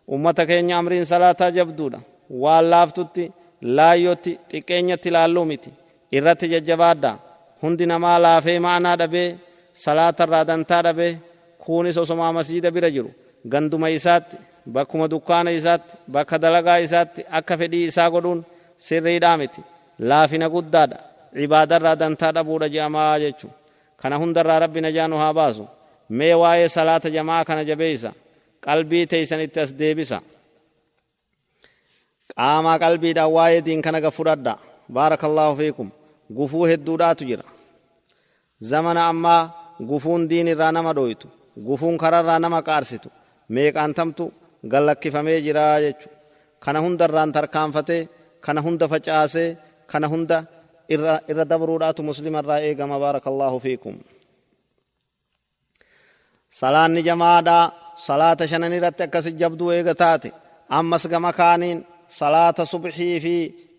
Ummata 0.09 0.47
keenya 0.47 0.79
amriin 0.79 1.05
salaataa 1.07 1.51
jabduudha. 1.51 2.01
Waan 2.31 2.70
laaftutti 2.70 3.33
laayyotti 3.62 4.33
xiqqeenyatti 4.51 5.09
ilaalluu 5.09 5.45
miti. 5.45 5.70
Irratti 6.12 6.49
jajjabaaddaa 6.49 7.18
hundi 7.62 7.87
namaa 7.87 8.18
laafee 8.22 8.59
ma'anaa 8.59 8.97
dhabee 9.01 9.39
salaatarraa 9.72 10.45
dantaa 10.47 10.83
dhabee 10.87 11.18
kuunis 11.64 11.97
osomaa 11.97 12.33
masiida 12.33 12.70
bira 12.70 12.91
jiru. 12.91 13.11
Ganduma 13.49 13.89
isaatti 13.89 14.37
bakkuma 14.74 15.09
dukkaana 15.11 15.51
isaatti 15.51 15.93
bakka 16.12 16.39
dalagaa 16.43 16.77
isaatti 16.87 17.20
akka 17.39 17.55
fedhii 17.61 17.85
isaa 17.91 18.11
godhuun 18.11 18.41
sirriidhaa 18.77 19.37
miti. 19.37 19.61
Laafina 19.99 20.49
guddaadha. 20.55 20.99
Cibaadarraa 21.37 21.97
dantaa 22.01 22.33
dhabuudha 22.33 22.68
je'amaa 22.74 23.18
jechu 23.22 23.49
kana 24.01 24.16
hundarraa 24.22 24.59
rabbi 24.64 24.80
najaa 24.86 25.09
nu 25.11 25.16
haa 25.22 25.32
baasu 25.38 25.64
mee 26.18 26.34
waa'ee 26.42 26.68
salaata 26.76 27.09
jamaa 27.16 27.42
kana 27.49 27.62
jabeeysa 27.70 28.11
qalbii 28.66 29.05
teeysanitti 29.12 29.59
as 29.64 29.70
deebisa 29.80 30.18
qaamaa 32.36 32.78
qalbiidhaan 32.84 33.32
waa'ee 33.36 33.61
diin 33.66 33.82
kana 33.86 33.99
ga 34.05 34.11
fudhadha 34.18 34.55
baarakallaahu 34.97 35.55
fiikum 35.61 35.88
gufuu 36.38 36.64
hedduudhaatu 36.70 37.22
jira 37.30 37.44
zamana 38.70 39.03
ammaa 39.12 39.42
gufuun 39.90 40.22
diin 40.30 40.49
irraa 40.53 40.72
nama 40.76 40.92
dhoytu 40.99 41.26
gufuun 41.68 41.97
kararraa 42.03 42.38
nama 42.44 42.59
qaarsitu 42.68 43.09
meeqaantamtu 43.55 44.24
gallakkifamee 44.72 45.38
jiraa 45.47 45.76
jechu 45.84 46.09
kana 46.64 46.78
hundarraan 46.84 47.30
tarkaanfatee 47.36 48.03
kana 48.44 48.61
hunda 48.66 48.86
facaasee 48.92 49.51
kana 49.90 50.07
hunda 50.12 50.38
irra 50.95 51.45
dabruudhaatu 51.53 52.01
muslimarraa 52.03 52.61
eegama 52.68 52.97
baarakallaahu 53.03 53.59
fiikum 53.64 53.95
salaanni 56.61 57.03
jamaadhaa 57.09 57.64
salaata 58.07 58.45
shanan 58.51 58.72
irratti 58.78 59.03
akkasi 59.07 59.30
jabduu 59.41 59.70
eega 59.76 59.95
taate 60.03 60.30
ammas 60.78 61.05
gama 61.12 61.32
kaaniin 61.41 61.78
salaata 62.20 62.62
subxii 62.72 63.20
fi 63.24 63.34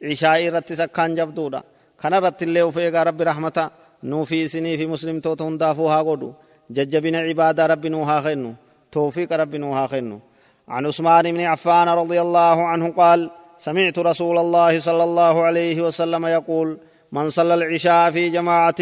cishaa'ii 0.10 0.48
irrattis 0.50 0.80
akkaan 0.86 1.12
jabduudha 1.20 1.60
kana 2.02 2.16
irratti 2.20 2.44
illee 2.48 2.64
uf 2.70 2.78
eegaa 2.86 3.04
rabbi 3.10 3.24
rahmata 3.32 3.64
nuu 4.10 4.24
fi 4.30 4.38
isinii 4.46 4.78
fi 4.80 4.86
muslimtoota 4.94 5.44
hundaafuu 5.48 5.90
haa 5.94 6.04
godhu 6.10 6.30
jajjabina 6.76 7.20
cibaadaa 7.28 7.68
rabbi 7.74 7.90
nuu 7.94 8.06
haa 8.10 8.22
kennu 8.28 8.52
توفيق 8.92 9.34
ربي 9.34 9.58
نوها 9.58 9.88
خنو 9.88 10.20
عن 10.68 10.86
عثمان 10.86 11.32
بن 11.32 11.42
عفان 11.42 11.88
رضي 11.90 12.22
الله 12.22 12.68
عنه 12.68 12.92
قال 12.92 13.32
سمعت 13.58 14.00
رسول 14.00 14.38
الله 14.38 14.80
صلى 14.80 15.04
الله 15.04 15.44
عليه 15.44 15.82
وسلم 15.82 16.26
يقول 16.26 16.78
من 17.12 17.30
صلى 17.30 17.54
العشاء 17.54 18.12
في 18.12 18.30
جماعة 18.30 18.82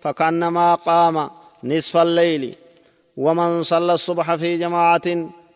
فكأنما 0.00 0.74
قام 0.74 1.30
نصف 1.64 1.96
الليل 1.96 2.54
ومن 3.16 3.62
صلى 3.62 3.92
الصبح 3.94 4.34
في 4.34 4.56
جماعة 4.56 5.06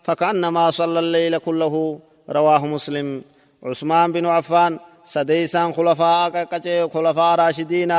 فكأنما 0.05 0.71
صلى 0.71 0.99
الليل 0.99 1.39
كله 1.39 1.99
رواه 2.31 2.67
مسلم. 2.67 3.23
عثمان 3.65 4.13
بن 4.13 4.27
عفان 4.27 4.79
سديسان 5.05 5.73
خلفاء 5.73 6.89
خلفاء 6.89 7.35
راشدين 7.41 7.93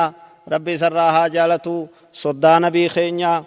ربي 0.51 0.78
سراها 0.78 1.28
جالتو 1.28 1.88
صدى 2.13 2.53
نبي 2.59 2.89
خينيا 2.89 3.43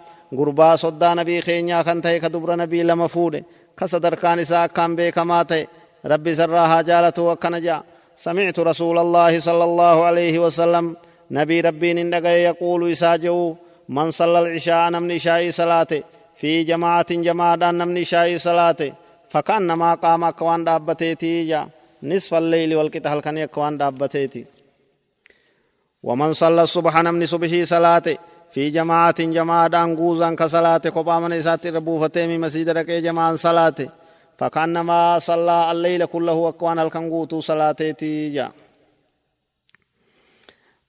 kan 1.83 2.01
ta'e 2.01 2.19
ka 2.19 2.29
dubra 2.29 2.55
nabii 2.55 2.83
lama 2.83 3.07
fuudhe 3.07 3.45
ka 3.75 3.87
sadarkaan 3.87 4.39
isaa 4.39 4.63
akkaan 4.67 4.95
beekamaa 4.95 5.43
ta'e 5.45 5.63
rabbi 6.03 6.31
isarraa 6.31 6.67
haa 6.67 6.83
jaalatu 6.83 7.29
akkana 7.33 7.59
jaa 7.59 7.83
سمعت 8.25 8.59
رسول 8.59 8.97
الله 8.97 9.39
صلى 9.39 9.63
الله 9.63 9.97
عليه 10.09 10.35
وسلم 10.39 10.85
نبي 11.31 11.57
ربي 11.61 11.93
ندغي 11.93 12.37
يقول 12.49 12.91
إساجو 12.91 13.55
من 13.89 14.11
صلى 14.19 14.39
العشاء 14.39 14.89
نمني 14.89 15.19
شاي 15.19 15.51
صلاته 15.51 16.03
في 16.35 16.63
جماعة 16.63 17.11
جماعة 17.27 17.55
نمني 17.55 18.03
شاي 18.03 18.37
صلاته 18.37 18.93
فكأنما 19.29 19.93
قام 20.03 20.23
أكوان 20.23 20.63
دابتيتي 20.63 21.47
جا 21.49 21.61
نصف 22.03 22.33
الليل 22.33 22.75
والكتهل 22.75 23.19
كان 23.19 23.37
يكوان 23.37 23.77
دابتيتي 23.77 24.45
ومن 26.03 26.33
صلى 26.33 26.61
الصبح 26.63 26.93
نمني 27.05 27.25
صبحي 27.25 27.65
صلاته 27.65 28.17
في 28.51 28.69
جماعة 28.69 29.19
جماعة 29.19 29.71
أنقوزا 29.83 30.29
كصلاة 30.35 30.85
قبا 30.95 31.19
من 31.19 31.31
إسات 31.33 31.67
ربوفتي 31.67 32.27
من 32.27 32.39
مسجد 32.39 32.69
ركي 32.69 33.01
جماعة 33.01 33.35
صلاة 33.35 33.79
فكأنما 34.39 35.19
صلى 35.19 35.71
الليل 35.71 36.05
كله 36.05 36.49
أكوان 36.49 36.79
الكنقوت 36.79 37.35
صلاتي 37.35 38.29
جا. 38.29 38.51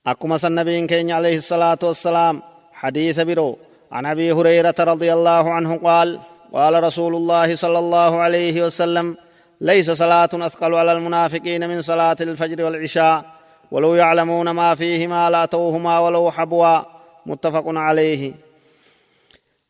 أكما 0.07 0.39
النبي 0.43 0.87
كين 0.87 1.11
عليه 1.11 1.37
الصلاة 1.37 1.77
والسلام 1.83 2.41
حديث 2.73 3.19
برو. 3.19 3.57
عن 3.91 4.05
أبي 4.05 4.31
هريرة 4.31 4.75
رضي 4.79 5.13
الله 5.13 5.53
عنه 5.53 5.77
قال 5.77 6.19
قال 6.53 6.83
رسول 6.83 7.15
الله 7.15 7.55
صلى 7.55 7.79
الله 7.79 8.19
عليه 8.19 8.63
وسلم 8.65 9.17
ليس 9.61 9.91
صلاة 9.91 10.29
أثقل 10.33 10.73
على 10.75 10.91
المنافقين 10.91 11.69
من 11.69 11.81
صلاة 11.81 12.15
الفجر 12.21 12.63
والعشاء 12.63 13.25
ولو 13.71 13.95
يعلمون 13.95 14.49
ما 14.49 14.75
فيهما 14.75 15.29
لأتوهما 15.29 15.99
ولو 15.99 16.31
حبوا. 16.31 16.79
متفق 17.25 17.63
عليه. 17.67 18.33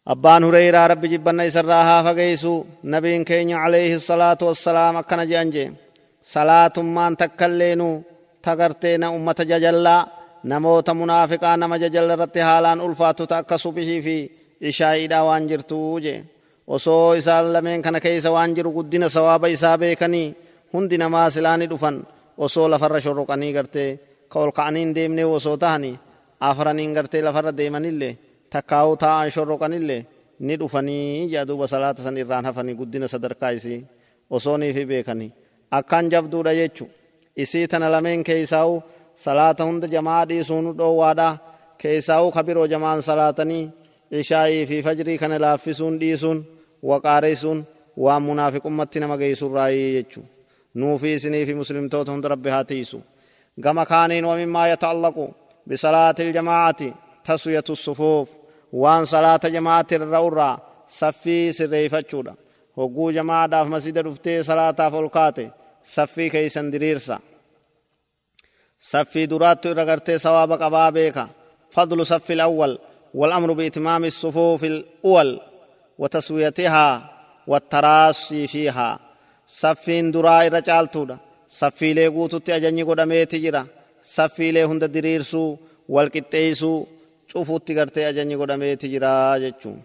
أبان 0.08 0.44
هريرة 0.44 0.88
رب 0.88 1.06
جبنا 1.06 1.48
إسراها 1.48 1.98
فقيسو 2.06 2.64
نبي 2.84 3.24
كين 3.24 3.52
عليه 3.54 3.96
الصلاة 3.96 4.38
والسلام 4.42 4.98
أكنا 4.98 5.24
جانجي 5.26 5.66
صلاة 6.24 6.74
من 6.78 7.18
تكلينو 7.18 8.02
تغرتين 8.44 9.04
أمة 9.04 9.40
ججلا 9.52 9.98
نموت 10.46 10.90
منافقا 10.90 11.56
نما 11.56 11.78
ججل 11.78 12.10
رت 12.20 12.38
حالان 12.38 12.82
ألفاتو 12.82 13.26
تأكسو 13.26 13.72
به 13.72 13.90
في 14.06 14.30
إشائدا 14.70 15.20
وانجرتو 15.22 16.00
جي 16.00 16.18
osoo 16.76 17.14
isaan 17.20 17.54
lameen 17.54 17.82
kana 17.82 18.00
keessa 18.00 18.32
waan 18.32 18.56
jiru 18.56 18.72
guddina 18.72 19.10
sawaaba 19.10 19.48
isaa 19.56 19.78
beekanii 19.78 20.34
hundi 20.74 20.98
namaa 20.98 21.30
silaani 21.30 21.66
dhufan 21.72 21.98
osoo 22.46 22.68
lafarra 22.72 23.00
shorroqanii 23.06 23.54
gartee 23.58 24.00
ka 24.32 24.40
ol 24.40 24.52
ka'anii 24.58 24.94
deemnee 24.96 25.26
osoo 25.38 25.58
tahanii 25.64 26.00
afraniin 26.50 26.94
gartee 26.98 27.22
lafarra 27.28 27.52
deemanillee 27.60 28.14
takkaa'uu 28.54 28.96
taa'an 29.04 29.30
shorroqanillee 29.36 30.02
ni 30.48 30.54
dhufanii 30.60 31.30
jaa 31.34 31.46
duuba 31.50 31.66
salaata 31.74 32.02
san 32.06 32.18
irraan 32.22 32.46
hafanii 32.50 32.76
guddina 32.80 33.08
sadarkaa 33.14 33.52
isii 33.58 33.80
osoonii 34.38 34.74
fi 34.78 34.84
beekanii 34.92 35.32
akkaan 35.78 36.06
jabduudha 36.14 36.54
jechu 36.60 36.86
isii 37.44 37.68
tana 37.72 37.88
lameen 37.94 38.24
keessaa'u 38.30 38.74
salaata 39.26 39.64
hunda 39.70 39.88
jamaa 39.96 40.22
dhiisuun 40.30 40.66
dhoowwaadha 40.80 41.28
keessaa'u 41.82 42.32
ka 42.36 42.42
biroo 42.48 42.68
jamaan 42.74 43.02
salaatanii 43.10 43.64
ishaa'ii 44.22 44.66
fi 44.70 44.82
fajrii 44.88 45.18
kana 45.22 45.38
laaffisuun 45.46 46.00
dhiisuun 46.02 46.40
waqaareessuun 46.90 47.60
waan 48.06 48.24
munaafiqummatti 48.30 48.98
nama 49.04 49.16
geessurraayii 49.22 49.94
jechuu 49.98 50.26
nuufi 50.80 51.14
isinii 51.14 51.46
fi 51.46 51.54
muslimtoota 51.62 52.12
hunda 52.12 52.28
rabbi 52.34 52.50
haa 52.56 52.64
tiisu 52.72 53.00
gama 53.64 53.86
kaaniin 53.92 54.26
wamimmaa 54.32 54.68
yata'allaqu 54.74 55.26
بصلاة 55.72 56.16
الجماعة 56.20 56.82
تسوية 58.72 58.80
الصفوف 58.80 58.80
وان 58.80 59.06
صلاة 59.06 59.40
جماعة 59.44 59.88
الرورة 59.92 60.62
صفي 60.88 61.52
سريفة 61.52 62.04
شودا 62.12 62.36
هقو 62.78 63.12
جماعة 63.12 63.48
داف 63.48 63.68
مسجد 63.68 63.98
رفتي 63.98 64.44
صلاة 64.44 64.90
فولكاتي 64.90 65.50
صفي 65.84 66.30
كيسن 66.30 66.72
دريرسا 66.72 67.20
صفي 68.80 69.26
درات 69.26 69.68
رغرتي 69.68 70.18
سواب 70.18 70.52
قبابيكا 70.52 71.30
فضل 71.72 72.06
صف 72.06 72.32
الأول 72.32 72.80
والأمر 73.14 73.54
بإتمام 73.54 74.06
الصفوف 74.06 74.64
الأول 74.64 75.40
وتسويتها 75.98 77.12
والتراصي 77.48 78.48
فيها 78.48 79.00
صفين 79.48 80.12
درا 80.12 80.48
رجالتودا 80.48 81.18
صفي 81.48 81.94
ليقوتو 81.94 82.38
تأجني 82.38 82.84
قدمي 82.84 83.26
تجرا 83.26 83.68
saffiilee 84.02 84.64
hunda 84.64 84.94
diriirsuu 84.94 85.60
walqixxeeysuu 85.90 86.90
cufuutti 87.34 87.74
gartee 87.74 88.06
ajanyi 88.12 88.36
godhameeti 88.42 88.88
jira 88.94 89.40
jechuun. 89.44 89.80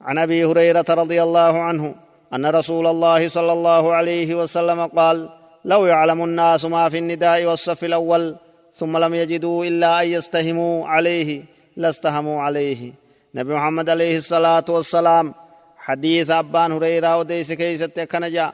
عن 0.00 0.18
ابي 0.18 0.44
هريره 0.44 0.84
رضي 0.88 1.22
الله 1.22 1.58
عنه 1.60 1.94
ان 2.34 2.46
رسول 2.46 2.86
الله 2.86 3.28
صلى 3.28 3.52
الله 3.52 3.94
عليه 3.94 4.34
وسلم 4.34 4.86
قال 4.86 5.28
لو 5.64 5.86
يعلم 5.86 6.24
الناس 6.24 6.64
ما 6.64 6.88
في 6.88 6.98
النداء 6.98 7.44
والصف 7.44 7.84
الأول 7.84 8.36
ثم 8.74 8.96
لم 8.96 9.14
يجدوا 9.14 9.64
الا 9.64 10.02
ان 10.02 10.08
يستهموا 10.08 10.86
عليه 10.88 11.42
لاستهموا 11.76 12.42
عليه 12.42 12.92
نبي 13.34 13.54
محمد 13.54 13.90
عليه 13.90 14.16
الصلاه 14.18 14.64
والسلام 14.68 15.34
حديث 15.76 16.30
ابان 16.30 16.72
هريره 16.72 17.16
وديس 17.18 17.52
كيست 17.52 18.00
كنجا 18.00 18.52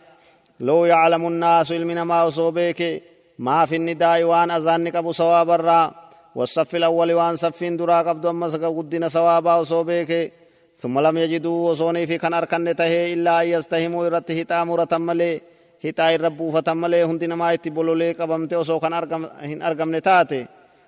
لو 0.60 0.84
يعلم 0.84 1.26
الناس 1.26 1.72
علمنا 1.72 2.04
ما 2.04 2.22
وصوبيك 2.24 3.02
ما 3.38 3.66
في 3.66 3.76
النداء 3.76 4.22
وان 4.22 4.50
أذان 4.50 4.88
قبو 4.88 5.12
صواب 5.12 5.50
الرا 5.50 6.01
والصف 6.34 6.76
الأول 6.76 7.12
وان 7.12 7.36
صف 7.36 7.64
درا 7.64 7.98
قبض 8.02 8.26
أمس 8.26 8.54
قدنا 8.56 9.08
صوابا 9.08 9.54
وصوبيك 9.56 10.32
ثم 10.78 10.98
لم 11.06 11.18
يجدوا 11.18 11.70
وصوني 11.70 12.06
في 12.06 12.18
كان 12.18 12.34
أركن 12.34 12.76
تهي 12.76 13.12
إلا 13.12 13.42
أن 13.42 13.46
يستهموا 13.46 14.06
إرت 14.06 14.30
هتا 14.30 14.64
مرة 14.64 14.92
ملي 14.92 15.40
هتا 15.84 16.14
الرب 16.14 16.50
فتملي 16.54 17.04
هندي 17.04 17.26
نما 17.26 17.52
يتبولولي 17.52 18.12
قبمت 18.12 18.54
وصو 18.54 18.80
كان 18.80 18.92
أرقم 18.92 19.24
هن 19.24 19.62
أرقم 19.62 19.94
نتاتي 19.96 20.46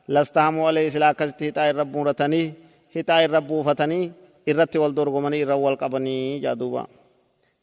لستهموا 0.09 0.67
عليه 0.69 0.89
سلاكست 0.89 1.43
هتا 1.43 1.71
الرب 1.71 1.97
مرتني 1.97 2.53
هتا 2.97 3.25
الرب 3.25 3.63
فتني 3.63 4.13
إرت 4.49 4.77
والدرغمني 4.77 5.43
إر 5.43 5.53
والقبني 5.53 6.39
جادوبا. 6.39 6.87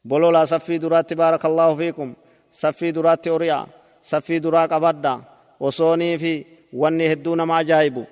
بولولا 0.06 0.46
صفي 0.46 0.78
درات 0.78 1.14
بارك 1.14 1.46
الله 1.46 1.76
فيكم 1.76 2.14
صفي 2.52 2.92
درات 2.92 3.28
أوريا 3.28 3.66
صفي 4.02 4.40
درا 4.40 4.66
قبدا 4.66 5.22
وصوني 5.60 6.18
في 6.18 6.46
wanni 6.74 7.06
hedduu 7.12 7.36
nama 7.36 7.58
ajaa'ibu 7.62 8.04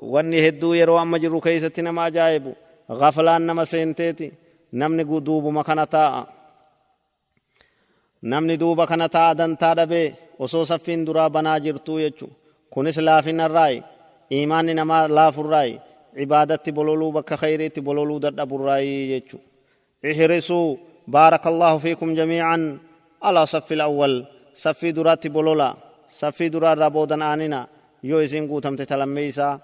wanni 0.00 0.38
hedduu 0.44 0.74
yeroo 0.74 0.98
amma 0.98 1.18
jirru 1.22 1.40
keeysatti 1.40 1.82
nama 1.82 2.04
ajaa'ibu 2.08 2.52
ghaflaan 3.00 3.42
nama 3.42 3.64
seenteeti. 3.64 4.28
Namni 4.72 5.04
duubuma 5.26 5.64
kana 5.64 5.86
taa'a. 5.86 6.22
Namni 8.22 8.56
duuba 8.60 8.86
kana 8.86 9.08
taa'a 9.08 9.34
dantaa 9.34 9.74
dhabee 9.78 10.14
osoo 10.38 10.64
saffiin 10.64 11.06
duraa 11.06 11.30
banaa 11.30 11.58
jirtuu 11.60 11.98
jechu. 12.00 12.26
Kunis 12.70 12.96
laafinarraayi 12.98 13.82
imaanni 14.30 14.74
namaa 14.74 15.08
laafurraayi 15.08 15.74
cibaadatti 16.16 16.70
bololuu 16.72 17.12
bakka 17.12 17.36
kheyriitti 17.36 17.80
bololuu 17.80 18.20
dadhaburraayi 18.24 19.08
jechu. 19.08 19.36
Ihrisuu 20.02 20.78
baaraka 21.10 21.48
allaahu 21.48 21.78
fiikum 21.80 22.14
jamiican. 22.18 22.80
Alaa 23.20 23.46
saffi 23.46 23.74
alawwal 23.74 24.14
saffii 24.52 24.92
duraatti 24.96 25.28
bololaa 25.30 25.74
درات 26.10 26.28
بولولا 26.28 26.32
صفي 26.32 26.48
درات 26.48 26.78
رابودن 26.78 27.22
آننا 27.22 27.66
يو 28.04 28.18
إسين 28.18 28.48
قوتم 28.48 28.76
تتلميسا 28.76 29.60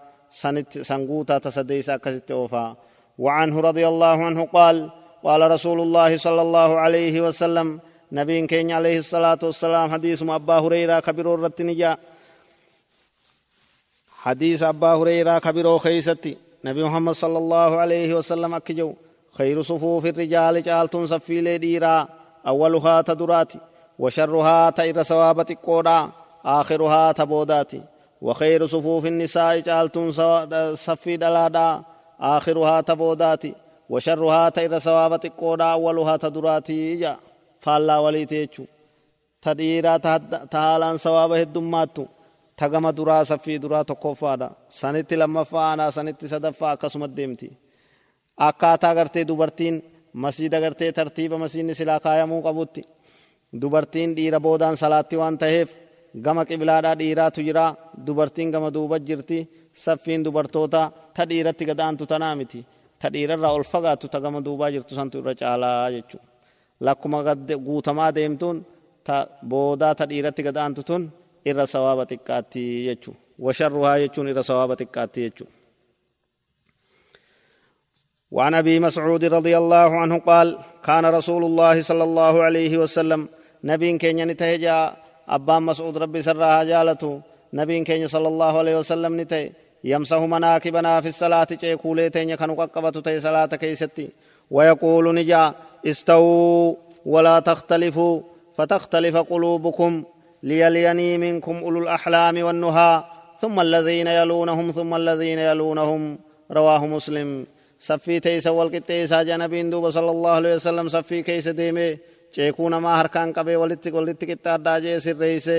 سنقوتا 0.82 1.38
تصديسا 1.38 1.96
كست 1.96 2.30
أوفا 2.30 2.76
وعنه 3.18 3.60
رضي 3.60 3.88
الله 3.88 4.24
عنه 4.24 4.44
قال 4.44 4.90
قال 5.24 5.50
رسول 5.50 5.80
الله 5.80 6.16
صلى 6.16 6.42
الله 6.42 6.78
عليه 6.78 7.20
وسلم 7.20 7.80
نبي 8.12 8.46
كين 8.46 8.70
عليه 8.70 8.98
الصلاة 8.98 9.38
والسلام 9.42 9.90
حديث 9.90 10.22
أبا 10.22 10.58
هريرة 10.58 11.00
كبير 11.00 11.34
الرتنجا 11.34 11.96
حديث 14.10 14.62
أبا 14.62 14.94
هريرة 14.94 15.38
كبير 15.38 15.78
خيستي 15.78 16.36
نبي 16.64 16.84
محمد 16.84 17.14
صلى 17.14 17.38
الله 17.38 17.76
عليه 17.76 18.14
وسلم 18.14 18.54
أكجو 18.54 18.94
خير 19.32 19.62
صفوف 19.62 20.06
الرجال 20.06 20.62
جالتون 20.62 21.06
صفي 21.06 21.40
لديرا 21.40 22.08
أولها 22.46 23.02
تدرات 23.02 23.52
وشرها 23.98 24.70
تير 24.70 25.02
سوابة 25.02 25.56
قودا 25.62 26.10
آخرها 26.46 27.12
تبودات 27.12 27.72
وخير 28.22 28.66
صفوف 28.66 29.06
النساء 29.06 29.60
جالتون 29.60 30.12
صفي 30.74 31.16
دلادا 31.16 31.82
آخرها 32.20 32.80
تبوداتي. 32.80 33.54
وشرها 33.90 34.48
تير 34.48 34.78
سوابة 34.78 35.30
قودا. 35.38 35.64
أولها 35.64 36.16
تدراتي 36.16 36.96
جا 36.96 37.16
فالله 37.60 38.00
وليتيچو 38.00 38.64
تديرا 39.42 39.96
تهالان 40.52 40.96
سوابة 40.96 41.42
الدماتو 41.42 42.04
تغم 42.56 42.90
درا 42.90 43.22
سفي 43.22 43.58
درا 43.58 43.82
تقوفادا. 43.82 44.50
سنت 44.68 45.14
لما 45.14 45.42
فانا 45.44 45.90
سنت 45.90 46.24
صدفا 46.24 46.74
كسمت 46.74 47.10
ديمتي. 47.10 47.50
akkaataa 48.48 48.94
gartee 48.94 49.28
dubartiin 49.28 49.76
masiida 50.12 50.60
gartee 50.60 50.92
tartiiba 50.92 51.38
masiinni 51.38 51.74
silaa 51.74 52.00
kaayamuu 52.00 52.42
qabutti 52.46 52.82
dubartiin 53.60 54.10
dhiira 54.16 54.40
boodaan 54.40 54.76
salaatti 54.76 55.16
waan 55.16 55.38
taheef 55.38 55.70
gama 56.24 56.42
qiblaadhaa 56.48 56.94
dhiiraatu 57.00 57.40
jira 57.46 57.64
dubartiin 58.06 58.50
gama 58.54 58.68
duuba 58.76 58.96
jirti 59.08 59.38
saffiin 59.84 60.24
dubartoota 60.26 60.80
ta 61.16 61.22
dhiiratti 61.30 61.64
gadaantu 61.70 62.04
tanaa 62.12 62.34
miti 62.40 62.60
ta 63.00 63.06
dhiirarraa 63.14 63.52
ol 63.58 63.64
fagaattu 63.72 64.06
ta 64.12 64.18
gama 64.24 64.40
duubaa 64.46 64.70
jirtu 64.74 64.92
santu 64.98 65.16
irra 65.20 65.34
caalaa 65.40 65.90
jechu 65.94 66.18
lakkuma 66.86 67.18
guutamaa 67.66 68.10
deemtuun 68.16 68.56
ta 69.06 69.16
boodaa 69.50 69.94
ta 69.98 70.04
dhiiratti 70.10 70.42
gadaantu 70.48 70.80
tun 70.88 71.02
irra 71.50 71.64
sawaaba 71.74 72.04
xiqqaatti 72.10 72.62
jechu 72.88 73.10
washarruhaa 73.44 73.96
jechuun 74.02 74.28
irra 74.32 74.42
sawaaba 74.50 74.74
xiqqaatti 74.80 75.20
jechu 75.26 75.46
وعن 78.36 78.54
ابي 78.54 78.74
مسعود 78.86 79.24
رضي 79.38 79.54
الله 79.62 79.90
عنه 80.02 80.16
قال 80.30 80.48
كان 80.84 81.04
رسول 81.18 81.42
الله 81.48 81.76
صلى 81.90 82.04
الله 82.08 82.34
عليه 82.46 82.72
وسلم 82.82 83.20
نبي 83.70 83.98
كين 84.02 84.18
نتهجا 84.30 84.78
أبا 85.28 85.58
مسعود 85.58 85.98
ربي 85.98 86.22
سرها 86.22 86.64
جالته 86.64 87.20
نبي 87.52 87.84
كين 87.84 88.06
صلى 88.06 88.28
الله 88.28 88.58
عليه 88.58 88.78
وسلم 88.78 89.20
نتهي 89.20 89.50
يمسح 89.84 90.18
مناكبنا 90.18 91.00
في 91.00 91.08
الصلاة 91.08 91.44
تيكولي 91.44 92.10
تين 92.10 92.34
كانوا 92.34 92.64
قبطوا 92.64 93.02
تي 93.02 93.20
صلاة 93.20 93.46
كيستي 93.46 94.08
ويقول 94.50 95.14
نجا 95.14 95.54
استووا 95.86 96.74
ولا 97.06 97.40
تختلفوا 97.40 98.20
فتختلف 98.56 99.16
قلوبكم 99.16 100.04
ليليني 100.42 101.18
منكم 101.18 101.56
أولو 101.56 101.78
الأحلام 101.82 102.42
والنهى 102.42 103.04
ثم 103.40 103.60
الذين 103.60 104.06
يلونهم 104.06 104.70
ثم 104.70 104.94
الذين 104.94 105.38
يلونهم 105.38 106.18
رواه 106.50 106.86
مسلم 106.86 107.46
سفي 107.78 108.20
تيس 108.20 108.46
والقتيسا 108.46 109.22
جنبين 109.22 109.70
دوب 109.70 109.90
صلى 109.90 110.10
الله 110.10 110.30
عليه 110.30 110.54
وسلم 110.54 110.88
سفي 110.88 111.22
كيس 111.22 111.48
ديمي 111.48 111.98
ceekuu 112.36 112.68
namaa 112.74 112.96
harkaan 113.00 113.30
qabee 113.36 113.56
walitti 113.62 113.88
walitti 113.96 114.24
qixxaaddaa 114.30 114.78
jee 114.84 114.98
sirreeyse 115.06 115.58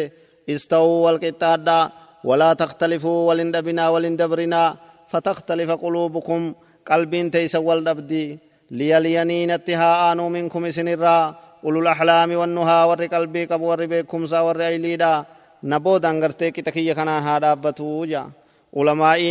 istawuu 0.54 1.00
wal 1.06 1.20
qixxaaddaa 1.26 1.84
ولا 2.30 2.54
تختلفوا 2.62 3.20
ولن 3.30 3.50
دبنا 3.56 3.90
ولن 3.94 4.16
دبرنا 4.22 4.64
فتختلف 5.12 5.70
قلوبكم 5.84 6.42
قلبين 6.90 7.32
تيس 7.32 7.56
والدبدي 7.68 8.26
ليلينين 8.72 9.52
اتها 9.58 10.12
آنو 10.12 10.26
منكم 10.36 10.62
سنرا 10.78 11.18
أولو 11.64 11.80
الأحلام 11.84 12.30
والنها 12.40 12.80
ور 12.90 13.02
قلبي 13.14 13.46
قب 13.52 13.62
ور 13.70 13.82
بيكم 13.92 14.22
سا 14.32 14.40
ور 14.48 14.60
أيليدا 14.68 15.14
نبود 15.72 16.06
أنغرتي 16.12 16.52
كتكية 16.56 16.94
كنا 16.98 17.16
هذا 17.28 17.54
بتوجا 17.64 18.24
علماء 18.78 19.22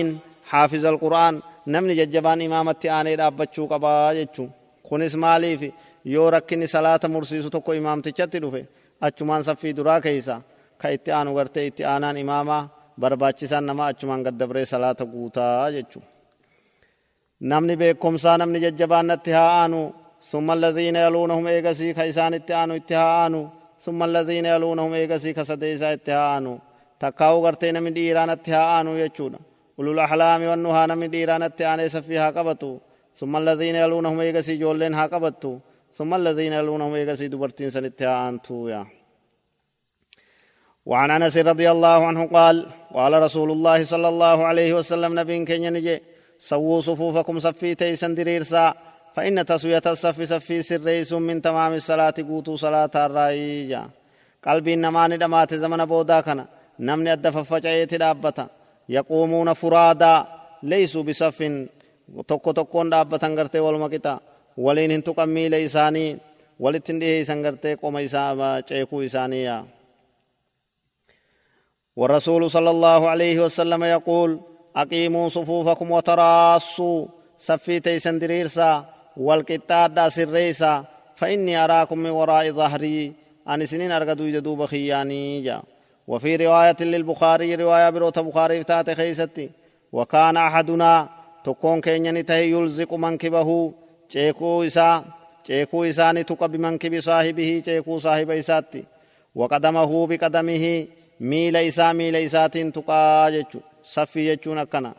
حافظ 0.50 0.84
القرآن 0.92 1.34
نمني 1.72 1.94
ججبان 2.00 2.40
إمامتي 2.46 2.88
آني 2.98 3.16
دابچو 3.20 3.62
قبا 3.72 4.12
جچو 4.18 4.46
كونس 4.88 5.14
مالي 5.22 5.52
في 5.60 5.68
yoo 6.14 6.28
rakkinni 6.34 6.66
salaata 6.74 7.08
mursiisu 7.14 7.48
tokko 7.54 7.72
imaamtichatti 7.80 8.38
dhufe 8.44 8.62
achumaan 9.06 9.44
saffii 9.48 9.76
duraa 9.78 10.00
keeysa 10.06 10.34
ka 10.80 10.86
itti 10.96 11.10
aanu 11.18 11.30
gartee 11.38 11.66
itti 11.70 11.82
aanaan 11.92 12.16
imaamaa 12.24 12.62
barbaachisaan 13.00 13.66
nama 13.68 13.82
achumaan 13.90 14.22
gaddabree 14.26 14.66
salaata 14.72 15.04
guutaa 15.12 15.70
jechu 15.76 16.00
namni 17.50 17.74
beekomsaa 17.80 18.36
namni 18.40 18.58
jajjabaannatti 18.64 19.30
haa 19.38 19.52
aanu 19.62 19.80
ثم 20.32 20.48
الذين 20.58 20.96
يلونهم 21.06 21.44
إيغسي 21.54 21.88
كيسان 21.98 22.34
اتعانو 22.34 22.74
اتهانو 22.80 23.42
ثم 23.84 24.00
الذين 24.08 24.46
يلونهم 24.54 24.92
إيغسي 25.00 25.30
كسديسا 25.36 25.88
اتهانو 25.96 26.54
تكاو 27.00 27.36
غرتي 27.44 27.68
نمي 27.76 27.90
ديران 27.96 28.30
اتهانو 28.36 28.92
يجونا 29.02 29.38
أولو 29.78 29.90
الأحلام 29.96 30.40
والنهى 30.50 30.82
نمي 30.90 31.06
ديران 31.14 31.42
اتهاني 31.48 31.88
سفيها 31.96 32.28
قبطو 32.36 32.72
ثم 33.18 33.32
الذين 33.42 33.76
يلونهم 33.84 34.18
إيغسي 34.26 34.54
جولين 34.62 34.94
ها 34.98 35.04
قبطو 35.12 35.52
ثم 35.96 36.14
الذين 36.14 36.52
يلونهم 36.52 36.92
إيغسي 36.94 37.28
دبرتين 37.32 37.70
سنتهانتو 37.74 38.68
يا 38.72 38.82
وعن 40.90 41.10
انس 41.16 41.36
رضي 41.50 41.66
الله 41.74 41.98
عنه 42.08 42.22
قال 42.36 42.56
قال 42.94 43.12
رسول 43.26 43.48
الله 43.56 43.78
صلى 43.92 44.08
الله 44.12 44.38
عليه 44.50 44.70
وسلم 44.78 45.10
نبي 45.20 45.44
كن 45.48 45.64
نجي 45.76 45.96
سووا 46.50 46.80
صفوفكم 46.88 47.36
صفي 47.46 47.74
تيسن 47.80 48.12
دريرسا 48.14 48.64
فإن 49.14 49.36
تسوية 49.50 49.86
الصف 49.86 50.18
صفي 50.32 50.62
سريس 50.62 51.12
من 51.28 51.36
تمام 51.46 51.72
الصلاة 51.80 52.16
قوتو 52.28 52.56
صلاة 52.64 52.94
الرأيجا 53.06 53.82
قلبي 54.46 54.72
نمان 54.76 55.18
دمات 55.22 55.54
زمن 55.62 55.80
بودا 55.90 56.20
كان 56.26 56.38
نمني 56.86 57.12
الدففجعيت 57.12 57.94
دابتا 57.94 58.46
يقومون 58.96 59.48
فرادا 59.52 60.14
ليسوا 60.70 61.02
بصف 61.02 61.38
tokko 62.26 62.52
tokkoon 62.54 62.90
gartee 63.36 63.60
waluma 63.60 63.88
qixa 63.88 64.20
waliin 64.64 64.90
hin 64.90 65.02
tuqan 65.02 65.28
miila 65.28 65.56
isaanii 65.56 66.18
walitti 66.60 66.92
hin 66.92 67.00
dhiheeysan 67.00 67.42
gartee 67.42 67.76
qoma 67.76 68.00
isaa 68.00 68.62
ceekuu 68.68 69.02
والرسول 71.96 72.50
صلى 72.50 72.70
الله 72.70 73.08
عليه 73.08 73.40
وسلم 73.40 73.84
يقول 73.84 74.40
أقيموا 74.76 75.28
صفوفكم 75.28 75.90
وتراصوا 75.90 77.06
سفي 77.36 77.80
تيسن 77.80 78.18
دريرسا 78.18 78.84
والقطاد 79.16 80.08
سريسا 80.08 80.84
فإني 81.16 81.56
أراكم 81.64 81.98
من 81.98 82.10
وراء 82.10 82.50
ظهري 82.50 83.12
أن 83.48 83.66
سنين 83.66 83.92
أرقدوا 83.92 84.26
يدوب 84.26 84.64
خياني 84.64 85.40
جا 85.40 85.62
وفي 86.06 86.36
رواية 86.36 86.76
للبخاري 86.80 87.54
رواية 87.54 87.90
بروت 87.90 88.18
بخاري 88.18 88.62
فتات 88.62 88.90
خيستي 88.90 89.50
وكان 89.92 90.36
أحدنا 90.36 91.08
تكون 91.44 91.80
كينيني 91.80 92.22
تهي 92.22 92.50
يلزق 92.50 92.94
منكبه 92.94 93.72
ceekuu 94.12 94.58
isaa 94.68 94.96
ceekuu 95.46 95.84
isaani 95.92 96.22
tuqa 96.28 96.46
bimankibi 96.52 96.98
saahibihi 97.08 97.54
ceekuu 97.66 97.98
saahiba 98.04 98.34
isaatti 98.42 98.80
waqadamahu 99.40 99.98
biqadamihi 100.10 100.74
miila 101.30 101.60
isaa 101.70 101.92
miila 101.98 102.18
isaatiin 102.28 102.72
tuqaa 102.76 103.30
jechu 103.34 103.58
saffii 103.94 104.26
jechuun 104.30 104.58
akkana 104.64 104.90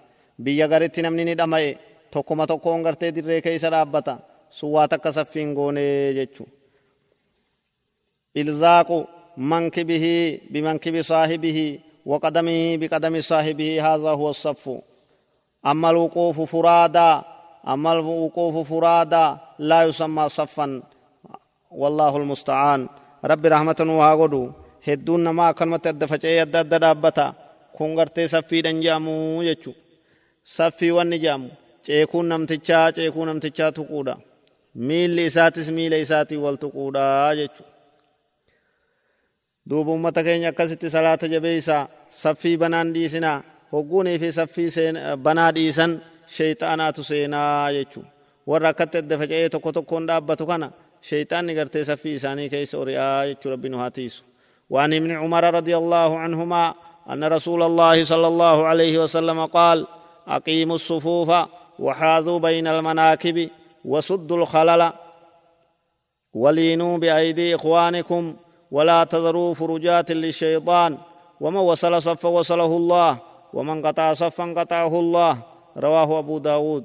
biyya 0.44 0.66
garitti 0.72 1.02
namni 1.06 1.24
ni 1.26 1.34
dhama'e 1.40 1.70
tokkuma 2.14 2.44
tokkoon 2.52 2.82
gartee 2.86 3.12
dirree 3.16 3.42
keessa 3.46 3.70
dhaabbata 3.74 4.14
sun 4.58 4.70
waa 4.76 4.88
takka 4.92 5.10
saffiin 5.18 5.50
goonee 5.58 6.14
jechuu 6.18 6.48
ilzaaqu 8.42 8.98
mankibihi 9.52 10.16
bimankibi 10.54 11.02
saahibihi 11.12 11.68
وقدمه 12.12 12.78
بقدم 12.82 13.16
صاحبه 13.22 13.70
هذا 13.88 14.10
هو 14.20 14.30
الصف 14.30 14.64
أما 15.72 15.90
الوقوف 15.90 16.38
فرادا 16.42 17.24
أما 17.74 17.92
الوقوف 17.94 18.56
فرادا 18.70 19.26
لا 19.60 19.80
يسمى 19.84 20.30
صفا 20.30 20.68
والله 21.72 22.18
المستعان 22.18 22.82
رب 23.32 23.46
رحمة 23.46 23.80
وهاغدو 24.00 24.44
akkanumatti 24.88 25.90
adda 25.90 26.08
faca'ee 26.08 26.40
adda 26.46 26.60
adda 26.64 26.78
dhaabbata 26.84 27.26
kun 27.76 27.96
gartee 27.98 28.28
saffiidhan 28.34 28.80
jedhamu 28.84 29.44
jechu 29.48 29.72
saffii 30.56 30.92
wanni 30.98 31.18
jedhamu 31.24 31.50
ceekuun 31.86 32.28
namtichaa 32.32 32.92
ceekuu 32.98 33.26
namtichaa 33.30 33.72
tuquudha 33.78 34.16
miilli 34.88 35.26
isaatis 35.30 35.68
miila 35.78 35.98
isaatii 36.06 36.40
wal 36.46 36.58
tuquudha 36.64 37.36
jechu 37.40 37.64
duuba 39.70 39.92
ummata 39.98 40.24
keenya 40.24 40.50
akkasitti 40.54 40.94
salaata 40.96 41.28
jabeeysaa 41.34 41.84
saffii 42.24 42.58
banaan 42.62 42.94
dhiisinaa 42.96 43.40
hogguunii 43.74 44.20
fi 44.22 44.32
saffii 44.40 44.70
banaa 45.26 45.52
dhiisan 45.58 45.92
sheeyxaanaatu 46.36 47.04
seenaa 47.04 47.72
jechu 47.72 48.04
warra 48.48 48.70
akkatti 48.70 48.98
adda 48.98 49.18
faca'ee 49.18 49.50
tokko 49.50 49.72
tokkoon 49.72 50.08
dhaabbatu 50.08 50.46
kana 50.52 50.72
sheeyxaanni 51.10 51.56
gartee 51.56 51.84
saffii 51.84 52.16
isaanii 52.20 52.50
keessa 52.50 52.78
ori'aa 52.84 53.26
jechuu 53.30 53.52
rabbi 53.52 53.70
ابن 54.70 55.12
عمر 55.12 55.44
رضي 55.54 55.78
الله 55.78 56.18
عنهما 56.18 56.74
أن 57.10 57.24
رسول 57.24 57.64
الله 57.64 58.04
صلى 58.04 58.28
الله 58.28 58.66
عليه 58.66 59.04
وسلم 59.04 59.46
قال 59.46 59.88
أقيموا 60.28 60.76
الصفوف 60.76 61.32
وحاذوا 61.80 62.40
بين 62.40 62.68
المناكب 62.68 63.50
وسدوا 63.86 64.38
الخلل 64.38 64.92
ولينوا 66.34 66.98
بأيدي 66.98 67.56
إخوانكم 67.56 68.36
ولا 68.72 69.04
تذروا 69.04 69.54
فرجات 69.54 70.12
للشيطان 70.12 70.98
ومن 71.40 71.58
وصل 71.58 72.02
صفا 72.02 72.30
وصله 72.30 72.78
الله 72.78 73.20
ومن 73.54 73.86
قطع 73.86 74.14
صفا 74.14 74.54
قطعه 74.58 75.00
الله 75.00 75.38
رواه 75.78 76.20
أبو 76.20 76.38
داود. 76.38 76.84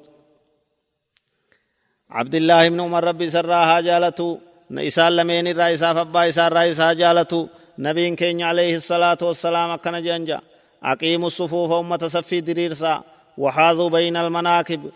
عبد 2.11 2.35
الله 2.35 2.69
بن 2.69 2.81
عمر 2.81 3.05
ربي 3.05 3.31
سراها 3.31 3.81
جالته 3.81 4.39
إسان 4.71 5.17
لمين 5.17 5.47
الرئيسة 5.49 5.95
فبا 5.95 6.29
إسان 6.29 6.53
رئيسة 6.53 6.93
جالته 6.93 7.49
نبي 7.79 8.17
كين 8.17 8.43
عليه 8.43 8.77
الصلاة 8.77 9.19
والسلام 9.23 9.71
أكنا 9.71 10.01
جنجا. 10.01 10.41
أقيموا 10.83 11.27
الصفوف 11.27 11.73
أمة 11.73 12.03
صفي 12.09 12.41
دريرسا 12.41 13.03
وحاذوا 13.39 13.89
بين 13.89 14.17
المناكب 14.17 14.91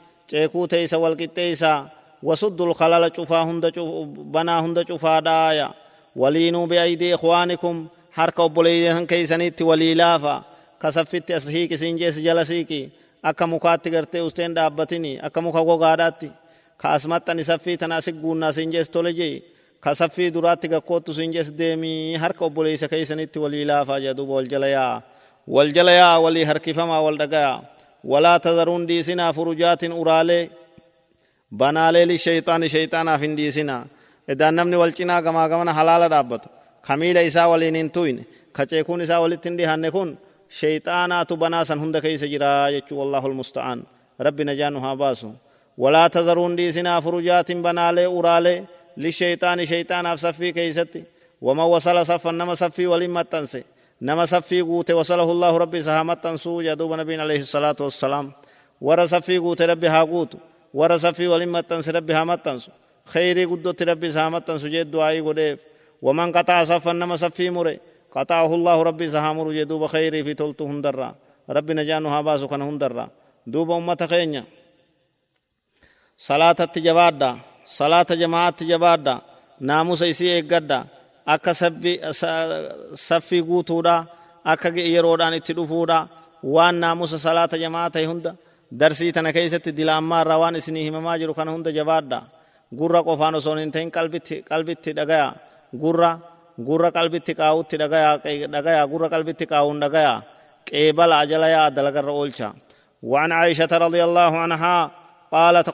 تيسا 0.69 0.97
والقتيسا 0.97 1.89
وسدوا 2.23 2.67
الخلل 2.67 3.13
شفا 3.17 3.43
هند 3.43 3.65
بنا 4.35 4.61
هند 4.61 4.89
شفا 4.89 5.21
دايا. 5.21 5.71
ولينوا 6.17 6.67
بأيدي 6.67 7.15
إخوانكم 7.15 7.87
harka 8.17 8.43
obboleeyyan 8.43 9.07
keeysanitti 9.07 9.65
walii 9.65 9.95
laafa 9.95 10.43
ka 10.79 10.93
saffitti 10.93 11.35
as 11.35 11.49
hiiki 11.49 11.77
siin 11.77 11.99
jees 12.01 12.17
jala 12.25 12.45
siiki 12.45 12.93
akka 13.31 13.45
mukaatti 13.53 13.89
gartee 13.95 14.23
usteen 14.29 14.53
dhaabbatini 14.57 15.13
akka 15.27 15.41
muka 15.47 15.61
gogaadhaatti 15.71 16.29
ka 16.81 16.87
as 16.97 17.05
maxxani 17.13 17.43
saffii 17.51 17.77
tana 17.81 17.95
asi 18.01 18.13
guunnaa 18.23 18.53
siin 18.57 18.71
jees 18.75 18.89
tole 18.95 19.13
jee 19.21 19.35
ka 19.85 19.91
saffii 20.01 20.31
duraatti 20.35 20.67
gakkoottu 20.75 21.11
siin 21.19 21.33
jees 21.37 21.49
deemii 21.61 22.17
harka 22.23 22.43
obboleeysa 22.49 22.87
keeysanitti 22.93 23.39
walii 23.45 23.65
laafaa 23.71 23.99
jedhuuba 24.05 24.35
wal 24.39 24.49
jala 24.53 24.69
yaa 24.77 24.95
wal 25.55 25.71
jala 25.77 25.93
yaa 26.01 26.17
walii 26.25 26.45
harkifamaa 26.51 27.01
wal 27.07 27.19
dhagayaa 27.23 27.59
walaa 28.13 28.39
tadaruun 28.47 28.85
dhiisinaa 28.89 29.33
furujaatin 29.37 29.93
uraalee 30.03 30.43
banaalee 31.61 32.05
lishayxaani 32.11 32.69
shayxaanaaf 32.75 33.21
hin 33.25 33.35
dhiisinaa 33.39 33.83
edaan 34.33 34.55
namni 34.59 34.77
wal 34.83 34.93
cinaa 34.99 35.21
gamaa 35.27 35.49
gamana 35.53 35.73
halaala 35.79 36.09
dhaabbatu 36.15 36.49
kamiila 36.87 37.21
isaa 37.29 37.49
waliin 37.53 37.77
hin 37.81 37.91
tuyne 37.97 38.23
ka 38.57 38.63
ceekuun 38.71 39.01
isaa 39.07 39.21
walitti 39.25 39.49
hin 39.49 39.57
dhihanne 39.59 39.91
kun 39.97 40.11
shayxaanaatu 40.59 41.35
banaa 41.43 41.65
san 41.69 41.79
hunda 41.83 42.01
keeysa 42.05 42.27
jira 42.33 42.71
jechuu 42.75 42.99
wallahu 43.01 43.27
almusta'aan 43.31 43.79
rabbi 44.27 44.43
najaanu 44.49 44.79
haa 44.85 44.97
baasu 45.03 45.29
walaa 45.83 46.09
tadaruun 46.15 46.57
dhiisinaa 46.59 47.01
furujaatin 47.05 47.61
banaalee 47.67 48.07
uraalee 48.19 48.59
lishayxaani 49.03 49.65
shayxaanaaf 49.71 50.19
saffii 50.25 50.53
keeysatti 50.57 51.01
waman 51.47 51.69
wasala 51.75 52.03
saffan 52.11 52.37
nama 52.41 52.55
saffii 52.63 52.87
waliin 52.93 53.11
maxxanse 53.19 53.61
nama 54.09 54.25
saffii 54.33 54.63
guute 54.69 54.93
wasalahu 55.01 55.31
allahu 55.35 55.57
rabbi 55.63 55.79
isa 55.83 55.93
haa 55.97 56.05
maxxansuu 56.11 56.59
jedhuuba 56.67 56.95
nabiin 57.01 57.21
alayhi 57.25 57.45
salaatu 57.55 57.83
wassalaam 57.89 58.27
warra 58.87 59.07
saffii 59.15 59.39
guute 59.45 59.65
rabbi 59.73 59.87
haa 59.95 60.07
guutu 60.13 60.37
warra 60.79 60.99
saffii 61.05 61.27
waliin 61.33 61.51
maxxanse 61.57 61.91
rabbi 61.99 62.13
haa 62.17 62.25
maxxansu 62.33 62.71
kheyrii 63.13 63.47
guddotti 63.53 63.85
rabbi 63.91 64.07
isa 64.11 64.21
haa 64.23 64.31
maxxansu 64.37 64.67
jee 64.75 64.85
du'aa'ii 64.93 65.23
godheef 65.29 65.59
ومن 66.07 66.29
قطع 66.37 66.65
صفا 66.71 66.93
نما 67.01 67.17
صفي 67.17 67.47
مري 67.57 67.77
قطعه 68.13 68.51
الله 68.55 68.77
ربي 68.83 69.07
سهامر 69.09 69.47
يدوب 69.53 69.87
خيري 69.87 70.25
في 70.25 70.35
تلت 70.35 70.63
هندرا 70.63 71.15
ربي 71.51 71.73
نجانها 71.75 72.21
باسو 72.21 72.49
كان 72.49 72.63
هندرا 72.63 73.09
دوب 73.47 73.71
أمة 73.71 74.01
خينيا 74.11 74.45
صلاة 76.17 76.61
تجبادا 76.75 77.31
صلاة 77.67 78.11
جماعة 78.23 78.51
تجبادا 78.51 79.15
ناموس 79.61 80.03
إسي 80.03 80.43
akka 81.27 81.55
saffii 82.95 83.43
guutuudha 83.43 84.07
akka 84.45 84.69
yeroodhaan 84.71 85.35
itti 85.35 85.57
dhufuudha 85.59 86.07
waan 86.55 86.79
naamusa 86.81 87.19
salaata 87.19 87.59
jamaa 87.59 87.91
ta'e 87.91 88.07
hunda 88.07 88.35
darsii 88.71 89.13
tana 89.13 89.33
keessatti 89.33 89.77
dilaammaarraa 89.77 90.39
waan 90.39 90.57
isinii 90.57 90.85
himamaa 90.87 91.19
jiru 91.19 91.35
kana 91.35 91.51
hunda 91.51 91.73
jabaadha 91.73 92.23
gurra 92.79 93.03
qofaan 93.03 93.35
osoo 93.35 93.57
hin 93.59 93.73
ta'in 93.75 93.91
qalbitti 93.91 94.95
dhagaya 94.99 95.35
gurra 95.83 96.11
gurra 96.59 96.91
qalbitti 96.93 97.35
qaawutti 97.35 97.77
dhagaya 97.77 98.19
dhagaya 98.49 98.87
gurra 98.87 99.09
qalbitti 99.09 99.47
qaawun 99.47 99.81
dhagaya. 99.81 100.23
Qeebala 100.65 101.19
ajala 101.25 101.49
yaa 101.49 101.71
dalagarra 101.71 102.13
oolcha. 102.13 102.55
وعن 103.03 103.33
عائشة 103.33 103.69
رضي 103.73 104.05
الله 104.05 104.37
عنها 104.37 104.91
قالت 105.33 105.69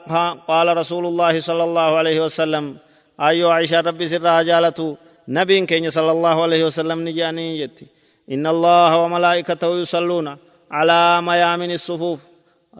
قال 0.47 0.77
رسول 0.77 1.05
الله 1.05 1.41
صلى 1.41 1.63
الله 1.63 1.97
عليه 1.97 2.19
وسلم 2.19 2.77
أيها 3.19 3.53
عائشة 3.53 3.79
ربي 3.79 4.07
سرها 4.07 4.41
جالته 4.41 4.97
نبي 5.27 5.65
كين 5.65 5.89
صلى 5.89 6.11
الله 6.11 6.43
عليه 6.43 6.63
وسلم 6.65 7.07
نجاني 7.07 7.59
يتي 7.59 7.87
إن 8.31 8.47
الله 8.47 8.97
وملائكته 8.97 9.79
يصلون 9.81 10.37
على 10.71 11.21
ميامن 11.21 11.71
الصفوف 11.71 12.19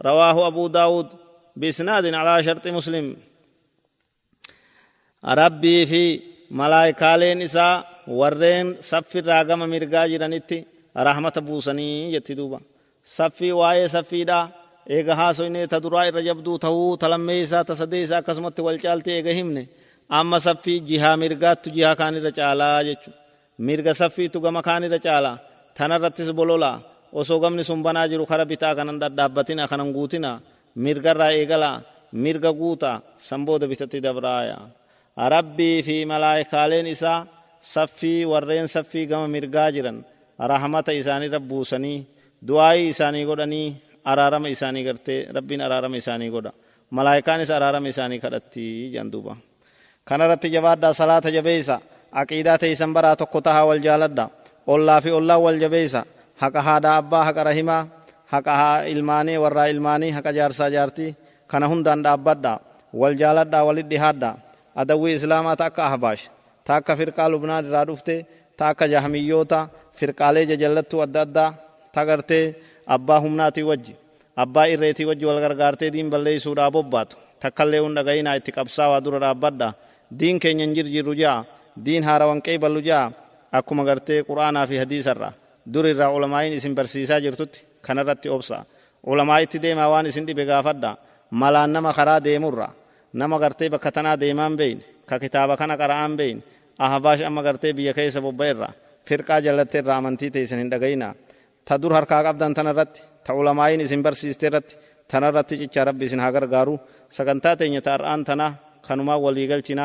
رواه 0.04 0.46
أبو 0.46 0.66
داود 0.66 1.08
بإسناد 1.56 2.14
على 2.14 2.42
شرط 2.42 2.68
مسلم 2.68 3.16
ربي 5.24 5.86
في 5.86 6.20
ملائكة 6.50 7.32
نساء 7.34 7.76
ورين 7.76 7.93
صف 8.90 9.16
الراقم 9.16 9.58
مرقا 9.72 10.06
جرانيتي 10.06 10.64
رحمة 10.96 11.36
بوسني 11.46 12.14
يتي 12.14 12.34
دوبا 12.34 12.60
صفي 13.02 13.52
واي 13.52 13.88
صفي 13.88 14.24
دا 14.24 14.48
eega 14.94 15.14
haasoyne 15.20 15.62
ta 15.72 15.78
duraa 15.84 16.04
irra 16.08 16.20
jabduu 16.28 16.56
ta'uu 16.64 16.96
ta 17.00 17.06
lammeeysaa 17.12 17.64
ta 17.68 17.74
sadeeysaa 17.80 18.18
akkasumatti 18.20 18.60
wal 18.66 18.78
caalti 18.84 19.10
eega 19.16 19.32
himne 19.38 19.62
amma 20.18 20.38
saffii 20.46 20.78
jihaa 20.88 21.16
mirgaattu 21.22 21.68
jihaa 21.76 21.96
kaan 22.00 22.14
irra 22.18 22.32
caalaa 22.38 22.84
jechu 22.88 23.10
mirga 23.66 23.92
saffiitu 24.00 24.38
gama 24.44 24.60
kaan 24.68 24.82
irra 24.88 24.98
caalaa 25.06 25.36
tanarrattis 25.76 26.28
bololaa 26.38 26.76
osoo 27.20 27.38
gamni 27.44 27.64
sun 27.68 27.80
banaa 27.86 28.06
jiru 28.10 28.24
kara 28.30 28.44
bitaa 28.50 28.74
kanan 28.78 29.00
dhadhaabbatina 29.02 29.64
kanan 29.70 29.90
guutina 29.96 30.30
mirgarraa 30.84 31.32
eegalaa 31.38 31.76
mirga 32.24 32.50
guutaa 32.60 32.96
san 33.26 33.40
booda 33.46 33.66
bitatti 33.70 33.98
dabraaya 34.06 34.58
rabbii 35.34 35.78
fi 35.86 35.96
malaayikaaleen 36.12 36.86
isaa 36.94 37.18
saffii 37.72 38.24
warreen 38.32 38.68
saffii 38.68 39.06
gama 39.06 39.28
mirgaa 39.28 39.70
jiran 39.72 39.98
rahmata 40.52 40.92
isaanirra 41.00 41.40
buusanii 41.40 41.98
du'aayii 42.48 42.88
isaanii 42.92 43.24
godhanii 43.30 43.66
araarama 44.04 44.48
isaanii 44.54 44.84
gartee 44.84 45.20
rabbiin 45.36 45.60
araarama 45.66 45.96
isaanii 45.96 46.30
godha 46.34 46.52
malaayikaanis 46.90 47.50
araarama 47.50 47.88
isaanii 47.88 48.20
kadhatti 48.24 48.64
janduuba 48.94 49.36
kanarratti 50.04 50.48
jabaadhaa 50.54 50.92
salaata 51.00 51.30
jabeeysa 51.36 51.80
aqiidaa 52.12 52.58
teeysan 52.58 52.92
baraa 52.96 53.16
tokko 53.16 53.40
tahaa 53.40 53.64
wal 53.70 53.82
jaaladha 53.86 54.28
ollaa 54.66 55.00
fi 55.00 55.10
ollaa 55.10 55.38
wal 55.44 55.58
jabeeysa 55.64 56.04
haqa 56.42 56.60
haadhaa 56.68 56.96
abbaa 57.02 57.24
haqa 57.24 57.42
rahimaa 57.50 57.82
haqa 58.32 58.84
ilmaanii 58.92 59.38
warraa 59.44 59.66
ilmaanii 59.72 60.10
haqa 60.16 60.32
jaarsaa 60.38 60.70
jaartii 60.76 61.10
kana 61.46 61.66
hundaan 61.72 62.04
dhaabbadha 62.04 62.52
wal 63.00 63.16
jaaladhaa 63.22 63.64
walit 63.68 63.88
dhihaadha 63.92 64.30
adawwii 64.76 65.14
islaamaa 65.18 65.56
ta 65.56 65.64
akka 65.72 65.82
ta 66.64 66.72
akka 66.80 66.92
firqaa 67.00 67.28
lubnaan 67.32 67.64
irraa 67.68 67.84
dhufte 67.88 68.16
ta 68.58 68.64
akka 68.72 68.86
jahmiyyoota 68.94 69.60
firqaalee 69.98 70.44
jajallattuu 70.50 71.00
adda 71.06 71.20
addaa 71.26 71.50
ta 71.94 72.00
gartee 72.08 72.44
abbaa 72.94 73.20
humnaatii 73.24 73.66
wajji 73.70 73.94
abbaa 74.42 74.66
irreetii 74.72 75.06
wajji 75.10 75.24
wal 75.28 75.40
gargaartee 75.44 75.90
diin 75.94 76.08
balleeysuudhaa 76.12 76.70
bobbaatu 76.76 77.16
takkallee 77.42 77.80
hun 77.84 77.94
dhagayinaa 77.98 78.36
itti 78.40 78.52
qabsaawaa 78.58 79.00
dura 79.04 79.18
dhaabbadha 79.24 79.68
diin 80.20 80.38
keenya 80.42 80.64
hin 80.64 80.74
jirjirru 80.76 81.14
jaa 81.22 81.38
diin 81.86 82.02
haarawan 82.08 82.40
qeeballu 82.46 82.80
jaa 82.88 83.04
akkuma 83.58 83.82
gartee 83.88 84.20
qur'aanaa 84.28 84.66
fi 84.70 84.76
hadiisarra 84.82 85.30
dur 85.74 85.84
irraa 85.92 86.10
ulamaa'iin 86.16 86.56
isin 86.58 86.74
barsiisaa 86.78 87.20
jirtutti 87.24 87.60
kanarratti 87.86 88.28
obsa 88.36 88.64
ulamaa'itti 89.12 89.58
deemaa 89.64 89.88
waan 89.92 90.06
isin 90.10 90.26
dhibe 90.26 90.44
gaafadha 90.50 90.90
malaan 91.30 91.70
nama 91.76 91.90
karaa 91.98 92.20
deemurra 92.26 92.68
nama 93.20 93.36
gartee 93.42 93.68
bakka 93.74 93.90
tanaa 93.96 94.16
deemaan 94.22 94.54
beeyne 94.60 94.82
ka 95.08 95.16
kitaaba 95.22 95.54
kana 95.60 95.74
qara'aan 95.82 96.12
beeyne 96.18 96.40
ahbaash 96.78 97.22
amma 97.28 97.42
gartee 97.46 97.72
biyya 97.72 97.92
keessa 97.98 98.20
bobba'irra 98.26 98.68
firqaa 99.08 99.40
jallatte 99.46 99.78
irraa 99.82 99.96
amantii 100.00 100.30
teessan 100.34 100.58
hin 100.62 100.70
dhagayinaa 100.72 101.14
ta 101.66 101.74
dur 101.82 101.92
harkaa 101.98 102.22
qabdan 102.26 102.54
tana 102.56 102.70
irratti 102.74 103.00
ta 103.26 103.30
ulamaayin 103.40 103.80
isin 103.86 104.02
barsiiste 104.02 104.46
irratti 104.50 104.74
tana 105.10 105.26
irratti 105.30 105.54
cicha 105.60 105.84
rabbi 105.88 106.04
isin 106.08 106.20
haa 106.24 106.32
gargaaru 106.36 106.74
sagantaa 107.16 107.56
teenya 107.60 107.80
ta 107.86 107.90
har'aan 107.96 108.24
tana 108.28 108.46
kanumaa 108.86 109.18
walii 109.24 109.46
galchina 109.52 109.84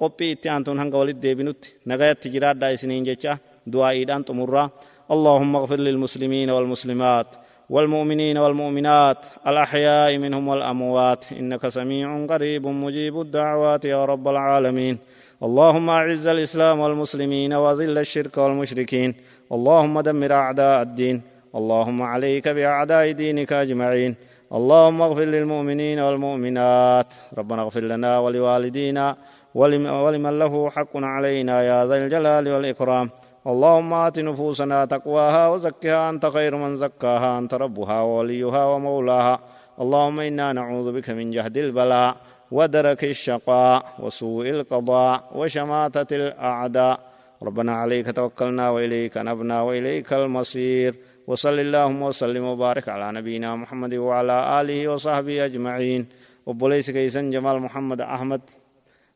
qophii 0.00 0.30
itti 0.34 0.48
aantuun 0.48 0.78
hanga 0.82 0.96
walit 1.00 1.18
deebinutti 1.24 1.68
nagayatti 1.90 2.26
jiraadhaa 2.34 2.70
isiniin 2.76 3.04
jecha 3.08 3.32
du'aa'iidhaan 3.72 4.24
xumurraa 4.28 4.68
اللهم 5.14 5.52
اغفر 5.60 5.78
للمسلمين 5.88 6.48
والمسلمات 6.56 7.26
والمؤمنين 7.74 8.36
والمؤمنات 8.44 9.20
الأحياء 9.50 10.10
منهم 10.24 10.44
والأموات 10.50 11.22
إنك 11.40 11.62
سميع 11.78 12.08
قريب 12.30 12.64
مجيب 12.84 13.14
الدعوات 13.24 13.82
يا 13.94 14.00
رب 14.12 14.26
العالمين 14.34 14.94
اللهم 15.42 15.90
أعز 15.90 16.26
الإسلام 16.26 16.80
والمسلمين 16.80 17.52
وذل 17.54 17.98
الشرك 17.98 18.38
والمشركين. 18.38 19.14
اللهم 19.52 20.00
دمر 20.00 20.32
أعداء 20.32 20.82
الدين. 20.82 21.22
اللهم 21.54 22.02
عليك 22.02 22.48
بأعداء 22.48 23.12
دينك 23.12 23.52
أجمعين. 23.52 24.16
اللهم 24.52 25.02
اغفر 25.02 25.24
للمؤمنين 25.24 25.98
والمؤمنات. 26.00 27.14
ربنا 27.38 27.62
اغفر 27.62 27.80
لنا 27.80 28.18
ولوالدينا 28.18 29.16
ولمن 29.54 30.38
له 30.38 30.70
حق 30.70 30.94
علينا 30.96 31.62
يا 31.62 31.86
ذا 31.86 31.96
الجلال 31.96 32.48
والإكرام. 32.48 33.10
اللهم 33.46 33.92
آت 33.92 34.18
نفوسنا 34.18 34.84
تقواها 34.84 35.48
وزكها 35.48 36.10
أنت 36.10 36.26
خير 36.26 36.56
من 36.56 36.76
زكاها. 36.76 37.38
أنت 37.38 37.54
ربها 37.54 38.00
ووليها 38.00 38.64
ومولاها. 38.64 39.40
اللهم 39.80 40.20
إنا 40.20 40.52
نعوذ 40.52 40.92
بك 40.92 41.10
من 41.10 41.30
جهد 41.30 41.56
البلاء. 41.56 42.16
ودرك 42.50 43.04
الشقاء 43.04 43.94
وسوء 43.98 44.50
القضاء 44.50 45.30
وشماتة 45.34 46.16
الأعداء. 46.16 47.00
ربنا 47.42 47.72
عليك 47.74 48.16
توكلنا 48.16 48.70
وإليك 48.70 49.18
نبنا 49.18 49.62
وإليك 49.62 50.12
المصير. 50.12 50.94
وصل 51.26 51.58
اللهم 51.58 52.02
وسلم 52.02 52.44
وبارك 52.44 52.88
على 52.88 53.18
نبينا 53.18 53.56
محمد 53.56 53.94
وعلى 53.94 54.60
آله 54.60 54.88
وصحبه 54.88 55.44
أجمعين. 55.44 56.06
وبوليس 56.46 56.90
كيسن 56.90 57.30
جمال 57.30 57.58
محمد 57.58 58.00
أحمد. 58.00 58.40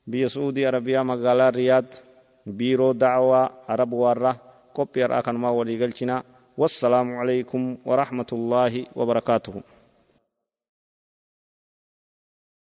بي 0.06 0.28
سعودي 0.28 0.66
عربية 0.66 1.02
مقالة 1.02 1.48
رياض. 1.48 1.84
بيرو 2.46 2.92
دعوة 2.92 3.50
عرب 3.68 3.92
ورة 3.92 4.36
كوبي 4.74 5.04
أراكن 5.04 5.34
ما 5.34 5.50
ولي 5.50 5.76
والسلام 6.58 7.16
عليكم 7.16 7.76
ورحمة 7.84 8.30
الله 8.32 8.86
وبركاته. 8.96 9.79